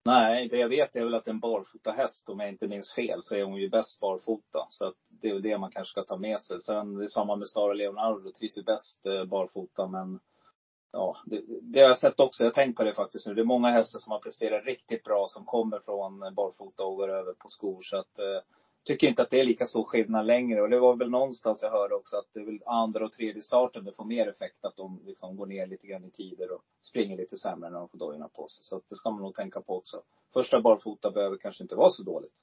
[0.05, 3.21] Nej, det jag vet är väl att en barfota häst, om jag inte minns fel,
[3.21, 4.65] så är hon ju bäst barfota.
[4.69, 6.59] Så att det är väl det man kanske ska ta med sig.
[6.59, 10.19] Sen det är samma med Star Leonardo, trivs ju bäst eh, barfota men
[10.95, 12.43] Ja, det, det har jag sett också.
[12.43, 13.33] Jag har tänkt på det faktiskt nu.
[13.33, 17.09] Det är många hästar som har presterat riktigt bra som kommer från barfota och går
[17.09, 17.81] över på skor.
[17.81, 18.39] Så att eh,
[18.85, 20.61] tycker inte att det är lika stor skillnad längre.
[20.61, 23.41] Och det var väl någonstans jag hörde också att det är väl andra och tredje
[23.41, 24.65] starten det får mer effekt.
[24.65, 27.89] Att de liksom går ner lite grann i tider och springer lite sämre när de
[27.89, 28.63] får dojorna på sig.
[28.63, 30.01] Så att det ska man nog tänka på också.
[30.33, 32.35] Första barfota behöver kanske inte vara så dåligt.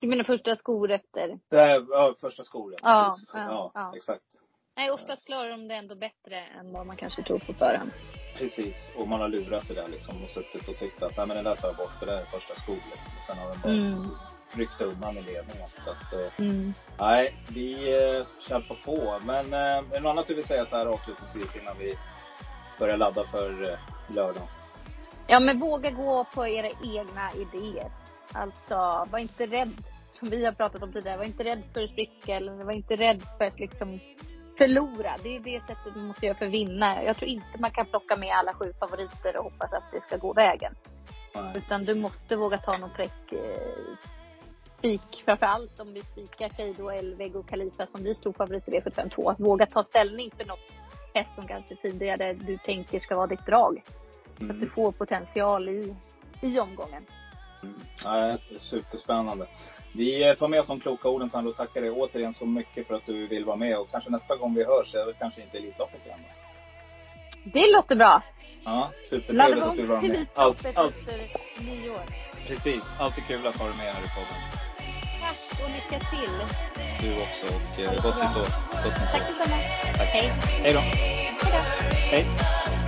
[0.00, 1.38] Du menar första skor efter?
[1.48, 3.96] Det är, ja, första skor, Ja, ja, ja, ja.
[3.96, 4.41] exakt.
[4.76, 7.90] Nej, oftast klarar de det ändå bättre än vad man kanske tror på förhand.
[8.38, 8.92] Precis.
[8.96, 11.44] Och man har lurat sig där liksom och suttit och tyckt att, nej men den
[11.44, 13.10] där tar jag bort för det är första skor liksom.
[13.18, 14.08] Och sen har den bara Mm.
[14.54, 15.68] ryckt undan i ledningen.
[15.84, 16.74] Så att, eh, Mm.
[16.98, 19.18] nej, vi eh, kämpar på.
[19.26, 21.94] Men eh, är det något annat du vill säga så här avslutningsvis innan vi
[22.78, 23.78] börjar ladda för eh,
[24.14, 24.48] lördag?
[25.26, 27.90] Ja, men våga gå på era egna idéer.
[28.32, 28.74] Alltså,
[29.10, 29.72] var inte rädd,
[30.10, 32.96] som vi har pratat om tidigare, var inte rädd för att spricka eller var inte
[32.96, 34.00] rädd för att liksom
[34.58, 35.16] förlora.
[35.22, 37.02] Det är det sättet man måste göra för att vinna.
[37.04, 40.16] Jag tror inte man kan plocka med alla sju favoriter och hoppas att det ska
[40.16, 40.74] gå vägen.
[41.34, 41.52] Nej.
[41.56, 43.96] Utan du måste våga ta någon fräck eh,
[44.78, 45.22] spik.
[45.24, 49.30] Framförallt om vi spikar Shado, Elveg och Kalifa som blir stor favorit i V752.
[49.30, 50.72] Att våga ta ställning för något
[51.14, 53.82] häst som kanske tidigare du tänker ska vara ditt drag.
[54.38, 54.70] Så att du Mm.
[54.70, 55.96] får potential i,
[56.40, 57.06] i omgången.
[57.62, 57.74] Mm.
[58.04, 59.46] Är superspännande.
[59.92, 62.86] Vi eh, tar med oss de kloka orden Sandro och tackar dig återigen så mycket
[62.86, 63.78] för att du vill vara med.
[63.78, 66.42] Och kanske nästa gång vi hörs är det kanske inte Elitloppet igen då.
[67.44, 68.22] Det låter bra.
[68.64, 70.26] Ja, supertrevligt att du var med.
[70.34, 71.18] Allt, allt, efter
[71.64, 72.00] nyår.
[72.46, 72.84] precis.
[72.98, 74.36] Alltid kul att ha dig med här i podden.
[75.20, 76.32] Tack och lycka till.
[77.00, 78.42] Du också och eh, gott nytt år.
[78.42, 78.92] År.
[79.12, 79.56] Tack detsamma.
[79.96, 80.32] Hej.
[80.62, 80.80] Hej då.
[80.80, 81.58] Hej då.
[81.94, 82.81] Hej.